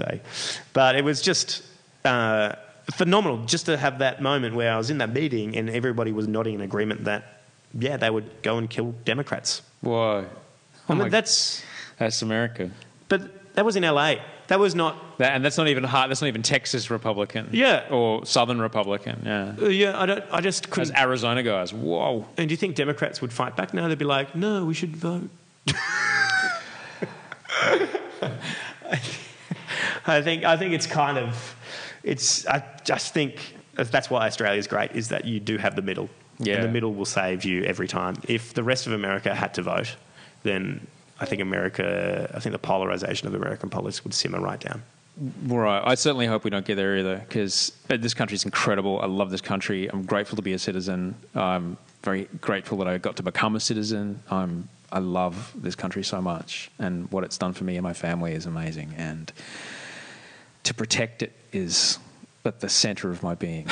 [0.73, 1.63] But it was just.
[2.05, 2.55] Uh,
[2.95, 6.27] phenomenal just to have that moment where I was in that meeting and everybody was
[6.27, 7.39] nodding in agreement that,
[7.79, 9.61] yeah, they would go and kill Democrats.
[9.79, 10.25] Whoa.
[10.89, 11.63] I mean, that's
[11.97, 12.69] That's America.
[13.09, 14.15] but that was in LA.
[14.47, 15.17] That was not.
[15.19, 16.09] That, and that's not even hard.
[16.09, 17.49] That's not even Texas Republican.
[17.51, 17.85] Yeah.
[17.89, 19.21] Or Southern Republican.
[19.25, 19.53] Yeah.
[19.61, 20.23] Uh, yeah, I don't.
[20.31, 20.99] I just As couldn't.
[20.99, 21.73] Arizona guys.
[21.73, 22.25] Whoa.
[22.37, 23.73] And do you think Democrats would fight back?
[23.73, 23.87] now?
[23.87, 25.29] they'd be like, no, we should vote.
[30.05, 30.43] I think.
[30.43, 31.55] I think it's kind of.
[32.03, 32.45] It's.
[32.47, 36.09] I just think that's why Australia's great is that you do have the middle.
[36.39, 36.55] Yeah.
[36.55, 38.15] And the middle will save you every time.
[38.27, 39.95] If the rest of America had to vote,
[40.43, 40.85] then
[41.23, 42.29] I think America.
[42.33, 44.83] I think the polarization of American politics would simmer right down.
[45.45, 45.81] Right.
[45.85, 48.99] I certainly hope we don't get there either because this country is incredible.
[48.99, 49.87] I love this country.
[49.87, 51.15] I'm grateful to be a citizen.
[51.33, 54.21] I'm very grateful that I got to become a citizen.
[54.29, 57.93] I'm, I love this country so much, and what it's done for me and my
[57.93, 58.93] family is amazing.
[58.97, 59.31] And
[60.63, 61.99] to protect it is
[62.45, 63.67] at the center of my being.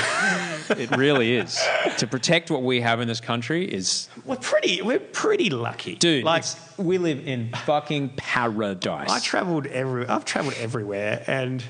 [0.69, 1.59] it really is.
[1.97, 4.81] To protect what we have in this country is, We're pretty.
[4.81, 6.23] We're pretty lucky, dude.
[6.23, 6.45] Like
[6.77, 9.09] we live in fucking paradise.
[9.09, 10.07] I travelled every.
[10.07, 11.63] I've travelled everywhere, and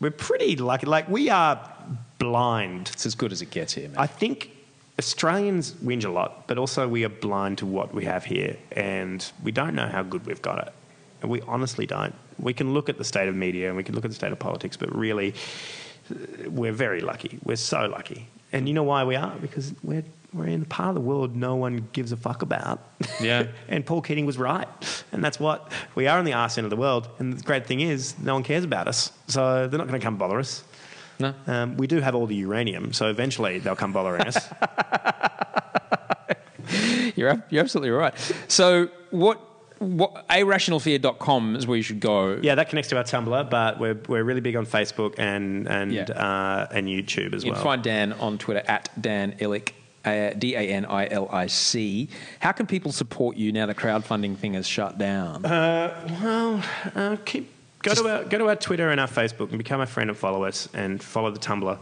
[0.00, 0.86] we're pretty lucky.
[0.86, 1.68] Like we are
[2.18, 2.90] blind.
[2.92, 3.98] it's as good as it gets here, man.
[3.98, 4.52] I think
[4.98, 9.28] Australians whinge a lot, but also we are blind to what we have here, and
[9.42, 10.72] we don't know how good we've got it.
[11.22, 12.14] And we honestly don't.
[12.38, 14.32] We can look at the state of media and we can look at the state
[14.32, 15.34] of politics, but really,
[16.46, 17.38] we're very lucky.
[17.44, 18.28] We're so lucky.
[18.52, 19.34] And you know why we are?
[19.40, 22.80] Because we're we're in a part of the world no one gives a fuck about.
[23.20, 23.48] Yeah.
[23.68, 24.66] and Paul Keating was right.
[25.12, 27.08] And that's what we are in the arse end of the world.
[27.18, 29.12] And the great thing is, no one cares about us.
[29.28, 30.64] So they're not going to come bother us.
[31.18, 31.34] no.
[31.46, 34.48] Um, we do have all the uranium, so eventually they'll come bothering us.
[37.14, 38.14] You're, you're absolutely right.
[38.48, 39.40] So, what,
[39.82, 42.38] what irrationalfear.com is where you should go.
[42.42, 45.92] yeah, that connects to our Tumblr, but we're, we're really big on Facebook and and
[45.92, 46.02] Yeah.
[46.04, 47.58] uh, and YouTube as You well.
[47.58, 49.72] You can find Dan on Twitter at Dan Ilic.
[50.04, 52.08] D A N I L I C.
[52.40, 55.44] How can people support you now the crowdfunding thing is shut down?
[55.46, 56.64] Uh, well,
[56.96, 57.48] uh, keep
[57.84, 60.18] go to our go to our Twitter and our Facebook and become a friend and
[60.18, 61.78] follow us and follow the Tumblr.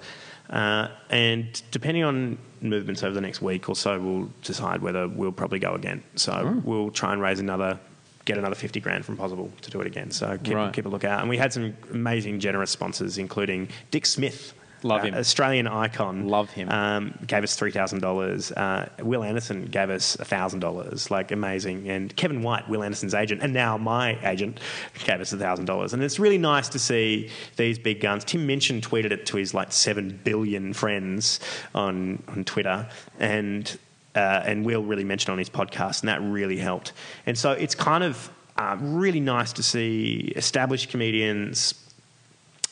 [0.50, 5.32] Uh, and depending on movements over the next week or so, we'll decide whether we'll
[5.32, 6.02] probably go again.
[6.16, 7.78] So we'll try and raise another,
[8.24, 10.10] get another fifty grand from Possible to do it again.
[10.10, 10.72] So keep, Right.
[10.72, 11.20] keep a lookout.
[11.20, 14.54] And we had some amazing, generous sponsors, including Dick Smith.
[14.82, 15.14] Love uh, him.
[15.14, 16.26] Australian icon.
[16.28, 16.70] Love him.
[16.70, 18.50] Um, gave us three thousand dollars.
[18.52, 21.10] Uh, Wil Anderson gave us thousand dollars.
[21.10, 21.88] Like amazing.
[21.90, 24.58] And Kevin White, Wil Anderson's agent, and now my agent,
[25.04, 25.92] gave us thousand dollars.
[25.92, 28.24] And it's really nice to see these big guns.
[28.24, 31.40] Tim Minchin tweeted it to his like seven billion friends
[31.74, 32.88] on on Twitter,
[33.18, 33.78] and
[34.14, 36.92] uh, and Wil really mentioned on his podcast, and that really helped.
[37.26, 41.74] And so it's kind of uh, really nice to see established comedians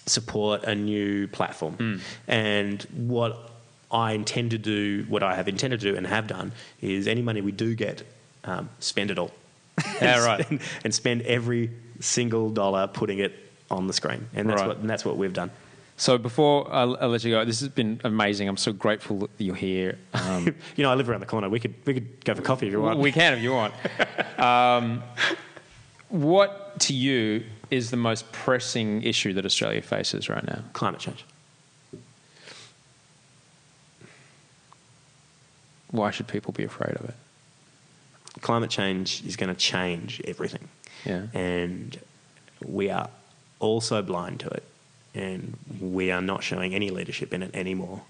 [0.07, 2.01] support a new platform.
[2.27, 3.51] And what
[3.91, 7.23] I intend to do, what I have intended to do and have done, is any
[7.23, 8.03] money we do get,
[8.45, 9.31] um, spend it all.
[10.03, 10.51] Yeah, right.
[10.51, 11.71] and, and spend every
[12.01, 13.33] single dollar putting it
[13.71, 14.29] on the screen.
[14.35, 14.69] And that's, Right.
[14.69, 15.51] what, and that's what we've done.
[15.99, 18.49] So before I, I let you go, this has been amazing.
[18.49, 19.99] I'm so grateful that you're here.
[20.15, 21.49] Um, You know, I live around the corner.
[21.49, 23.01] We could, we could go for coffee if you want.
[23.01, 23.75] we can if you want.
[24.39, 25.03] Um,
[26.11, 27.43] what to you
[27.73, 30.63] is the most pressing issue that Australia faces right now?
[30.73, 31.25] Climate change.
[35.91, 37.15] Why should people be afraid of it?
[38.41, 40.69] Climate change is going to change everything.
[41.05, 41.27] Yeah.
[41.33, 41.97] and
[42.65, 43.09] we are
[43.61, 44.65] also blind to it,
[45.19, 48.03] and we are not showing any leadership in it anymore.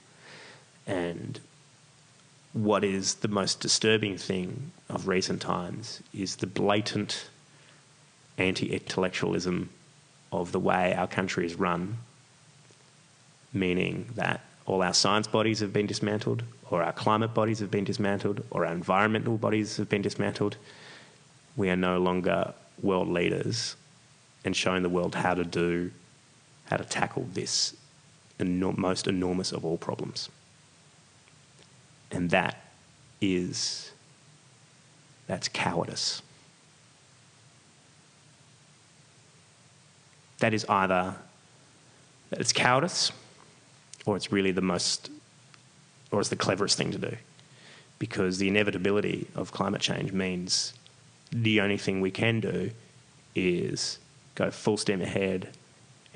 [0.86, 1.40] And
[2.52, 7.28] what is the most disturbing thing of recent times is the blatant
[8.36, 9.70] anti intellectualism
[10.30, 11.98] of the way our country is run,
[13.52, 17.84] meaning that all our science bodies have been dismantled, or our climate bodies have been
[17.84, 20.58] dismantled, or our environmental bodies have been dismantled.
[21.56, 22.52] We are no longer
[22.82, 23.76] world leaders
[24.44, 25.90] and showing the world how to do,
[26.68, 27.74] how to tackle this
[28.40, 30.28] most enormous of all problems.
[32.10, 32.62] And that
[33.20, 33.90] is,
[35.26, 36.22] that's cowardice.
[40.38, 41.16] That is either,
[42.30, 43.12] it's cowardice
[44.06, 45.10] or it's really the most,
[46.12, 47.16] or it's the cleverest thing to do.
[47.98, 50.72] Because the inevitability of climate change means
[51.32, 52.70] the only thing we can do
[53.34, 53.98] is
[54.36, 55.48] go full steam ahead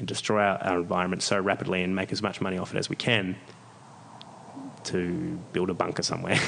[0.03, 2.89] and destroy our, our environment so rapidly and make as much money off it as
[2.89, 3.37] we can
[4.83, 6.41] to build a bunker somewhere.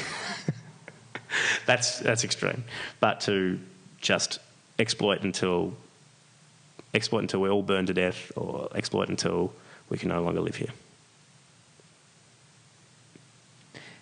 [1.65, 2.65] that's, that's extreme.
[2.99, 3.57] But to
[4.01, 4.39] just
[4.77, 5.73] exploit until
[6.93, 9.53] exploit until we all burn to death or exploit until
[9.87, 10.73] we can no longer live here.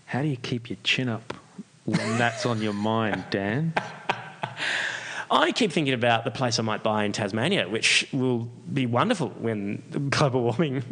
[0.08, 1.32] How do you keep your chin up
[1.86, 3.74] when that's on your mind, Dan?
[5.34, 9.30] I keep thinking about the place I might buy in Tasmania, which will be wonderful
[9.30, 10.84] when global warming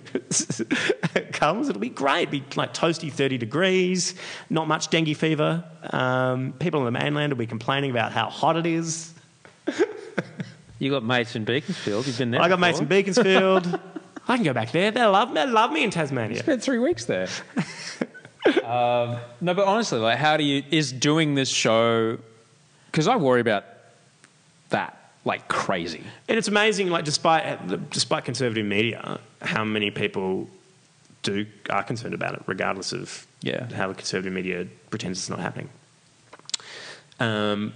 [1.32, 1.70] comes.
[1.70, 2.30] It'll be great.
[2.30, 4.16] It'll be like toasty 30 degrees,
[4.50, 5.64] not much dengue fever.
[5.92, 9.14] Um, people on the mainland will be complaining about how hot it is.
[10.80, 12.08] You got mates in Beaconsfield.
[12.08, 12.42] You've been there.
[12.42, 13.80] I got mates in Beaconsfield.
[14.28, 14.90] I can go back there.
[14.90, 16.40] They love, they love me in Tasmania.
[16.40, 17.28] Spent three weeks there.
[18.64, 22.18] um, no, but honestly, like, how do you is doing this show?
[22.88, 23.64] Because I worry about
[24.72, 26.04] that like crazy.
[26.28, 30.50] And it's amazing, like despite despite conservative media, how many people
[31.24, 33.72] do are concerned about it, regardless of Yeah.
[33.74, 35.70] how the conservative media pretends it's not happening.
[37.20, 37.74] Um,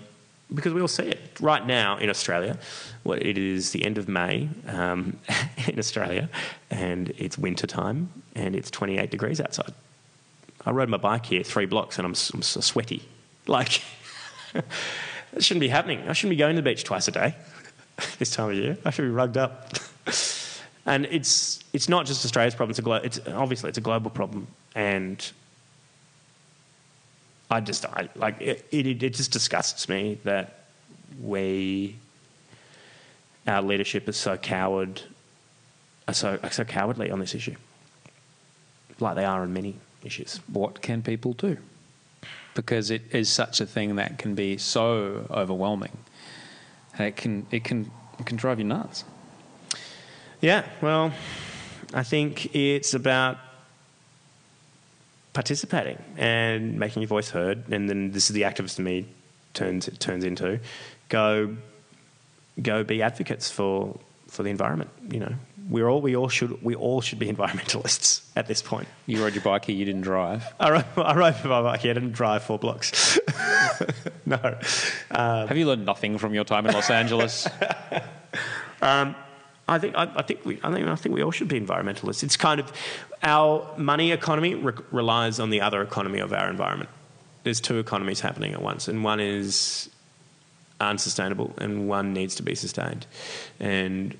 [0.53, 2.57] because we all see it right now in Australia.
[3.03, 5.17] Well, it is the end of May um,
[5.67, 6.29] in Australia,
[6.71, 9.73] and it's winter time, and it's 28 degrees outside.
[10.65, 13.03] I rode my bike here three blocks, and I'm, I'm so sweaty.
[13.47, 13.81] Like,
[15.35, 15.99] that shouldn't be happening.
[16.07, 17.35] I shouldn't be going to the beach twice a day
[18.19, 18.77] this time of year.
[18.85, 19.73] I should be rugged up.
[20.85, 22.71] and it's it's not just Australia's problem.
[22.71, 25.31] It's a glo- it's obviously it's a global problem, and
[27.51, 29.03] I just I like it, it.
[29.03, 30.65] It just disgusts me that
[31.21, 31.97] we
[33.45, 35.01] our leadership is so coward,
[36.07, 37.55] are so are so cowardly on this issue,
[39.01, 40.39] like they are on many issues.
[40.47, 41.57] What can people do?
[42.55, 45.95] Because it is such a thing that can be so overwhelming.
[46.97, 49.03] And it can it can it can drive you nuts.
[50.41, 51.13] Yeah, well,
[51.93, 53.37] I think it's about
[55.33, 59.05] participating and making your voice heard, and then this is the activist in me
[59.53, 60.59] turns it turns into
[61.07, 61.55] go
[62.61, 64.89] go be advocates for for the environment.
[65.09, 65.35] You know,
[65.69, 68.24] we're all we all should we all should be environmentalists.
[68.35, 68.87] At this point.
[69.05, 70.43] You rode your bike here, you didn't drive.
[70.59, 73.17] I rode, I rode my bike here, I didn't drive four blocks.
[74.25, 74.57] no.
[75.11, 77.47] Um, Have you learned nothing from your time in Los Angeles?
[78.81, 79.15] Um,
[79.67, 82.23] I think I, I think we I think I think we all should be environmentalists.
[82.23, 82.71] It's kind of
[83.23, 86.89] our money economy re- relies on the other economy of our environment.
[87.43, 89.89] There's two economies happening at once, and one is
[90.79, 93.07] unsustainable, and one needs to be sustained,
[93.59, 94.15] and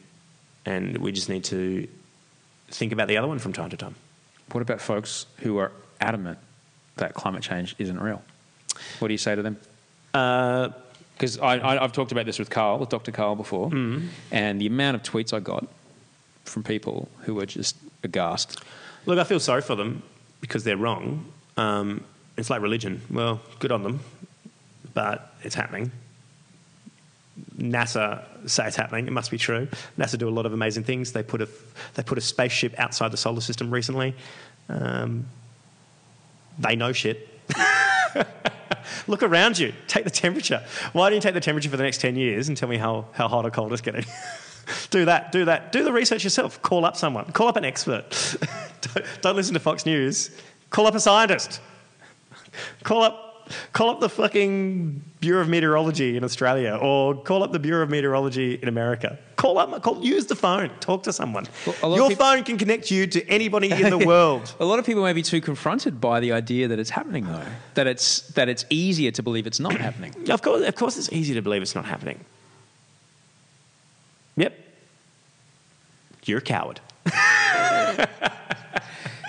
[0.66, 1.88] and we just need to
[2.70, 3.96] think about the other one from time to time.
[4.52, 6.38] What about folks who are adamant
[6.98, 8.22] that climate change isn't real?
[9.00, 9.58] What do you say to them?
[10.12, 13.12] Because I, I, I've talked about this with Karl, with Dr.
[13.12, 13.70] Karl before,
[14.32, 15.68] and the amount of tweets I got
[16.46, 18.62] from people who were just aghast.
[19.06, 20.04] Look, I feel sorry for them
[20.42, 21.26] because they're wrong.
[21.58, 22.04] Um,
[22.38, 23.02] it's like religion.
[23.10, 24.00] Well, good on them,
[24.94, 25.92] but it's happening.
[27.58, 29.08] NASA say it's happening.
[29.08, 29.68] It must be true.
[29.98, 31.12] NASA do a lot of amazing things.
[31.12, 31.50] They put a
[31.96, 34.16] they put a spaceship outside the solar system recently.
[34.70, 35.28] Um,
[36.58, 37.28] they know shit.
[39.08, 39.74] Look around you.
[39.88, 40.64] Take the temperature.
[40.94, 43.06] Why don't you take the temperature for the next 10 years and tell me how,
[43.12, 44.06] how hot or cold it's getting?
[44.90, 45.32] do that.
[45.32, 45.72] Do that.
[45.72, 46.62] Do the research yourself.
[46.62, 47.26] Call up someone.
[47.32, 48.38] Call up an expert.
[48.82, 50.32] don't, don't listen to Fox News.
[50.70, 51.62] Call up a scientist.
[52.84, 53.25] Call up
[53.74, 57.90] call up the fucking Bureau of Meteorology in Australia or call up the Bureau of
[57.90, 59.18] Meteorology in America.
[59.36, 61.46] Call up, call, use the phone, talk to someone.
[61.66, 64.54] Well, a lot of Your phone can connect you to anybody in the world.
[64.60, 67.46] A lot of people may be too confronted by the idea that it's happening, though.
[67.76, 70.14] That it's that it's easier to believe it's not happening.
[70.30, 72.20] Of course, of course, it's easy to believe it's not happening.
[74.38, 74.54] Yep.
[76.26, 76.82] You're a coward.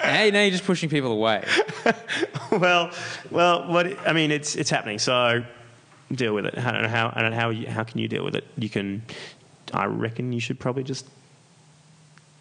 [0.06, 1.44] hey, now you're just pushing people away.
[2.52, 2.90] well,
[3.30, 4.98] well, what I mean, it's it's happening.
[4.98, 5.44] So
[6.12, 6.58] deal with it.
[6.58, 7.12] I don't know how.
[7.14, 7.50] I don't know how.
[7.50, 8.44] You, how can you deal with it?
[8.56, 9.02] You can.
[9.72, 11.06] I reckon you should probably just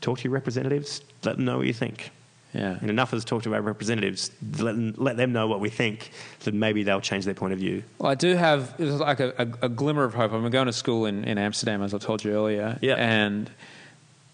[0.02, 1.02] talk to your representatives.
[1.24, 2.12] Let them know what you think.
[2.54, 2.78] Yeah.
[2.80, 4.32] And enough of us talk to our representatives.
[4.60, 6.12] Let them, let them know what we think.
[6.42, 7.84] Then maybe they'll change their point of view.
[7.98, 10.32] Well, I do have like a, a, a glimmer of hope.
[10.32, 12.80] I'm going to school in, in Amsterdam, as I told you earlier.
[12.82, 12.96] Yeah.
[12.96, 13.50] And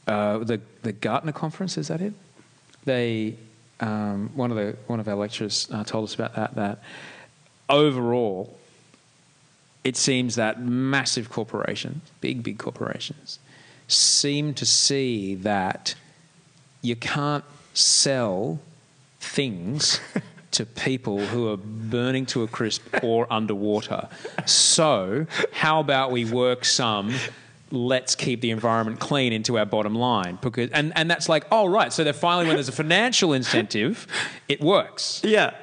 [0.07, 2.13] uh, the the Gartner conference is that it?
[2.85, 3.35] They
[3.79, 6.55] um, one of the one of our lecturers uh, told us about that.
[6.55, 6.79] That
[7.69, 8.57] overall,
[9.83, 13.39] it seems that massive corporations, big big corporations,
[13.87, 15.95] seem to see that
[16.81, 17.43] you can't
[17.73, 18.59] sell
[19.19, 19.99] things
[20.51, 24.09] to people who are burning to a crisp or underwater.
[24.45, 27.13] So, how about we work some
[27.72, 31.65] let's keep the environment clean into our bottom line because and, and that's like oh
[31.65, 34.07] right so they're finally when there's a financial incentive
[34.48, 35.53] it works Yeah,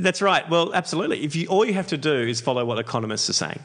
[0.00, 0.48] that's right.
[0.48, 1.24] Well, absolutely.
[1.24, 3.60] If you all you have to do is follow what economists are saying,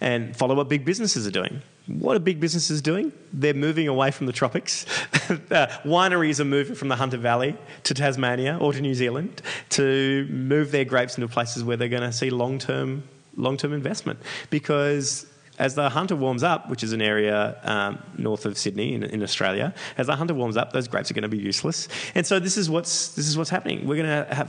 [0.00, 1.62] and follow what big businesses are doing.
[1.86, 3.12] What are big businesses doing?
[3.32, 4.86] They're moving away from the tropics.
[5.50, 10.26] uh, wineries are moving from the Hunter Valley to Tasmania or to New Zealand to
[10.30, 13.04] move their grapes into places where they're going to see long term
[13.36, 14.18] long term investment
[14.50, 15.26] because
[15.58, 19.22] as the Hunter warms up, which is an area um, north of Sydney in, in
[19.22, 21.88] Australia, as the Hunter warms up, those grapes are going to be useless.
[22.14, 23.86] And so this is what's this is what's happening.
[23.86, 24.48] We're going to have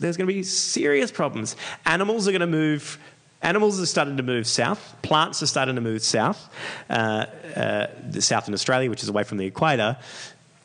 [0.00, 1.56] there's going to be serious problems.
[1.86, 2.98] Animals are going to move.
[3.42, 4.96] Animals are starting to move south.
[5.02, 6.48] Plants are starting to move south,
[6.88, 9.98] uh, uh, the south in Australia, which is away from the equator.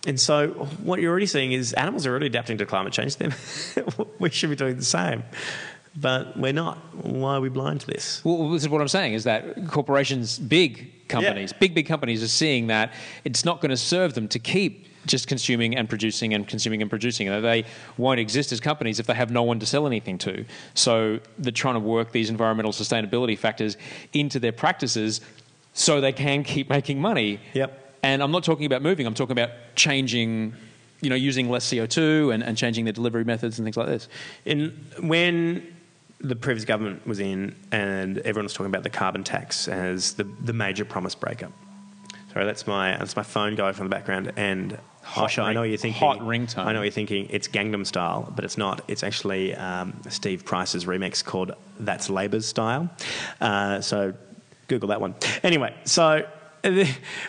[0.07, 0.47] And so,
[0.83, 3.17] what you're already seeing is animals are already adapting to climate change.
[3.17, 3.35] Then
[4.19, 5.23] we should be doing the same,
[5.95, 6.77] but we're not.
[7.03, 8.23] Why are we blind to this?
[8.23, 11.57] Well, this is what I'm saying is that corporations, big companies, Yeah.
[11.59, 12.93] big, big companies are seeing that
[13.25, 16.89] it's not going to serve them to keep just consuming and producing and consuming and
[16.89, 17.27] producing.
[17.27, 17.65] And they
[17.97, 20.45] won't exist as companies if they have no one to sell anything to.
[20.75, 23.77] So they're trying to work these environmental sustainability factors
[24.13, 25.21] into their practices
[25.73, 27.39] so they can keep making money.
[27.53, 27.97] Yep.
[28.03, 30.53] And I'm not talking about moving, I'm talking about changing,
[31.01, 34.07] you know, using less CO2 and, and changing their delivery methods and things like this.
[34.45, 35.75] In when
[36.21, 40.23] the previous government was in, and everyone was talking about the carbon tax as the,
[40.23, 41.49] the major promise breaker.
[42.33, 44.31] Sorry, that's my that's my phone going from the background.
[44.35, 45.99] And Osher, I ring- know what you're thinking.
[45.99, 46.65] hot ringtone.
[46.65, 47.27] I know you're thinking.
[47.31, 48.81] It's Gangnam Style, but it's not.
[48.87, 52.89] It's actually um, Steve Price's remix called "That's Labour's Style."
[53.41, 54.13] Uh, so
[54.67, 55.15] Google that one.
[55.41, 56.27] Anyway, so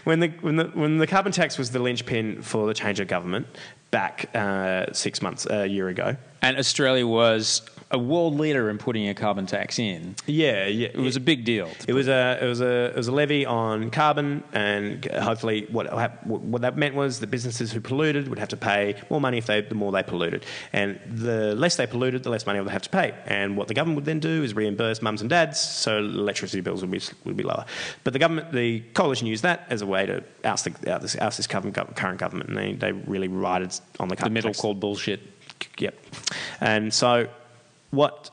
[0.04, 3.08] when the when the when the carbon tax was the linchpin for the change of
[3.08, 3.46] government
[3.90, 6.16] back uh, six months a year ago.
[6.42, 7.62] And Australia was
[7.92, 10.14] a world leader in putting a carbon tax in.
[10.26, 10.88] Yeah, yeah.
[10.88, 11.68] It was a big deal.
[11.88, 15.86] It was a it was a it was a levy on carbon, and hopefully, what
[16.26, 19.46] what that meant was the businesses who polluted would have to pay more money if
[19.46, 22.72] they the more they polluted, and the less they polluted, the less money they would
[22.72, 23.14] have to pay.
[23.26, 26.82] And what the government would then do is reimburse mums and dads, so electricity bills
[26.82, 27.64] would be would be lower.
[28.04, 31.16] But the government, the coalition, used that as a way to oust, the, oust this,
[31.18, 34.60] oust this current government, and they, they really rided on the carbon the middle tax.
[34.60, 35.20] called bullshit.
[35.78, 35.94] Yep.
[36.60, 37.28] And so,
[37.90, 38.30] what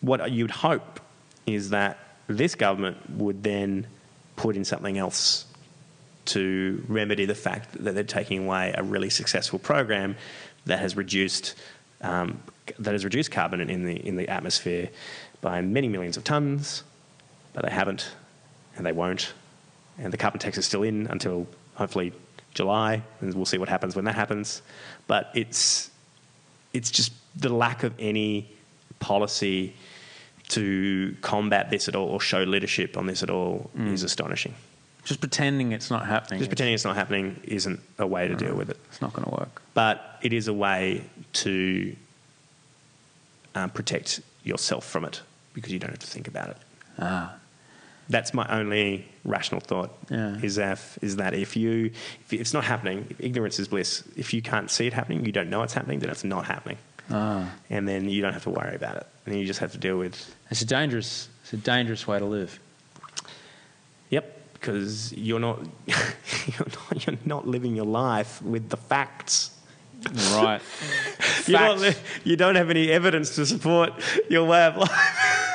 [0.00, 1.00] what you'd hope
[1.46, 1.98] is that
[2.28, 3.86] this government would then
[4.36, 5.44] put in something else
[6.26, 10.14] to remedy the fact that they're taking away a really successful program
[10.66, 11.54] that has reduced
[12.00, 12.40] um,
[12.78, 14.90] that has reduced carbon in the in the atmosphere
[15.40, 16.82] by many millions of tons,
[17.54, 18.10] but they haven't,
[18.76, 19.32] and they won't,
[19.98, 22.12] and the carbon tax is still in until hopefully
[22.54, 24.62] July, and we'll see what happens when that happens.
[25.06, 25.90] But it's
[26.72, 28.50] it's just the lack of any
[29.00, 29.74] policy
[30.48, 34.54] to combat this at all or show leadership on this at all is astonishing.
[35.04, 36.38] Just pretending it's not happening.
[36.38, 38.78] Just pretending it's not happening isn't a way to deal with it.
[38.88, 39.62] It's not going to work.
[39.72, 41.04] But it is a way
[41.34, 41.96] to
[43.54, 45.22] um, protect yourself from it
[45.54, 46.56] because you don't have to think about it.
[46.98, 47.34] Ah.
[48.10, 49.90] That's my only rational thought.
[50.10, 50.36] Yeah.
[50.42, 51.86] Is that is that if you
[52.24, 54.02] if it's not happening, ignorance is bliss.
[54.16, 56.78] If you can't see it happening, you don't know it's happening, then it's not happening,
[57.10, 57.50] Ah.
[57.70, 59.06] and then you don't have to worry about it.
[59.24, 61.28] And then you just have to deal with It's a dangerous.
[61.42, 62.58] It's a dangerous way to live.
[64.10, 69.50] Yep, because you're not you're not you're not living your life with the facts.
[70.32, 70.60] Right.
[71.48, 73.92] You're not li- you don't have any evidence to support
[74.30, 74.90] your way of life,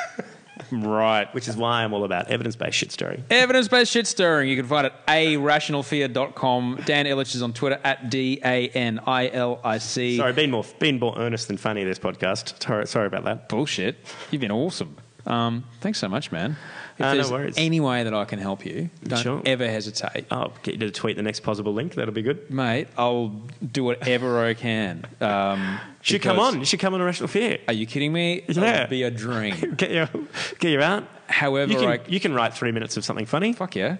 [0.82, 1.32] right.
[1.34, 3.24] which is why I'm all about evidence-based shit stirring.
[3.30, 4.48] Evidence based shit stirring.
[4.48, 6.80] You can find it at irrationalfear.com.
[6.84, 10.16] Dan Ilic is on Twitter at D A N I L I C.
[10.16, 12.62] Sorry, been more been more earnest than funny this podcast.
[12.62, 13.48] Sorry, sorry about that.
[13.48, 13.96] Bullshit.
[14.30, 14.96] You've been awesome.
[15.26, 16.56] Um, thanks so much, man.
[16.96, 17.54] If Uh, no there's worries.
[17.56, 19.42] any way that I can help you, don't Sure.
[19.44, 20.26] ever hesitate.
[20.30, 21.94] I'll get you to tweet the next possible link.
[21.94, 22.48] That'll be good.
[22.50, 23.34] Mate, I'll
[23.72, 25.04] do whatever I can.
[25.20, 26.60] Um, You should come on.
[26.60, 27.58] You should come on a rational fear.
[27.66, 28.44] Are you kidding me?
[28.46, 28.80] That Yeah.
[28.82, 29.74] would be a dream.
[29.76, 30.28] Get you,
[30.60, 31.04] get you out.
[31.26, 33.54] However, You can, I, you can write three minutes of something funny.
[33.54, 33.96] fuck yeah.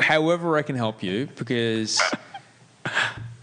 [0.00, 2.00] However, I can help you because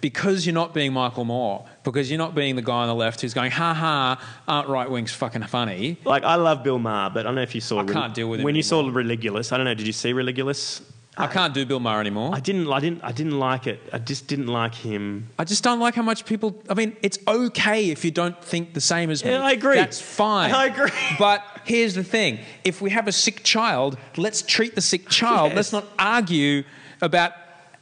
[0.01, 3.21] because you're not being Michael Moore, because you're not being the guy on the left
[3.21, 5.97] who's going, ha ha, aren't right wings fucking funny.
[6.03, 7.81] Like I love Bill Maher, but I don't know if you saw.
[7.81, 8.81] I can't deal with him when you saw.
[8.81, 9.51] Religulous.
[9.51, 9.75] I don't know.
[9.75, 10.81] Did you see Religulous?
[11.17, 12.31] I can't do Bill Maher anymore.
[12.33, 12.71] I didn't.
[12.71, 13.03] I didn't.
[13.03, 13.79] I didn't like it.
[13.91, 15.29] I just didn't like him.
[15.37, 16.61] I just don't like how much people.
[16.69, 19.31] I mean, it's okay if you don't think the same as me.
[19.31, 19.75] Yeah, I agree.
[19.75, 20.51] That's fine.
[20.55, 20.89] I agree.
[21.19, 25.49] But here's the thing: if we have a sick child, let's treat the sick child.
[25.49, 25.55] Yes.
[25.57, 26.63] Let's not argue
[27.01, 27.33] about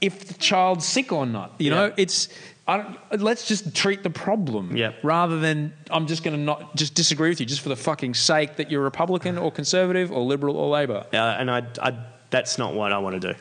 [0.02, 1.54] if the child's sick or not.
[1.60, 1.94] You know, Yeah.
[1.98, 2.30] it's.
[2.68, 4.98] I don't, let's just treat the problem Yep.
[5.02, 8.14] rather than I'm just going to not just disagree with you just for the fucking
[8.14, 11.94] sake that you're Republican or conservative or liberal or Labor, Uh, and I, I.
[12.30, 13.40] That's not what I want to do.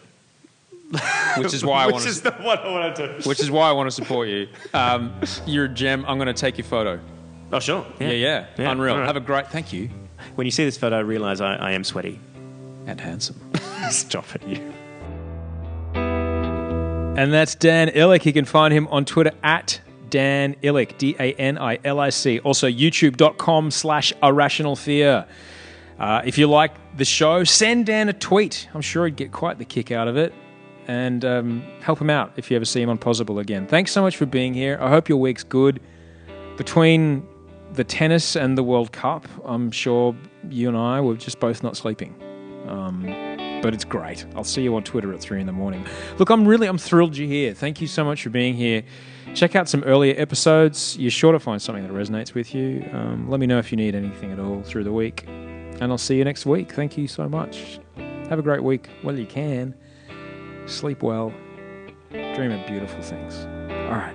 [1.36, 2.08] which is why I want to.
[2.08, 3.28] is not what I want to do.
[3.28, 4.48] which is why I want to support you.
[4.72, 5.12] Um,
[5.46, 6.06] you're a gem.
[6.08, 6.98] I'm going to take your photo.
[7.52, 7.84] Oh sure.
[8.00, 8.46] Yeah, yeah.
[8.58, 8.94] Yeah, Unreal.
[8.94, 9.06] all right.
[9.06, 9.48] Have a great.
[9.48, 9.90] Thank you.
[10.36, 12.18] When you see this photo, realise I, I am sweaty.
[12.86, 13.38] And handsome.
[13.90, 14.72] Stop it, you.
[17.18, 18.24] And that's Dan Ilic.
[18.26, 22.10] You can find him on Twitter at Dan Ilic, D A N I L I
[22.10, 22.38] C.
[22.38, 25.26] Also, youtube.com slash irrational fear.
[25.98, 28.68] Uh, if you like the show, send Dan a tweet.
[28.72, 30.32] I'm sure he'd get quite the kick out of it.
[30.86, 33.66] And um, help him out if you ever see him on Possible again.
[33.66, 34.78] Thanks so much for being here.
[34.80, 35.80] I hope your week's good.
[36.56, 37.26] Between
[37.72, 40.14] the tennis and the World Cup, I'm sure
[40.48, 42.14] you and I were just both not sleeping
[43.62, 44.24] but it's great.
[44.34, 45.86] I'll see you on Twitter at three in the morning.
[46.18, 47.54] Look, I'm really, I'm thrilled you're here.
[47.54, 48.82] Thank you so much for being here.
[49.34, 50.96] Check out some earlier episodes.
[50.98, 52.88] You're sure to find something that resonates with you.
[52.92, 55.98] Um, let me know if you need anything at all through the week, and I'll
[55.98, 56.72] see you next week.
[56.72, 57.78] Thank you so much.
[58.28, 58.88] Have a great week.
[59.02, 59.74] Well, you can.
[60.66, 61.32] Sleep well.
[62.10, 63.46] Dream of beautiful things.
[63.70, 64.14] All right.